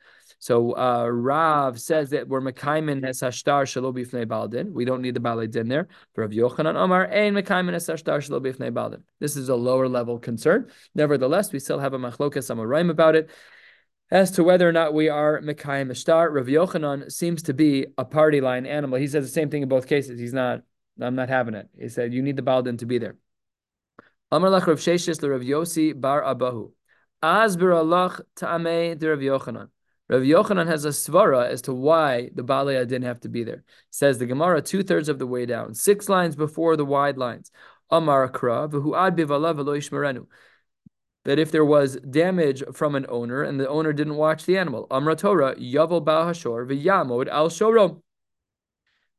So 0.46 0.78
uh, 0.78 1.08
Rav 1.08 1.80
says 1.80 2.12
that 2.12 2.28
we're 2.28 2.40
Mekaimen 2.40 3.04
es 3.04 3.22
hashtar 3.22 3.64
shelo 3.64 3.92
bifnei 3.92 4.28
baldin. 4.28 4.74
We 4.74 4.86
don't 4.86 5.02
need 5.02 5.16
the 5.16 5.20
balei 5.20 5.50
din 5.50 5.68
there. 5.68 5.88
For 6.14 6.22
Rav 6.22 6.30
Yochanan 6.30 6.76
Omar, 6.76 7.08
ein 7.08 7.34
Mekaimen 7.34 7.74
es 7.74 7.88
hashtar 7.88 8.20
shelo 8.20 8.40
bifnei 8.40 8.72
baldin. 8.72 9.02
This 9.20 9.38
is 9.38 9.50
a 9.50 9.56
lower 9.56 9.90
level 9.90 10.20
concern. 10.20 10.70
Nevertheless, 10.94 11.52
we 11.52 11.58
still 11.58 11.80
have 11.80 11.94
a 11.94 11.98
machlokas 11.98 12.52
amoraim 12.52 12.92
about 12.92 13.16
it. 13.16 13.32
As 14.12 14.30
to 14.34 14.44
whether 14.44 14.70
or 14.70 14.72
not 14.72 14.94
we 14.94 15.10
are 15.10 15.42
Mekayim 15.42 15.90
Ishtar, 15.90 16.30
Rav 16.30 16.46
Yochanan 16.46 17.12
seems 17.12 17.42
to 17.42 17.56
be 17.56 17.88
a 17.98 18.06
party 18.06 18.40
line 18.40 18.68
animal. 18.68 19.00
He 19.00 19.08
says 19.08 19.26
the 19.26 19.32
same 19.32 19.50
thing 19.50 19.64
in 19.64 19.68
both 19.68 19.88
cases. 19.88 20.20
He's 20.20 20.32
not, 20.32 20.62
I'm 21.02 21.16
not 21.16 21.28
having 21.28 21.56
it. 21.56 21.70
He 21.76 21.90
said, 21.90 22.14
you 22.14 22.22
need 22.22 22.36
the 22.36 22.44
Baldin 22.44 22.78
to 22.78 22.86
be 22.86 23.00
there. 23.00 23.16
Amar 24.32 24.52
lach 24.52 24.68
Rav 24.68 24.78
Sheshis 24.78 25.28
Rav 25.28 25.42
Yosi 25.42 26.00
bar 26.00 26.22
Abahu. 26.22 26.72
Az 27.24 27.58
biralach 27.58 28.22
ta'amei 28.36 28.96
de 28.96 29.10
Rav 29.10 29.18
Yochanan. 29.22 29.70
Rav 30.08 30.22
Yochanan 30.22 30.68
has 30.68 30.86
a 30.86 30.90
svara 30.90 31.48
as 31.48 31.64
to 31.64 31.74
why 31.74 32.30
the 32.36 32.44
Balei 32.44 32.80
didn't 32.88 33.06
have 33.06 33.22
to 33.22 33.30
be 33.30 33.44
there. 33.44 33.64
Says 33.90 34.20
the 34.20 34.28
Gemara 34.28 34.62
two 34.62 34.84
thirds 34.84 35.10
of 35.10 35.18
the 35.18 35.26
way 35.26 35.48
down, 35.48 35.74
six 35.74 36.08
lines 36.08 36.36
before 36.36 36.78
the 36.78 36.86
wide 36.86 37.18
lines. 37.18 37.52
Amar 37.90 38.30
Kra 38.30 38.70
v'hu 38.70 38.96
ad 38.96 39.16
bivalav 39.16 40.28
That 41.24 41.40
if 41.40 41.52
there 41.52 41.66
was 41.66 41.98
damage 41.98 42.64
from 42.74 42.94
an 42.94 43.08
owner 43.10 43.42
and 43.42 43.60
the 43.60 43.68
owner 43.68 43.94
didn't 43.94 44.16
watch 44.16 44.46
the 44.46 44.58
animal, 44.60 44.86
Amra 44.92 45.16
Torah 45.16 45.56
yavel 45.56 46.06
ba 46.06 46.26
hashor 46.26 46.68
v'yamod 46.68 47.28
al 47.28 47.50
shoro. 47.50 48.02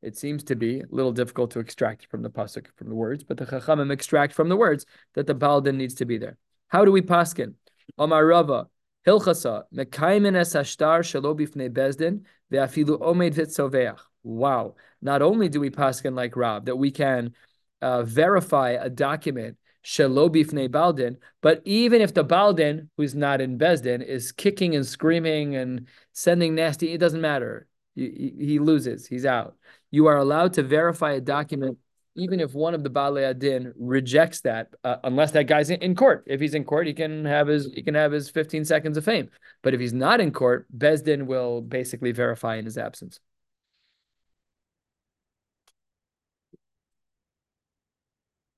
It 0.02 0.16
seems 0.16 0.44
to 0.44 0.54
be 0.54 0.80
a 0.80 0.86
little 0.90 1.12
difficult 1.12 1.50
to 1.52 1.58
extract 1.58 2.06
from 2.06 2.22
the 2.22 2.30
pasuk 2.30 2.66
from 2.76 2.88
the 2.88 2.94
words, 2.94 3.24
but 3.24 3.38
the 3.38 3.46
Chachamim 3.46 3.90
extract 3.90 4.34
from 4.34 4.48
the 4.48 4.56
words 4.56 4.86
that 5.14 5.26
the 5.26 5.34
Baldin 5.34 5.76
needs 5.76 5.94
to 5.94 6.04
be 6.04 6.16
there. 6.16 6.36
How 6.68 6.84
do 6.84 6.92
we 6.92 7.02
paskin? 7.02 7.54
Amar 7.98 8.24
Rava 8.24 8.68
Hilchasa, 9.06 9.64
Mekaimen 9.72 10.34
es 10.36 10.54
hashtar 10.54 11.00
shalo 11.00 11.38
bifnei 11.38 11.70
bezdin, 11.70 12.24
ve'afilu 12.52 13.00
omed 13.00 13.34
vitzoveach. 13.34 14.00
Wow. 14.24 14.74
Not 15.00 15.22
only 15.22 15.48
do 15.48 15.60
we 15.60 15.70
paskin 15.70 16.16
like 16.16 16.36
Rab, 16.36 16.66
that 16.66 16.76
we 16.76 16.90
can 16.90 17.34
uh, 17.80 18.02
verify 18.02 18.70
a 18.70 18.90
document 18.90 19.56
shalo 19.84 20.28
bifnei 20.28 20.68
baldin, 20.68 21.18
but 21.40 21.62
even 21.64 22.02
if 22.02 22.12
the 22.12 22.24
baldin, 22.24 22.90
who's 22.96 23.14
not 23.14 23.40
in 23.40 23.56
bezdin, 23.56 24.04
is 24.04 24.32
kicking 24.32 24.74
and 24.74 24.84
screaming 24.84 25.54
and 25.54 25.86
sending 26.12 26.56
nasty, 26.56 26.92
it 26.92 26.98
doesn't 26.98 27.20
matter. 27.20 27.68
He, 27.94 28.34
he 28.36 28.58
loses. 28.58 29.06
He's 29.06 29.24
out. 29.24 29.56
You 29.92 30.06
are 30.06 30.16
allowed 30.16 30.54
to 30.54 30.64
verify 30.64 31.12
a 31.12 31.20
document 31.20 31.78
even 32.16 32.40
if 32.40 32.54
one 32.54 32.74
of 32.74 32.82
the 32.82 32.90
Baalei 32.90 33.30
Adin 33.30 33.72
rejects 33.78 34.40
that, 34.40 34.68
uh, 34.82 34.96
unless 35.04 35.32
that 35.32 35.46
guy's 35.46 35.70
in, 35.70 35.94
court. 35.94 36.24
If 36.26 36.40
he's 36.40 36.54
in 36.54 36.64
court, 36.64 36.86
he 36.86 36.94
can 36.94 37.24
have 37.24 37.46
his 37.46 37.70
he 37.74 37.82
can 37.82 37.94
have 37.94 38.12
his 38.12 38.30
15 38.30 38.64
seconds 38.64 38.96
of 38.96 39.04
fame. 39.04 39.30
But 39.62 39.74
if 39.74 39.80
he's 39.80 39.92
not 39.92 40.20
in 40.20 40.32
court, 40.32 40.66
Bezdin 40.76 41.26
will 41.26 41.60
basically 41.60 42.12
verify 42.12 42.56
in 42.56 42.64
his 42.64 42.78
absence. 42.78 43.20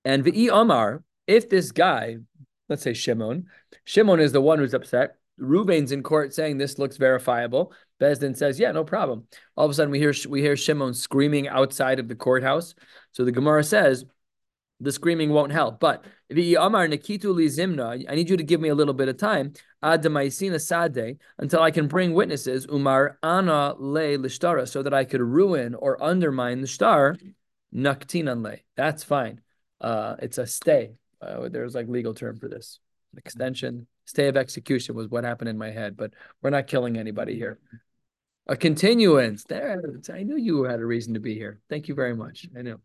And 0.05 0.25
V'i 0.25 0.49
Omar, 0.49 1.03
if 1.27 1.51
this 1.51 1.73
guy, 1.73 2.17
let's 2.69 2.83
say 2.83 2.95
Shimon, 2.95 3.47
Shimon 3.85 4.21
is 4.21 4.33
the 4.33 4.41
one 4.41 4.59
who's 4.59 4.75
upset. 4.75 5.17
Ruvain's 5.41 5.93
in 5.93 6.03
court 6.03 6.35
saying 6.35 6.59
this 6.59 6.79
looks 6.79 6.97
verifiable. 6.97 7.73
Bezdin 8.01 8.37
says, 8.37 8.59
"Yeah, 8.59 8.73
no 8.73 8.85
problem." 8.85 9.27
All 9.57 9.65
of 9.65 9.71
a 9.71 9.75
sudden, 9.75 9.91
we 9.91 9.99
hear 9.99 10.15
we 10.29 10.41
hear 10.41 10.57
Shimon 10.57 10.95
screaming 10.95 11.49
outside 11.49 11.99
of 11.99 12.09
the 12.09 12.15
courthouse. 12.15 12.75
So 13.13 13.25
the 13.25 13.33
Gemara 13.33 13.65
says 13.65 14.05
the 14.81 14.93
screaming 14.93 15.31
won't 15.31 15.53
help. 15.53 15.81
But 15.81 16.05
Nikitu 16.31 17.35
li 17.35 17.47
Zimna, 17.47 18.05
I 18.09 18.15
need 18.15 18.31
you 18.31 18.37
to 18.37 18.43
give 18.43 18.61
me 18.61 18.69
a 18.69 18.75
little 18.75 18.95
bit 18.95 19.09
of 19.09 19.17
time. 19.17 19.55
Sade 19.83 21.19
until 21.39 21.63
I 21.63 21.71
can 21.71 21.89
bring 21.89 22.15
witnesses. 22.15 22.67
Umar 22.71 23.19
Ana 23.23 23.75
le 23.79 24.19
lishtara, 24.19 24.69
so 24.69 24.83
that 24.83 24.95
I 24.95 25.05
could 25.05 25.21
ruin 25.21 25.75
or 25.75 26.03
undermine 26.03 26.61
the 26.61 26.67
star. 26.67 27.17
Naktinan 27.75 28.43
le. 28.43 28.57
That's 28.77 29.05
fine. 29.05 29.41
Uh, 29.81 30.17
it's 30.21 30.39
a 30.39 30.47
stay. 30.47 30.93
Uh, 31.21 31.49
there's 31.49 31.75
like 31.75 31.89
legal 31.89 32.15
term 32.15 32.39
for 32.39 32.49
this. 32.49 32.79
Extension, 33.17 33.87
stay 34.05 34.29
of 34.29 34.37
execution 34.37 34.95
was 34.95 35.09
what 35.09 35.25
happened 35.25 35.49
in 35.49 35.59
my 35.59 35.71
head, 35.71 35.97
but 35.97 36.13
we're 36.43 36.51
not 36.51 36.67
killing 36.67 36.97
anybody 36.97 37.35
here. 37.35 37.59
A 38.47 38.57
continuance. 38.57 39.45
There, 39.45 39.83
I 40.13 40.23
knew 40.23 40.37
you 40.37 40.63
had 40.65 40.81
a 40.81 40.87
reason 40.87 41.15
to 41.15 41.21
be 41.21 41.35
here. 41.35 41.61
Thank 41.69 41.89
you 41.89 41.95
very 41.95 42.15
much. 42.15 42.47
I 42.57 42.63
know 42.63 42.79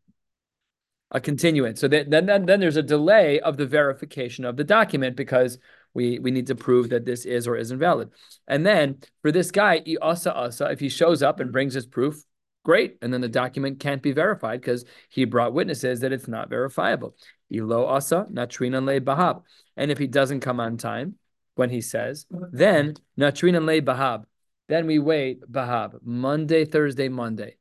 a 1.13 1.21
continuance. 1.21 1.80
So 1.80 1.88
then, 1.88 2.10
then, 2.10 2.26
then 2.26 2.60
there's 2.60 2.76
a 2.76 2.84
delay 2.84 3.39
of 3.39 3.56
the 3.56 3.67
verification 3.67 4.45
of 4.45 4.58
the 4.58 4.63
document 4.63 5.15
because 5.15 5.60
we, 5.93 6.17
we 6.17 6.32
need 6.32 6.47
to 6.47 6.56
prove 6.56 6.89
that 6.89 7.06
this 7.06 7.26
is 7.26 7.47
or 7.47 7.56
isn't 7.56 7.78
valid. 7.78 8.10
And 8.47 8.65
then 8.65 8.97
for 9.22 9.32
this 9.32 9.51
guy, 9.51 9.84
asa 10.01 10.68
if 10.72 10.80
he 10.80 10.89
shows 10.89 11.22
up 11.22 11.39
and 11.39 11.51
brings 11.51 11.76
his 11.76 11.86
proof, 11.86 12.24
great. 12.66 12.97
And 13.01 13.14
then 13.14 13.22
the 13.22 13.30
document 13.30 13.80
can't 13.80 14.01
be 14.01 14.11
verified 14.11 14.61
because 14.61 14.86
he 15.09 15.26
brought 15.26 15.53
witnesses 15.53 15.99
that 15.99 16.11
it's 16.11 16.28
not 16.28 16.49
verifiable. 16.49 17.16
Ilo 17.53 17.86
asa, 17.86 18.26
natrinan 18.32 18.86
le 18.86 18.99
bahab. 18.99 19.43
And 19.78 19.91
if 19.91 19.99
he 19.99 20.07
doesn't 20.07 20.39
come 20.39 20.59
on 20.59 20.78
time 20.78 21.16
when 21.55 21.70
he 21.70 21.82
says, 21.82 22.26
then 22.51 22.95
natrinan 23.20 23.66
le 23.66 23.82
bahab. 23.82 24.26
Then 24.68 24.88
we 24.88 24.97
wait 24.97 25.41
bahab, 25.51 25.99
Monday, 26.03 26.66
Thursday, 26.66 27.09
Monday. 27.09 27.57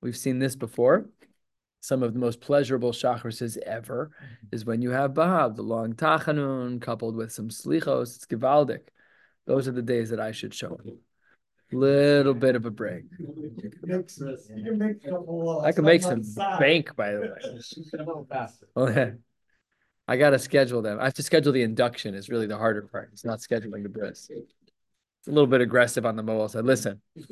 We've 0.00 0.16
seen 0.16 0.38
this 0.38 0.56
before. 0.56 1.06
Some 1.80 2.02
of 2.02 2.12
the 2.12 2.18
most 2.18 2.40
pleasurable 2.40 2.92
shachrises 2.92 3.56
ever 3.64 4.10
is 4.52 4.64
when 4.64 4.82
you 4.82 4.90
have 4.90 5.12
Bahab, 5.14 5.56
the 5.56 5.62
long 5.62 5.94
tachanun 5.94 6.80
coupled 6.80 7.14
with 7.16 7.32
some 7.32 7.48
slichos. 7.48 8.16
It's 8.16 8.26
givaldic. 8.26 8.88
Those 9.46 9.68
are 9.68 9.72
the 9.72 9.82
days 9.82 10.10
that 10.10 10.20
I 10.20 10.32
should 10.32 10.52
show 10.52 10.72
up. 10.74 10.80
Little 11.70 12.34
bit 12.34 12.56
of 12.56 12.64
a 12.66 12.70
break. 12.70 13.04
Can 13.16 14.78
make 14.78 15.04
couple. 15.04 15.60
uh, 15.62 15.66
I 15.66 15.72
can 15.72 15.84
make 15.84 16.02
some 16.02 16.20
outside. 16.20 16.58
bank, 16.58 16.96
by 16.96 17.12
the 17.12 17.20
way. 17.20 17.28
Oh. 18.76 19.12
I 20.10 20.16
gotta 20.16 20.38
schedule 20.38 20.80
them. 20.80 20.98
I 20.98 21.04
have 21.04 21.14
to 21.14 21.22
schedule 21.22 21.52
the 21.52 21.62
induction 21.62 22.14
is 22.14 22.30
really 22.30 22.46
the 22.46 22.56
harder 22.56 22.82
part. 22.82 23.10
It's 23.12 23.26
not 23.26 23.40
scheduling 23.40 23.82
the 23.82 23.90
bris. 23.90 24.30
It's 24.30 25.28
a 25.28 25.30
little 25.30 25.46
bit 25.46 25.60
aggressive 25.60 26.06
on 26.06 26.16
the 26.16 26.22
mobile 26.22 26.48
side. 26.48 26.64
Listen, 26.64 27.02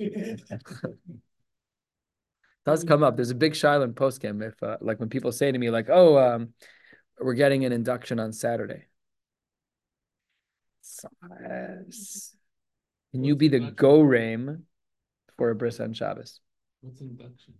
does 2.66 2.84
come 2.84 3.02
up. 3.02 3.16
There's 3.16 3.30
a 3.30 3.34
big 3.34 3.54
Shiloh 3.54 3.86
postcam 3.88 4.46
if 4.46 4.60
uh, 4.62 4.76
like 4.80 4.98
when 4.98 5.08
people 5.08 5.32
say 5.32 5.50
to 5.50 5.58
me 5.58 5.70
like, 5.70 5.86
"Oh, 5.88 6.18
um, 6.18 6.52
we're 7.18 7.34
getting 7.34 7.64
an 7.64 7.72
induction 7.72 8.18
on 8.18 8.32
Saturday." 8.32 8.84
Can 13.12 13.24
you 13.24 13.36
be 13.36 13.48
the 13.48 13.60
go 13.60 14.00
rame 14.00 14.64
for 15.36 15.50
a 15.50 15.54
bris 15.54 15.80
on 15.80 15.92
Shabbos 15.92 16.40
What's 16.80 17.00
induction? 17.00 17.54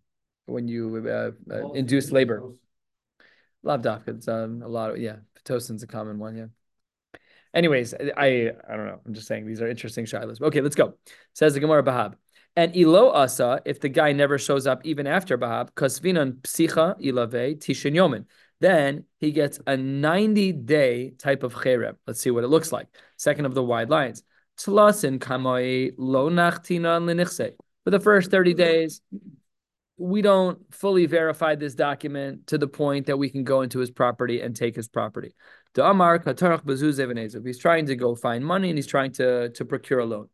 when 0.47 0.69
you 0.69 1.07
uh, 1.09 1.31
uh, 1.53 1.73
induce 1.73 2.11
labor? 2.13 2.43
Lav 3.63 3.83
dafka. 3.83 4.09
It's 4.09 4.29
um 4.29 4.63
a 4.63 4.69
lot 4.69 4.91
of 4.91 4.99
yeah. 4.99 5.17
Pitocin's 5.45 5.83
a 5.83 5.87
common 5.87 6.19
one. 6.19 6.37
Yeah. 6.37 6.47
Anyways, 7.55 7.95
I 7.95 8.53
I 8.69 8.77
don't 8.77 8.87
know. 8.87 9.01
I'm 9.07 9.15
just 9.15 9.29
saying 9.29 9.47
these 9.47 9.63
are 9.63 9.69
interesting 9.69 10.05
shilas. 10.05 10.41
Okay, 10.41 10.61
let's 10.61 10.77
go. 10.77 10.95
Says 11.33 11.55
the 11.55 11.61
Gemara 11.61 11.83
Bahab. 11.83 12.15
And 12.57 12.75
ilo 12.75 13.11
asa 13.11 13.61
if 13.67 13.81
the 13.81 13.91
guy 13.91 14.13
never 14.13 14.39
shows 14.39 14.67
up 14.67 14.81
even 14.85 15.07
after 15.07 15.37
Bahab 15.37 15.73
kasvinan 15.73 16.41
psicha 16.41 16.99
ilave 17.01 17.59
tishin 17.59 17.95
yomin. 17.95 18.25
Then 18.61 19.05
he 19.19 19.33
gets 19.33 19.61
a 19.67 19.77
90 19.77 20.53
day 20.53 21.11
type 21.11 21.43
of 21.43 21.53
cherem. 21.55 21.97
Let's 22.07 22.21
see 22.21 22.31
what 22.31 22.45
it 22.45 22.49
looks 22.49 22.73
like. 22.73 22.87
Second 23.19 23.45
of 23.45 23.55
the 23.55 23.63
wide 23.63 23.91
lines. 23.91 24.23
Tlasin 24.59 25.19
kamoi 25.19 25.93
lo. 25.99 26.31
For 27.85 27.91
the 27.91 28.01
first 28.01 28.31
30 28.31 28.55
days, 28.55 29.03
we 29.99 30.23
don't 30.23 30.59
fully 30.75 31.07
verify 31.07 31.55
this 31.55 31.75
document 31.75 32.47
to 32.49 32.59
the 32.59 32.67
point 32.67 33.07
that 33.07 33.19
we 33.19 33.31
can 33.31 33.45
go 33.45 33.63
into 33.63 33.79
his 33.79 33.91
property 33.91 34.41
and 34.41 34.55
take 34.57 34.77
his 34.77 34.89
property. 34.89 35.35
He's 35.75 37.59
trying 37.59 37.87
to 37.87 37.97
go 37.97 38.15
find 38.15 38.45
money 38.45 38.69
and 38.71 38.79
he's 38.79 38.87
trying 38.87 39.13
to, 39.13 39.51
to 39.51 39.65
procure 39.65 40.01
a 40.01 40.05
loan. 40.05 40.29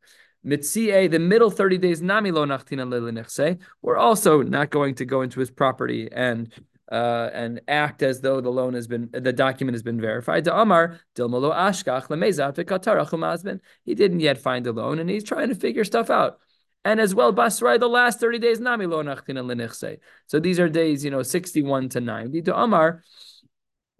Mitzie, 0.44 1.10
the 1.10 1.18
middle 1.18 1.50
30 1.50 1.78
days, 1.78 2.02
Nami 2.02 2.30
lo 2.30 2.44
nachtina 2.44 2.86
lelinichse. 2.86 3.58
We're 3.80 3.96
also 3.96 4.42
not 4.42 4.70
going 4.70 4.96
to 4.96 5.04
go 5.04 5.22
into 5.22 5.40
his 5.40 5.50
property 5.50 6.08
and 6.10 6.52
uh, 6.90 7.30
and 7.32 7.60
act 7.68 8.02
as 8.02 8.20
though 8.20 8.40
the 8.40 8.50
loan 8.50 8.74
has 8.74 8.86
been 8.86 9.08
the 9.12 9.32
document 9.32 9.74
has 9.74 9.82
been 9.82 10.00
verified. 10.00 10.44
The 10.44 10.54
Amar 10.54 11.00
Dilmalo 11.14 11.54
Ashkach 11.54 12.08
Lemezat. 12.08 13.60
He 13.84 13.94
didn't 13.94 14.20
yet 14.20 14.38
find 14.38 14.66
a 14.66 14.72
loan 14.72 14.98
and 14.98 15.08
he's 15.08 15.24
trying 15.24 15.48
to 15.48 15.54
figure 15.54 15.84
stuff 15.84 16.10
out. 16.10 16.38
And 16.84 17.00
as 17.00 17.14
well, 17.14 17.32
Basrai, 17.32 17.78
the 17.78 17.88
last 17.88 18.18
30 18.20 18.40
days, 18.40 18.60
Nami 18.60 18.86
lo 18.86 19.02
nachtina 19.02 19.44
lenichse. 19.44 19.98
So 20.26 20.40
these 20.40 20.58
are 20.58 20.68
days, 20.68 21.04
you 21.04 21.10
know, 21.10 21.22
61 21.22 21.90
to 21.90 22.00
90. 22.00 22.42
To 22.42 22.56
Amar, 22.56 23.02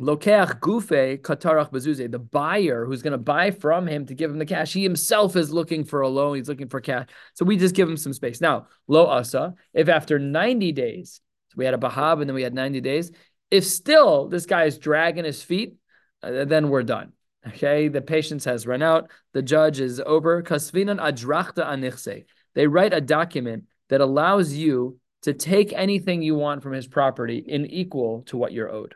Lokeach 0.01 0.59
Gufe 0.61 1.21
Katarach 1.21 1.71
Bazuze, 1.71 2.11
the 2.11 2.19
buyer 2.19 2.85
who's 2.85 3.03
going 3.03 3.13
to 3.13 3.19
buy 3.19 3.51
from 3.51 3.87
him 3.87 4.07
to 4.07 4.15
give 4.15 4.31
him 4.31 4.39
the 4.39 4.47
cash. 4.47 4.73
He 4.73 4.83
himself 4.83 5.37
is 5.37 5.53
looking 5.53 5.85
for 5.85 6.01
a 6.01 6.09
loan. 6.09 6.37
He's 6.37 6.49
looking 6.49 6.69
for 6.69 6.81
cash. 6.81 7.09
So 7.35 7.45
we 7.45 7.57
just 7.57 7.75
give 7.75 7.89
him 7.89 7.97
some 7.97 8.13
space. 8.13 8.41
Now, 8.41 8.67
Lo 8.89 9.07
Asa, 9.07 9.55
if 9.75 9.89
after 9.89 10.19
90 10.19 10.73
days, 10.73 11.21
so 11.51 11.55
we 11.57 11.65
had 11.65 11.75
a 11.75 11.79
Bahab 11.79 12.21
and 12.21 12.29
then 12.29 12.35
we 12.35 12.43
had 12.43 12.55
90 12.55 12.81
days, 12.81 13.13
if 13.51 13.65
still 13.65 14.29
this 14.29 14.47
guy 14.47 14.65
is 14.65 14.79
dragging 14.79 15.25
his 15.25 15.43
feet, 15.43 15.77
uh, 16.23 16.45
then 16.47 16.69
we're 16.71 16.83
done. 16.83 17.13
Okay, 17.47 17.89
the 17.89 18.01
patience 18.01 18.45
has 18.45 18.67
run 18.67 18.83
out. 18.83 19.11
The 19.33 19.43
judge 19.43 19.81
is 19.81 20.01
over. 20.01 20.43
Kasvinan 20.43 21.01
adrachta 21.01 21.67
anichse. 21.67 22.25
They 22.55 22.67
write 22.67 22.95
a 22.95 23.01
document 23.01 23.65
that 23.89 24.01
allows 24.01 24.53
you 24.53 24.99
to 25.23 25.33
take 25.33 25.73
anything 25.73 26.23
you 26.23 26.35
want 26.35 26.63
from 26.63 26.73
his 26.73 26.87
property 26.87 27.39
in 27.39 27.67
equal 27.67 28.23
to 28.27 28.37
what 28.37 28.53
you're 28.53 28.71
owed. 28.71 28.95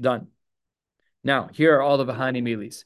Done. 0.00 0.28
Now, 1.24 1.48
here 1.52 1.76
are 1.76 1.82
all 1.82 1.98
the 1.98 2.06
Vahani 2.06 2.42
Milis. 2.42 2.84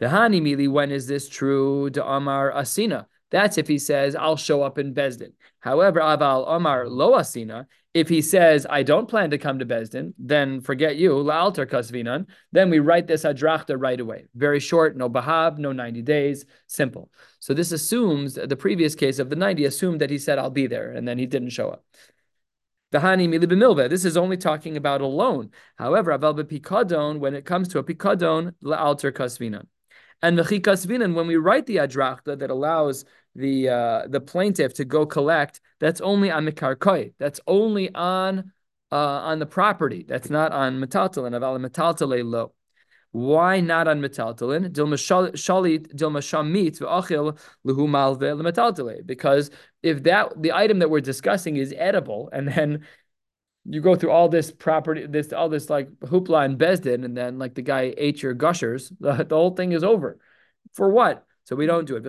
Vahani 0.00 0.40
Mili, 0.40 0.68
when 0.68 0.90
is 0.90 1.06
this 1.06 1.28
true? 1.28 1.90
To 1.90 2.04
Amar 2.04 2.52
Asina. 2.52 3.06
That's 3.30 3.58
if 3.58 3.66
he 3.66 3.78
says, 3.78 4.14
I'll 4.14 4.36
show 4.36 4.62
up 4.62 4.78
in 4.78 4.94
Besdin. 4.94 5.32
However, 5.60 6.00
Aval 6.00 6.46
Omar 6.46 6.88
Lo 6.88 7.12
Asina, 7.12 7.66
if 7.92 8.08
he 8.08 8.22
says, 8.22 8.66
I 8.68 8.82
don't 8.82 9.08
plan 9.08 9.30
to 9.30 9.38
come 9.38 9.58
to 9.58 9.66
Besdin, 9.66 10.14
then 10.18 10.60
forget 10.60 10.96
you, 10.96 11.12
La'alter 11.14 11.66
Kasvinan, 11.66 12.26
then 12.52 12.70
we 12.70 12.80
write 12.80 13.06
this 13.06 13.24
Adrachta 13.24 13.76
right 13.78 13.98
away. 13.98 14.26
Very 14.34 14.60
short, 14.60 14.96
no 14.96 15.08
Bahab, 15.08 15.58
no 15.58 15.72
90 15.72 16.02
days, 16.02 16.44
simple. 16.66 17.10
So 17.40 17.54
this 17.54 17.72
assumes, 17.72 18.34
the 18.34 18.56
previous 18.56 18.94
case 18.94 19.18
of 19.18 19.30
the 19.30 19.36
90 19.36 19.64
assumed 19.64 20.00
that 20.00 20.10
he 20.10 20.18
said, 20.18 20.38
I'll 20.38 20.50
be 20.50 20.66
there, 20.66 20.92
and 20.92 21.06
then 21.06 21.18
he 21.18 21.26
didn't 21.26 21.50
show 21.50 21.70
up. 21.70 21.84
This 22.92 24.04
is 24.04 24.16
only 24.16 24.36
talking 24.36 24.76
about 24.76 25.00
a 25.00 25.06
loan. 25.06 25.50
However, 25.76 26.16
aval 26.16 26.38
b'pikadon, 26.38 27.18
when 27.18 27.34
it 27.34 27.44
comes 27.44 27.68
to 27.68 27.78
a 27.78 27.84
pikadon, 27.84 28.54
la'alter 28.62 29.12
kasvinan. 29.12 29.66
And 30.22 30.38
the 30.38 30.42
kasvinan, 30.42 31.14
when 31.14 31.26
we 31.26 31.36
write 31.36 31.66
the 31.66 31.76
adrachta 31.76 32.38
that 32.38 32.50
allows 32.50 33.04
the 33.34 33.68
uh, 33.68 34.06
the 34.08 34.20
plaintiff 34.20 34.74
to 34.74 34.84
go 34.84 35.06
collect, 35.06 35.60
that's 35.80 36.00
only 36.00 36.30
on 36.30 36.46
mikarkoi. 36.46 37.14
That's 37.18 37.40
only 37.46 37.94
on 37.94 38.52
uh, 38.92 38.96
on 38.96 39.38
the 39.38 39.46
property. 39.46 40.04
That's 40.06 40.30
not 40.30 40.52
on 40.52 40.80
metaltalin. 40.80 41.32
Aval 41.32 41.58
metaltale 41.60 42.24
lo. 42.24 42.52
Why 43.14 43.60
not 43.60 43.86
on 43.86 44.00
metaltalin? 44.00 44.72
Because 49.06 49.50
if 49.84 50.02
that 50.02 50.42
the 50.42 50.52
item 50.52 50.80
that 50.80 50.90
we're 50.90 51.00
discussing 51.00 51.56
is 51.56 51.72
edible, 51.78 52.28
and 52.32 52.48
then 52.48 52.84
you 53.64 53.80
go 53.80 53.94
through 53.94 54.10
all 54.10 54.28
this 54.28 54.50
property, 54.50 55.06
this 55.06 55.32
all 55.32 55.48
this 55.48 55.70
like 55.70 55.88
hoopla 56.00 56.44
and 56.44 56.58
bezdin, 56.58 57.04
and 57.04 57.16
then 57.16 57.38
like 57.38 57.54
the 57.54 57.62
guy 57.62 57.94
ate 57.96 58.20
your 58.20 58.34
gushers, 58.34 58.92
the, 58.98 59.12
the 59.22 59.36
whole 59.36 59.54
thing 59.54 59.70
is 59.70 59.84
over. 59.84 60.18
For 60.72 60.88
what? 60.88 61.24
So 61.44 61.54
we 61.54 61.66
don't 61.66 61.86
do 61.86 61.94
it. 61.94 62.04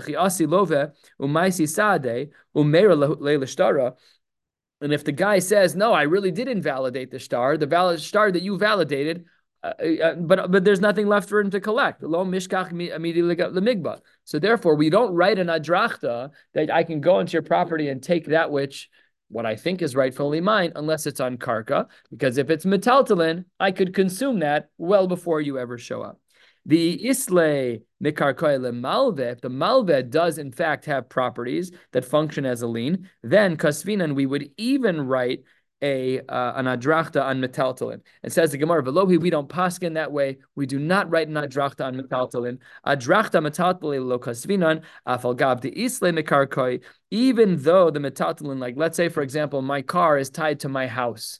And 4.81 4.91
if 4.91 5.03
the 5.03 5.11
guy 5.11 5.37
says, 5.37 5.75
"No, 5.75 5.93
I 5.93 6.01
really 6.01 6.31
did 6.31 6.47
invalidate 6.47 7.11
the 7.11 7.19
star, 7.19 7.57
the 7.57 7.67
valid 7.67 8.01
star 8.01 8.31
that 8.31 8.41
you 8.41 8.57
validated," 8.57 9.25
uh, 9.65 10.03
uh, 10.03 10.15
but 10.15 10.51
but 10.51 10.63
there's 10.63 10.81
nothing 10.81 11.07
left 11.07 11.29
for 11.29 11.39
him 11.39 11.49
to 11.51 11.59
collect. 11.59 12.03
Lo 12.03 12.23
mishkach. 12.25 12.71
So 14.23 14.39
therefore, 14.39 14.75
we 14.75 14.89
don't 14.89 15.13
write 15.13 15.39
an 15.39 15.47
adrachta 15.47 16.31
that 16.53 16.71
I 16.71 16.83
can 16.83 17.01
go 17.01 17.19
into 17.19 17.33
your 17.33 17.41
property 17.41 17.89
and 17.89 18.01
take 18.01 18.27
that 18.27 18.51
which 18.51 18.89
what 19.29 19.45
I 19.45 19.55
think 19.55 19.81
is 19.81 19.95
rightfully 19.95 20.41
mine, 20.41 20.71
unless 20.75 21.07
it's 21.07 21.19
on 21.19 21.37
karka. 21.37 21.87
Because 22.11 22.37
if 22.37 22.49
it's 22.49 22.65
metaltalin, 22.65 23.45
I 23.59 23.71
could 23.71 23.93
consume 23.93 24.39
that 24.39 24.69
well 24.77 25.07
before 25.07 25.41
you 25.41 25.57
ever 25.57 25.77
show 25.77 26.01
up. 26.01 26.19
The 26.67 27.09
isle 27.09 27.79
mikarkoy 28.03 28.59
malve, 28.73 29.19
if 29.19 29.41
the 29.41 29.49
malve 29.49 30.09
does 30.09 30.37
in 30.39 30.51
fact 30.51 30.85
have 30.85 31.09
properties 31.09 31.71
that 31.91 32.05
function 32.05 32.45
as 32.45 32.63
a 32.63 32.67
lien, 32.67 33.09
then 33.21 33.55
kasvinan 33.55 34.15
we 34.15 34.25
would 34.25 34.49
even 34.57 35.05
write 35.05 35.43
a 35.85 36.19
uh, 36.21 36.53
an 36.55 36.65
adrachta 36.65 37.23
on 37.23 37.39
metaltalin. 37.39 38.01
It 38.23 38.31
says 38.31 38.51
the 38.51 38.57
Gemara 38.57 38.83
Velohi, 38.83 39.19
we 39.19 39.29
don't 39.29 39.47
paskin 39.47 39.93
that 39.93 40.11
way. 40.11 40.39
We 40.55 40.65
do 40.65 40.79
not 40.79 41.09
write 41.11 41.27
an 41.27 41.35
adrachta 41.35 41.85
on 41.85 41.95
metaltalin. 41.95 42.57
Adrachta 42.85 43.39
metaltalin 43.47 44.07
lo 44.07 44.17
kasvinan 44.17 44.81
afal 45.07 45.37
gab 45.37 45.61
the 45.61 45.71
isle 45.83 46.11
mikarkoy. 46.11 46.83
Even 47.11 47.61
though 47.61 47.91
the 47.91 47.99
metaltalin, 47.99 48.59
like 48.59 48.75
let's 48.75 48.97
say 48.97 49.09
for 49.09 49.21
example, 49.21 49.61
my 49.61 49.81
car 49.83 50.17
is 50.17 50.29
tied 50.29 50.59
to 50.61 50.69
my 50.69 50.87
house 50.87 51.39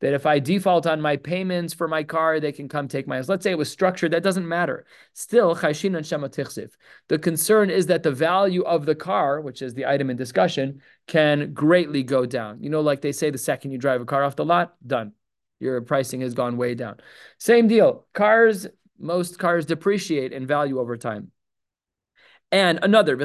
that 0.00 0.14
if 0.14 0.26
I 0.26 0.38
default 0.38 0.86
on 0.86 1.00
my 1.00 1.16
payments 1.16 1.74
for 1.74 1.86
my 1.86 2.02
car, 2.02 2.40
they 2.40 2.52
can 2.52 2.68
come 2.68 2.88
take 2.88 3.06
my 3.06 3.16
house. 3.16 3.28
Let's 3.28 3.44
say 3.44 3.50
it 3.50 3.58
was 3.58 3.70
structured, 3.70 4.12
that 4.12 4.22
doesn't 4.22 4.48
matter. 4.48 4.86
Still, 5.14 5.54
chayshin 5.54 5.96
and 5.96 6.06
shematichsif. 6.06 6.70
The 7.08 7.18
concern 7.18 7.70
is 7.70 7.86
that 7.86 8.02
the 8.02 8.10
value 8.10 8.62
of 8.62 8.86
the 8.86 8.94
car, 8.94 9.40
which 9.40 9.62
is 9.62 9.74
the 9.74 9.86
item 9.86 10.10
in 10.10 10.16
discussion, 10.16 10.80
can 11.06 11.52
greatly 11.52 12.02
go 12.02 12.26
down. 12.26 12.62
You 12.62 12.70
know, 12.70 12.80
like 12.80 13.00
they 13.00 13.12
say, 13.12 13.30
the 13.30 13.38
second 13.38 13.72
you 13.72 13.78
drive 13.78 14.00
a 14.00 14.06
car 14.06 14.24
off 14.24 14.36
the 14.36 14.44
lot, 14.44 14.74
done. 14.86 15.12
Your 15.60 15.80
pricing 15.82 16.22
has 16.22 16.34
gone 16.34 16.56
way 16.56 16.74
down. 16.74 16.96
Same 17.38 17.68
deal. 17.68 18.06
Cars, 18.14 18.66
most 18.98 19.38
cars 19.38 19.66
depreciate 19.66 20.32
in 20.32 20.46
value 20.46 20.80
over 20.80 20.96
time. 20.96 21.30
And 22.50 22.78
another, 22.82 23.16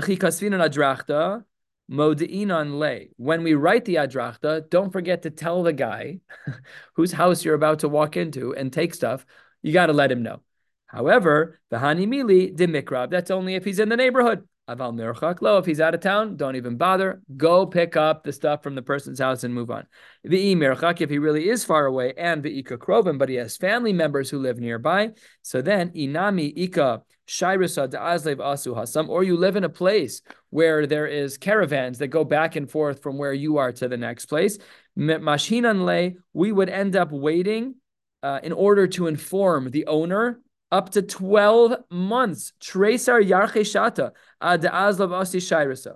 Modi'inan 1.89 2.79
lay. 2.79 3.09
When 3.17 3.43
we 3.43 3.53
write 3.53 3.85
the 3.85 3.95
adrachta, 3.95 4.69
don't 4.69 4.91
forget 4.91 5.21
to 5.23 5.29
tell 5.29 5.63
the 5.63 5.73
guy 5.73 6.19
whose 6.95 7.11
house 7.11 7.45
you're 7.45 7.55
about 7.55 7.79
to 7.79 7.89
walk 7.89 8.17
into 8.17 8.55
and 8.55 8.73
take 8.73 8.93
stuff. 8.93 9.25
You 9.61 9.73
got 9.73 9.87
to 9.87 9.93
let 9.93 10.11
him 10.11 10.23
know. 10.23 10.41
However, 10.87 11.59
the 11.69 11.77
hanimili 11.77 12.55
de 12.55 12.67
mikrab. 12.67 13.09
That's 13.09 13.31
only 13.31 13.55
if 13.55 13.65
he's 13.65 13.79
in 13.79 13.89
the 13.89 13.97
neighborhood. 13.97 14.47
Aval 14.67 14.95
mirchak 14.95 15.41
lo. 15.41 15.59
If 15.59 15.65
he's 15.65 15.79
out 15.79 15.93
of 15.93 16.01
town, 16.01 16.37
don't 16.37 16.55
even 16.55 16.75
bother. 16.75 17.21
Go 17.37 17.67
pick 17.67 17.95
up 17.95 18.23
the 18.23 18.33
stuff 18.33 18.63
from 18.63 18.73
the 18.73 18.81
person's 18.81 19.19
house 19.19 19.43
and 19.43 19.53
move 19.53 19.69
on. 19.69 19.85
V'i 20.25 20.55
mirchak, 20.55 21.01
if 21.01 21.09
he 21.11 21.19
really 21.19 21.49
is 21.49 21.63
far 21.63 21.85
away, 21.85 22.13
and 22.17 22.43
v'ika 22.43 22.77
krovim, 22.77 23.19
but 23.19 23.29
he 23.29 23.35
has 23.35 23.57
family 23.57 23.93
members 23.93 24.29
who 24.29 24.39
live 24.39 24.57
nearby. 24.57 25.11
So 25.43 25.61
then 25.61 25.91
inami 25.91 26.51
ika 26.55 27.03
shayrisa 27.27 27.89
da'azlev 27.89 28.37
asu 28.37 28.75
hasam, 28.75 29.07
or 29.07 29.23
you 29.23 29.37
live 29.37 29.55
in 29.55 29.65
a 29.65 29.69
place 29.69 30.21
where 30.49 30.87
there 30.87 31.05
is 31.05 31.37
caravans 31.37 31.99
that 31.99 32.07
go 32.07 32.23
back 32.23 32.55
and 32.55 32.69
forth 32.69 33.03
from 33.03 33.19
where 33.19 33.33
you 33.33 33.57
are 33.57 33.71
to 33.73 33.87
the 33.87 33.97
next 33.97 34.25
place. 34.25 34.57
Mashinan 34.97 35.85
le, 35.85 36.19
we 36.33 36.51
would 36.51 36.69
end 36.69 36.95
up 36.95 37.11
waiting 37.11 37.75
uh, 38.23 38.39
in 38.41 38.51
order 38.51 38.87
to 38.87 39.05
inform 39.05 39.69
the 39.69 39.85
owner 39.85 40.39
up 40.75 40.89
to 40.89 41.01
12 41.01 41.85
months. 41.89 42.51
Tresar 42.59 43.23
yarche 43.23 43.61
shata 43.61 44.11
ad 44.41 44.63
azlav 44.63 45.13
asi. 45.13 45.89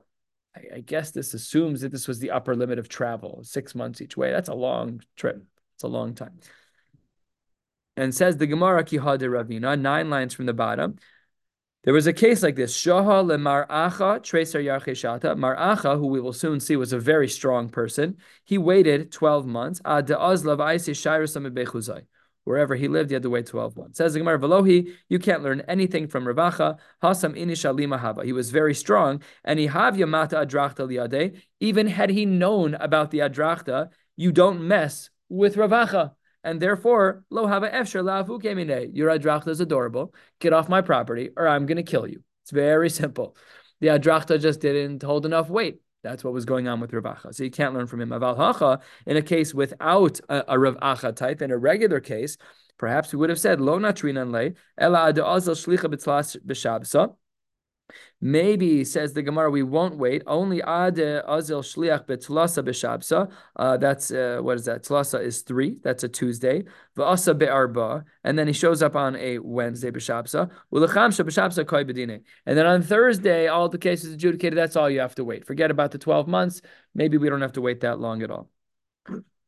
I 0.73 0.79
guess 0.79 1.11
this 1.11 1.33
assumes 1.33 1.81
that 1.81 1.91
this 1.91 2.07
was 2.07 2.19
the 2.19 2.31
upper 2.31 2.55
limit 2.55 2.79
of 2.79 2.87
travel, 2.87 3.41
six 3.43 3.75
months 3.75 4.01
each 4.01 4.15
way. 4.15 4.31
That's 4.31 4.47
a 4.47 4.53
long 4.53 5.01
trip. 5.17 5.43
It's 5.75 5.83
a 5.83 5.87
long 5.87 6.15
time. 6.15 6.39
And 7.97 8.15
says 8.15 8.37
the 8.37 8.47
Gemara 8.47 8.85
Kihade 8.85 9.21
Ravina, 9.21 9.77
nine 9.79 10.09
lines 10.09 10.33
from 10.33 10.45
the 10.45 10.53
bottom. 10.53 10.95
There 11.83 11.93
was 11.93 12.07
a 12.07 12.13
case 12.13 12.41
like 12.41 12.55
this. 12.55 12.75
Shaha 12.75 13.25
le 13.25 13.37
Mar'acha, 13.37 14.21
Treser 14.21 14.63
Yarcheshata. 14.63 15.37
Mar'acha, 15.37 15.97
who 15.97 16.07
we 16.07 16.21
will 16.21 16.33
soon 16.33 16.61
see 16.61 16.77
was 16.77 16.93
a 16.93 16.99
very 16.99 17.27
strong 17.27 17.67
person, 17.67 18.17
he 18.45 18.57
waited 18.57 19.11
12 19.11 19.45
months. 19.45 19.81
Ad 19.83 20.07
Azlav 20.07 20.59
Aisi 20.59 20.93
Shairasam. 20.93 22.05
Wherever 22.49 22.73
he 22.73 22.87
lived, 22.87 23.11
he 23.11 23.13
had 23.13 23.21
to 23.21 23.29
wait 23.29 23.45
12 23.45 23.77
months. 23.77 23.99
Says 23.99 24.13
the 24.13 24.19
Gemara, 24.21 24.39
Velohi, 24.39 24.91
you 25.07 25.19
can't 25.19 25.43
learn 25.43 25.61
anything 25.67 26.07
from 26.07 26.25
Ravacha. 26.25 26.79
Hasam 27.03 27.37
inishalima. 27.37 28.25
He 28.25 28.33
was 28.33 28.49
very 28.49 28.73
strong, 28.73 29.21
and 29.45 29.59
he 29.59 29.67
havya 29.67 30.09
mata 30.09 30.37
adrachta 30.37 30.87
liade. 30.89 31.43
Even 31.59 31.85
had 31.85 32.09
he 32.09 32.25
known 32.25 32.73
about 32.73 33.11
the 33.11 33.19
adrachta, 33.19 33.89
you 34.15 34.31
don't 34.31 34.67
mess 34.67 35.11
with 35.29 35.57
Ravacha. 35.57 36.13
And 36.43 36.59
therefore, 36.59 37.23
lo 37.29 37.45
hava 37.45 37.69
efshar 37.69 38.03
lafu 38.03 38.41
kemine. 38.41 38.89
Your 38.93 39.11
adrachta 39.11 39.49
is 39.49 39.59
adorable. 39.59 40.15
Get 40.39 40.51
off 40.51 40.67
my 40.67 40.81
property, 40.81 41.29
or 41.37 41.47
I'm 41.47 41.67
going 41.67 41.77
to 41.77 41.83
kill 41.83 42.07
you. 42.07 42.23
It's 42.41 42.51
very 42.51 42.89
simple. 43.03 43.37
The 43.79 43.89
adrachta 43.89 44.41
just 44.41 44.59
didn't 44.59 45.03
hold 45.03 45.27
enough 45.27 45.51
weight. 45.51 45.81
That's 46.03 46.23
what 46.23 46.33
was 46.33 46.45
going 46.45 46.67
on 46.67 46.79
with 46.79 46.93
Rav 46.93 47.03
Acha. 47.03 47.33
So 47.33 47.43
you 47.43 47.51
can't 47.51 47.73
learn 47.73 47.87
from 47.87 48.01
him. 48.01 48.09
Aval 48.09 48.37
Hacha, 48.37 48.79
in 49.05 49.17
a 49.17 49.21
case 49.21 49.53
without 49.53 50.19
a, 50.29 50.53
a 50.53 50.59
Rav 50.59 50.77
Acha 50.77 51.15
type, 51.15 51.41
in 51.41 51.51
a 51.51 51.57
regular 51.57 51.99
case, 51.99 52.37
perhaps 52.77 53.11
we 53.11 53.19
would 53.19 53.29
have 53.29 53.39
said, 53.39 53.59
Lo 53.59 53.77
natrinan 53.79 54.31
le, 54.31 54.51
ela 54.77 55.09
ad 55.09 55.17
shlicha 55.17 56.39
b'shabsa. 56.45 57.15
Maybe 58.21 58.83
says 58.83 59.13
the 59.13 59.21
Gemara, 59.21 59.49
we 59.49 59.63
won't 59.63 59.97
wait. 59.97 60.23
Only 60.27 60.61
ad 60.61 60.95
azil 60.95 61.63
shliach 61.63 62.05
betlasa 62.05 62.63
b'shabsa. 62.63 63.31
Uh, 63.55 63.77
that's 63.77 64.11
uh, 64.11 64.39
what 64.41 64.57
is 64.57 64.65
that? 64.65 64.83
Tlasa 64.83 65.21
is 65.23 65.41
three. 65.41 65.77
That's 65.81 66.03
a 66.03 66.09
Tuesday. 66.09 66.65
V'asa 66.97 67.37
be'arba, 67.37 68.03
and 68.23 68.37
then 68.37 68.47
he 68.47 68.53
shows 68.53 68.83
up 68.83 68.95
on 68.95 69.15
a 69.15 69.39
Wednesday 69.39 69.91
b'shabsa. 69.91 70.49
U'lechamsha 70.73 71.25
b'shabsa 71.25 71.65
koi 71.65 71.83
bedine. 71.83 72.21
And 72.45 72.57
then 72.57 72.65
on 72.65 72.81
Thursday, 72.81 73.47
all 73.47 73.69
the 73.69 73.77
cases 73.77 74.13
adjudicated. 74.13 74.57
That's 74.57 74.75
all 74.75 74.89
you 74.89 74.99
have 74.99 75.15
to 75.15 75.23
wait. 75.23 75.45
Forget 75.45 75.71
about 75.71 75.91
the 75.91 75.97
twelve 75.97 76.27
months. 76.27 76.61
Maybe 76.93 77.17
we 77.17 77.29
don't 77.29 77.41
have 77.41 77.53
to 77.53 77.61
wait 77.61 77.81
that 77.81 77.99
long 77.99 78.21
at 78.21 78.31
all. 78.31 78.49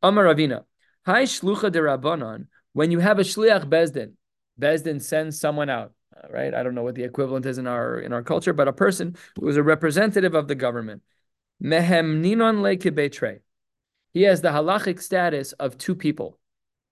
Amar 0.01 0.25
Ravina, 0.25 0.63
Hi 1.05 1.23
shlucha 1.23 1.71
de 1.71 1.79
rabbanon. 1.79 2.47
When 2.73 2.91
you 2.91 2.99
have 2.99 3.19
a 3.19 3.23
shliach 3.23 3.65
bezdin, 3.65 4.13
bezdin 4.59 5.01
sends 5.01 5.39
someone 5.39 5.69
out 5.69 5.93
right? 6.29 6.53
I 6.53 6.63
don't 6.63 6.75
know 6.75 6.83
what 6.83 6.95
the 6.95 7.03
equivalent 7.03 7.45
is 7.45 7.57
in 7.57 7.67
our 7.67 7.99
in 7.99 8.13
our 8.13 8.23
culture, 8.23 8.53
but 8.53 8.67
a 8.67 8.73
person 8.73 9.15
who 9.39 9.47
is 9.47 9.57
a 9.57 9.63
representative 9.63 10.33
of 10.33 10.47
the 10.47 10.55
government. 10.55 11.01
Mehem 11.63 12.21
ninon 12.21 12.61
le 12.61 13.39
He 14.13 14.23
has 14.23 14.41
the 14.41 14.49
halachic 14.49 15.01
status 15.01 15.53
of 15.53 15.77
two 15.77 15.95
people, 15.95 16.39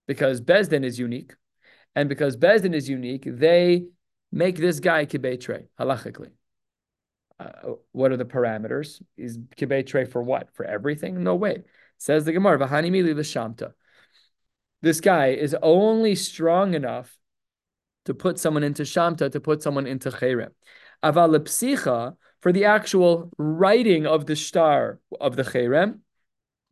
because 0.08 0.42
Bezdin 0.42 0.84
is 0.84 1.00
unique, 1.00 1.34
and 1.96 2.08
because 2.08 2.38
Bezdin 2.38 2.74
is 2.74 2.88
unique, 2.88 3.24
they 3.26 3.88
make 4.32 4.58
this 4.58 4.80
guy 4.80 5.06
kibetre 5.06 5.68
halachically. 5.80 6.32
Uh, 7.40 7.74
what 7.94 8.12
are 8.12 8.18
the 8.18 8.26
parameters? 8.26 9.02
Is 9.18 9.38
kibetre 9.58 10.12
for 10.12 10.22
what? 10.22 10.54
For 10.54 10.66
everything? 10.66 11.24
No 11.24 11.36
way. 11.36 11.64
Says 11.98 12.26
the 12.26 12.34
Gemara. 12.34 13.74
This 14.82 15.02
guy 15.02 15.28
is 15.28 15.56
only 15.62 16.16
strong 16.16 16.74
enough 16.74 17.19
to 18.10 18.16
put 18.16 18.40
someone 18.40 18.64
into 18.64 18.82
Shamta, 18.82 19.32
to 19.32 19.40
put 19.40 19.62
someone 19.62 19.86
into 19.86 20.10
Cherem. 20.10 20.50
Aval 21.04 21.38
psicha, 21.42 22.16
for 22.42 22.52
the 22.52 22.66
actual 22.66 23.30
writing 23.38 24.08
of 24.08 24.26
the 24.26 24.36
star 24.36 25.00
of 25.22 25.36
the 25.36 25.44
Cherem, 25.44 26.00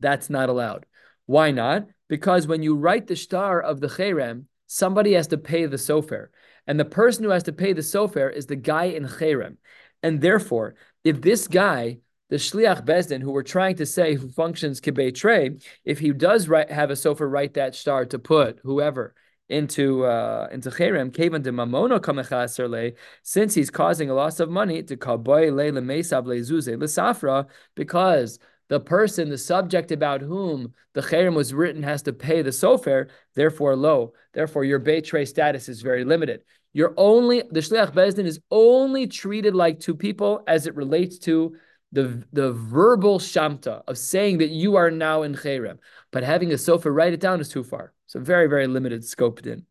that's 0.00 0.28
not 0.28 0.48
allowed. 0.48 0.84
Why 1.26 1.52
not? 1.52 1.86
Because 2.08 2.48
when 2.48 2.64
you 2.64 2.74
write 2.74 3.06
the 3.06 3.14
star 3.14 3.60
of 3.60 3.80
the 3.80 3.86
Cherem, 3.86 4.46
somebody 4.66 5.12
has 5.12 5.28
to 5.28 5.38
pay 5.38 5.66
the 5.66 5.76
sofer. 5.76 6.26
And 6.66 6.80
the 6.80 6.84
person 6.84 7.22
who 7.22 7.30
has 7.30 7.44
to 7.44 7.52
pay 7.52 7.72
the 7.72 7.82
sofer 7.82 8.32
is 8.32 8.46
the 8.46 8.56
guy 8.56 8.86
in 8.86 9.04
Cherem. 9.04 9.58
And 10.02 10.20
therefore, 10.20 10.74
if 11.04 11.20
this 11.20 11.46
guy, 11.46 11.98
the 12.30 12.36
Shliach 12.36 12.84
Bezdin, 12.84 13.22
who 13.22 13.30
we're 13.30 13.44
trying 13.44 13.76
to 13.76 13.86
say 13.86 14.16
who 14.16 14.28
functions 14.28 14.80
Trey, 14.80 15.58
if 15.84 16.00
he 16.00 16.10
does 16.10 16.48
write, 16.48 16.72
have 16.72 16.90
a 16.90 16.94
sofer 16.94 17.30
write 17.30 17.54
that 17.54 17.76
star 17.76 18.06
to 18.06 18.18
put 18.18 18.58
whoever 18.64 19.14
into 19.48 20.04
uh, 20.04 20.48
into 20.52 20.70
cherem 20.70 21.12
kevan 21.12 21.42
de 21.42 21.50
mamono 21.50 21.98
kamechaserle 21.98 22.94
since 23.22 23.54
he's 23.54 23.70
causing 23.70 24.10
a 24.10 24.14
loss 24.14 24.40
of 24.40 24.50
money 24.50 24.82
to 24.82 24.96
kaboy 24.96 25.50
le 25.52 25.80
lemesav 25.80 26.24
lezuze 26.26 26.76
lesafra 26.76 27.46
because 27.74 28.38
the 28.68 28.80
person, 28.80 29.30
the 29.30 29.38
subject 29.38 29.92
about 29.92 30.20
whom 30.20 30.74
the 30.92 31.00
cherem 31.00 31.34
was 31.34 31.54
written, 31.54 31.82
has 31.82 32.02
to 32.02 32.12
pay 32.12 32.42
the 32.42 32.50
sofer. 32.50 33.08
Therefore, 33.34 33.74
low. 33.76 34.12
Therefore, 34.34 34.64
your 34.64 34.78
betray 34.78 35.24
status 35.24 35.68
is 35.68 35.82
very 35.82 36.04
limited. 36.04 36.42
You're 36.74 36.94
only 36.96 37.42
the 37.50 37.60
shliach 37.60 37.94
bezdin 37.94 38.26
is 38.26 38.40
only 38.50 39.06
treated 39.06 39.54
like 39.54 39.80
two 39.80 39.94
people 39.94 40.42
as 40.46 40.66
it 40.66 40.76
relates 40.76 41.18
to 41.20 41.56
the, 41.92 42.22
the 42.32 42.52
verbal 42.52 43.18
shamta 43.18 43.82
of 43.88 43.96
saying 43.96 44.38
that 44.38 44.50
you 44.50 44.76
are 44.76 44.90
now 44.90 45.22
in 45.22 45.34
cherem. 45.34 45.78
But 46.10 46.24
having 46.24 46.52
a 46.52 46.56
sofer 46.56 46.94
write 46.94 47.14
it 47.14 47.20
down 47.20 47.40
is 47.40 47.48
too 47.48 47.64
far. 47.64 47.94
So 48.08 48.18
very, 48.18 48.48
very 48.48 48.66
limited 48.66 49.04
scope 49.04 49.46
in. 49.46 49.64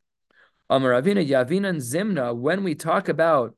Amar 0.70 0.92
Avina 0.92 1.28
Yavina 1.28 1.70
and 1.70 1.82
Zimna, 1.82 2.36
when 2.36 2.64
we 2.64 2.76
talk 2.76 3.10
about 3.10 3.56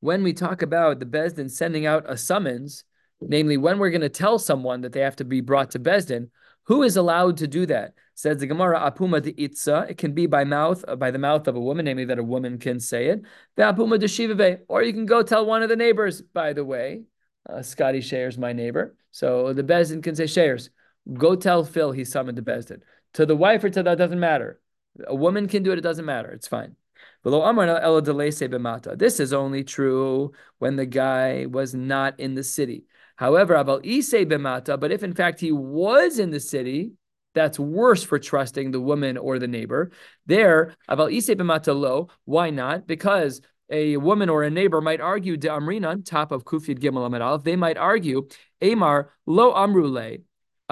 when 0.00 0.24
we 0.24 0.32
talk 0.32 0.62
about 0.62 0.98
the 0.98 1.06
Besdin 1.06 1.48
sending 1.48 1.86
out 1.86 2.04
a 2.08 2.16
summons, 2.16 2.82
namely 3.20 3.56
when 3.56 3.78
we're 3.78 3.90
going 3.90 4.00
to 4.00 4.08
tell 4.08 4.38
someone 4.38 4.80
that 4.80 4.92
they 4.92 5.00
have 5.00 5.14
to 5.16 5.24
be 5.24 5.40
brought 5.40 5.70
to 5.72 5.78
Besdin, 5.78 6.30
who 6.64 6.82
is 6.82 6.96
allowed 6.96 7.36
to 7.36 7.46
do 7.46 7.66
that? 7.66 7.94
Says 8.14 8.38
the 8.38 8.46
Gemara, 8.46 8.80
Apuma 8.80 9.22
de 9.22 9.40
Itza. 9.40 9.86
It 9.88 9.98
can 9.98 10.12
be 10.12 10.26
by 10.26 10.44
mouth, 10.44 10.84
by 10.98 11.10
the 11.10 11.18
mouth 11.18 11.46
of 11.46 11.54
a 11.54 11.60
woman, 11.60 11.84
namely 11.84 12.04
that 12.06 12.18
a 12.18 12.24
woman 12.24 12.58
can 12.58 12.80
say 12.80 13.06
it. 13.08 13.22
The 13.56 13.62
Apuma 13.62 13.98
de 13.98 14.06
Shivabe. 14.06 14.60
Or 14.68 14.82
you 14.82 14.92
can 14.92 15.06
go 15.06 15.22
tell 15.22 15.46
one 15.46 15.62
of 15.62 15.68
the 15.68 15.76
neighbors, 15.76 16.22
by 16.22 16.52
the 16.52 16.64
way. 16.64 17.02
Uh, 17.48 17.62
Scotty 17.62 18.00
Shares, 18.00 18.38
my 18.38 18.52
neighbor. 18.52 18.96
So 19.10 19.52
the 19.52 19.64
Bezdin 19.64 20.02
can 20.02 20.16
say, 20.16 20.26
Shares, 20.26 20.70
go 21.12 21.36
tell 21.36 21.64
Phil 21.64 21.92
he 21.92 22.04
summoned 22.04 22.38
the 22.38 22.42
Bezdin. 22.42 22.80
To 23.14 23.26
the 23.26 23.36
wife 23.36 23.64
or 23.64 23.70
to 23.70 23.82
that 23.82 23.98
doesn't 23.98 24.20
matter. 24.20 24.60
A 25.06 25.14
woman 25.14 25.48
can 25.48 25.62
do 25.62 25.72
it, 25.72 25.78
it 25.78 25.82
doesn't 25.82 26.04
matter. 26.04 26.30
It's 26.30 26.48
fine. 26.48 26.76
This 27.24 29.20
is 29.20 29.32
only 29.32 29.64
true 29.64 30.32
when 30.58 30.76
the 30.76 30.86
guy 30.86 31.46
was 31.46 31.74
not 31.74 32.20
in 32.20 32.34
the 32.34 32.44
city. 32.44 32.84
However, 33.16 33.62
but 33.64 33.84
if 33.84 35.02
in 35.02 35.14
fact 35.14 35.40
he 35.40 35.52
was 35.52 36.18
in 36.18 36.30
the 36.30 36.40
city, 36.40 36.92
that's 37.34 37.58
worse 37.58 38.02
for 38.02 38.18
trusting 38.18 38.70
the 38.70 38.80
woman 38.80 39.16
or 39.16 39.38
the 39.38 39.46
neighbor. 39.46 39.90
There. 40.26 40.74
Why 40.86 42.50
not? 42.50 42.86
Because 42.86 43.40
a 43.70 43.96
woman 43.96 44.28
or 44.28 44.42
a 44.42 44.50
neighbor 44.50 44.80
might 44.80 45.00
argue 45.00 45.36
de 45.36 45.48
amrinan, 45.48 46.04
top 46.04 46.30
of 46.32 46.44
kufid 46.44 46.78
gimel 46.78 47.06
amid 47.06 47.44
They 47.44 47.56
might 47.56 47.78
argue, 47.78 48.28
Amar 48.60 49.12
lo 49.26 49.54
amrule 49.54 50.22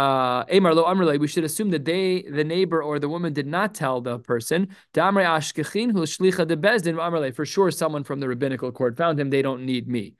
uh, 0.00 0.74
lo 0.78 0.84
amrle, 0.84 1.18
we 1.18 1.28
should 1.28 1.44
assume 1.44 1.70
that 1.70 1.84
they, 1.84 2.22
the 2.22 2.44
neighbor 2.44 2.82
or 2.82 2.98
the 2.98 3.08
woman, 3.08 3.32
did 3.32 3.46
not 3.46 3.74
tell 3.74 4.00
the 4.00 4.18
person. 4.18 4.68
Damre 4.94 5.24
ashkechin 5.24 5.92
hu 5.92 6.00
shlicha 6.12 6.46
de 6.46 6.56
bezdin 6.56 6.96
amrle. 6.96 7.34
For 7.34 7.46
sure, 7.46 7.70
someone 7.70 8.04
from 8.04 8.20
the 8.20 8.28
rabbinical 8.28 8.72
court 8.72 8.96
found 8.96 9.18
him. 9.20 9.30
They 9.30 9.42
don't 9.42 9.64
need 9.66 9.88
me. 9.88 10.14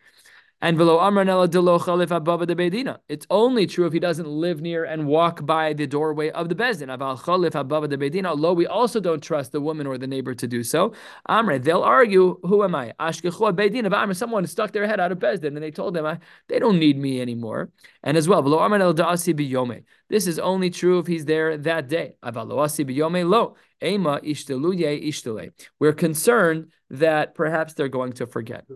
And 0.62 0.76
velo 0.76 0.98
amranella 0.98 1.48
delocha 1.48 2.02
if 2.02 2.10
above 2.10 2.46
the 2.46 2.54
bedina. 2.54 2.98
It's 3.08 3.26
only 3.30 3.66
true 3.66 3.86
if 3.86 3.94
he 3.94 3.98
doesn't 3.98 4.28
live 4.28 4.60
near 4.60 4.84
and 4.84 5.06
walk 5.06 5.46
by 5.46 5.72
the 5.72 5.86
doorway 5.86 6.30
of 6.30 6.50
the 6.50 6.54
bezdin. 6.54 6.94
Aval 6.94 7.18
chalif 7.18 7.54
above 7.54 7.88
the 7.88 7.96
bedina. 7.96 8.26
Although 8.26 8.52
we 8.52 8.66
also 8.66 9.00
don't 9.00 9.22
trust 9.22 9.52
the 9.52 9.60
woman 9.60 9.86
or 9.86 9.96
the 9.96 10.06
neighbor 10.06 10.34
to 10.34 10.46
do 10.46 10.62
so. 10.62 10.92
Amre, 11.28 11.62
they'll 11.62 11.82
argue, 11.82 12.38
who 12.42 12.62
am 12.62 12.74
I? 12.74 12.92
Ashkechu 13.00 13.54
bedina. 13.54 13.90
Amre, 13.90 14.14
someone 14.14 14.46
stuck 14.46 14.72
their 14.72 14.86
head 14.86 15.00
out 15.00 15.12
of 15.12 15.18
bezdin 15.18 15.48
and 15.48 15.62
they 15.62 15.70
told 15.70 15.94
them, 15.94 16.18
they 16.48 16.58
don't 16.58 16.78
need 16.78 16.98
me 16.98 17.22
anymore. 17.22 17.70
And 18.02 18.18
as 18.18 18.28
well, 18.28 18.42
velo 18.42 18.58
amranella 18.58 18.94
da'asi 18.94 19.32
biyome. 19.34 19.84
This 20.10 20.26
is 20.26 20.38
only 20.38 20.68
true 20.68 20.98
if 20.98 21.06
he's 21.06 21.24
there 21.24 21.56
that 21.56 21.88
day. 21.88 22.16
Aval 22.22 22.48
lo'asi 22.48 22.84
biyome 22.84 23.26
lo. 23.26 23.56
Ema 23.82 24.20
ishteluye 24.20 25.08
ishtele. 25.08 25.52
We're 25.78 25.94
concerned 25.94 26.70
that 26.90 27.34
perhaps 27.34 27.72
they're 27.72 27.88
going 27.88 28.12
to 28.14 28.26
forget. 28.26 28.66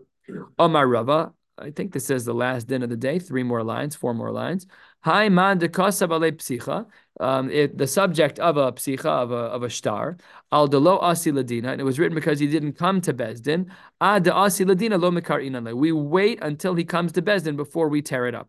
Omar 0.58 0.86
Rava, 0.86 1.34
I 1.56 1.70
think 1.70 1.92
this 1.92 2.10
is 2.10 2.24
the 2.24 2.34
last 2.34 2.66
din 2.66 2.82
of 2.82 2.90
the 2.90 2.96
day. 2.96 3.18
Three 3.18 3.44
more 3.44 3.62
lines, 3.62 3.94
four 3.94 4.12
more 4.12 4.32
lines. 4.32 4.66
Hi 5.00 5.28
man 5.28 5.58
de 5.58 5.68
psicha. 5.68 6.86
Um, 7.20 7.48
it, 7.50 7.78
the 7.78 7.86
subject 7.86 8.40
of 8.40 8.56
a 8.56 8.72
psicha 8.72 9.04
of 9.06 9.30
a 9.30 9.36
of 9.36 9.62
a 9.62 9.70
star 9.70 10.16
al 10.50 10.66
de 10.66 10.78
lo 10.78 10.98
asi 10.98 11.30
ladina, 11.30 11.68
and 11.68 11.80
it 11.80 11.84
was 11.84 11.98
written 11.98 12.14
because 12.14 12.40
he 12.40 12.48
didn't 12.48 12.72
come 12.72 13.00
to 13.02 13.14
Bezdin. 13.14 13.70
Ad 14.00 14.24
de 14.24 14.32
lo 14.32 15.10
mekar 15.12 15.76
We 15.76 15.92
wait 15.92 16.40
until 16.42 16.74
he 16.74 16.84
comes 16.84 17.12
to 17.12 17.22
Bezdin 17.22 17.56
before 17.56 17.88
we 17.88 18.02
tear 18.02 18.26
it 18.26 18.34
up. 18.34 18.48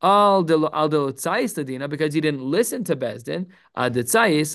Al 0.00 0.44
de 0.44 0.54
al 0.72 0.88
de 0.88 0.96
ladina 0.98 1.90
because 1.90 2.14
he 2.14 2.20
didn't 2.20 2.42
listen 2.42 2.84
to 2.84 2.94
Bezdin. 2.94 3.46
Ad 3.76 3.94
de 3.94 4.02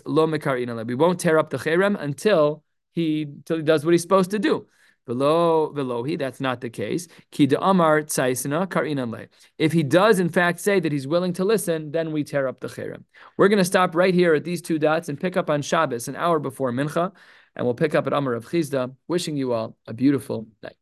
lo 0.05 0.27
mekar 0.27 0.87
We 0.87 0.95
won't 0.95 1.19
tear 1.19 1.37
up 1.37 1.49
the 1.49 1.57
cherem 1.57 1.99
until 1.99 2.63
he 2.93 3.23
until 3.23 3.57
he 3.57 3.63
does 3.63 3.83
what 3.83 3.91
he's 3.91 4.01
supposed 4.01 4.31
to 4.31 4.39
do. 4.39 4.67
Velohi, 5.07 6.17
that's 6.17 6.39
not 6.39 6.61
the 6.61 6.69
case. 6.69 7.07
Ki 7.31 7.45
de 7.45 7.61
Amar 7.61 8.03
Tsaisina 8.03 8.67
Karinan 8.67 9.27
If 9.57 9.71
he 9.71 9.83
does 9.83 10.19
in 10.19 10.29
fact 10.29 10.59
say 10.59 10.79
that 10.79 10.91
he's 10.91 11.07
willing 11.07 11.33
to 11.33 11.45
listen, 11.45 11.91
then 11.91 12.11
we 12.11 12.23
tear 12.23 12.47
up 12.47 12.59
the 12.59 12.67
cherem. 12.67 13.03
We're 13.37 13.49
going 13.49 13.59
to 13.59 13.65
stop 13.65 13.95
right 13.95 14.13
here 14.13 14.33
at 14.33 14.43
these 14.43 14.61
two 14.61 14.79
dots 14.79 15.09
and 15.09 15.19
pick 15.19 15.37
up 15.37 15.49
on 15.49 15.61
Shabbos 15.61 16.07
an 16.07 16.15
hour 16.15 16.39
before 16.39 16.71
Mincha, 16.71 17.11
and 17.55 17.65
we'll 17.65 17.75
pick 17.75 17.95
up 17.95 18.07
at 18.07 18.13
Amar 18.13 18.33
Rav 18.33 18.45
Chisda. 18.45 18.95
Wishing 19.07 19.37
you 19.37 19.53
all 19.53 19.77
a 19.87 19.93
beautiful 19.93 20.47
night. 20.61 20.75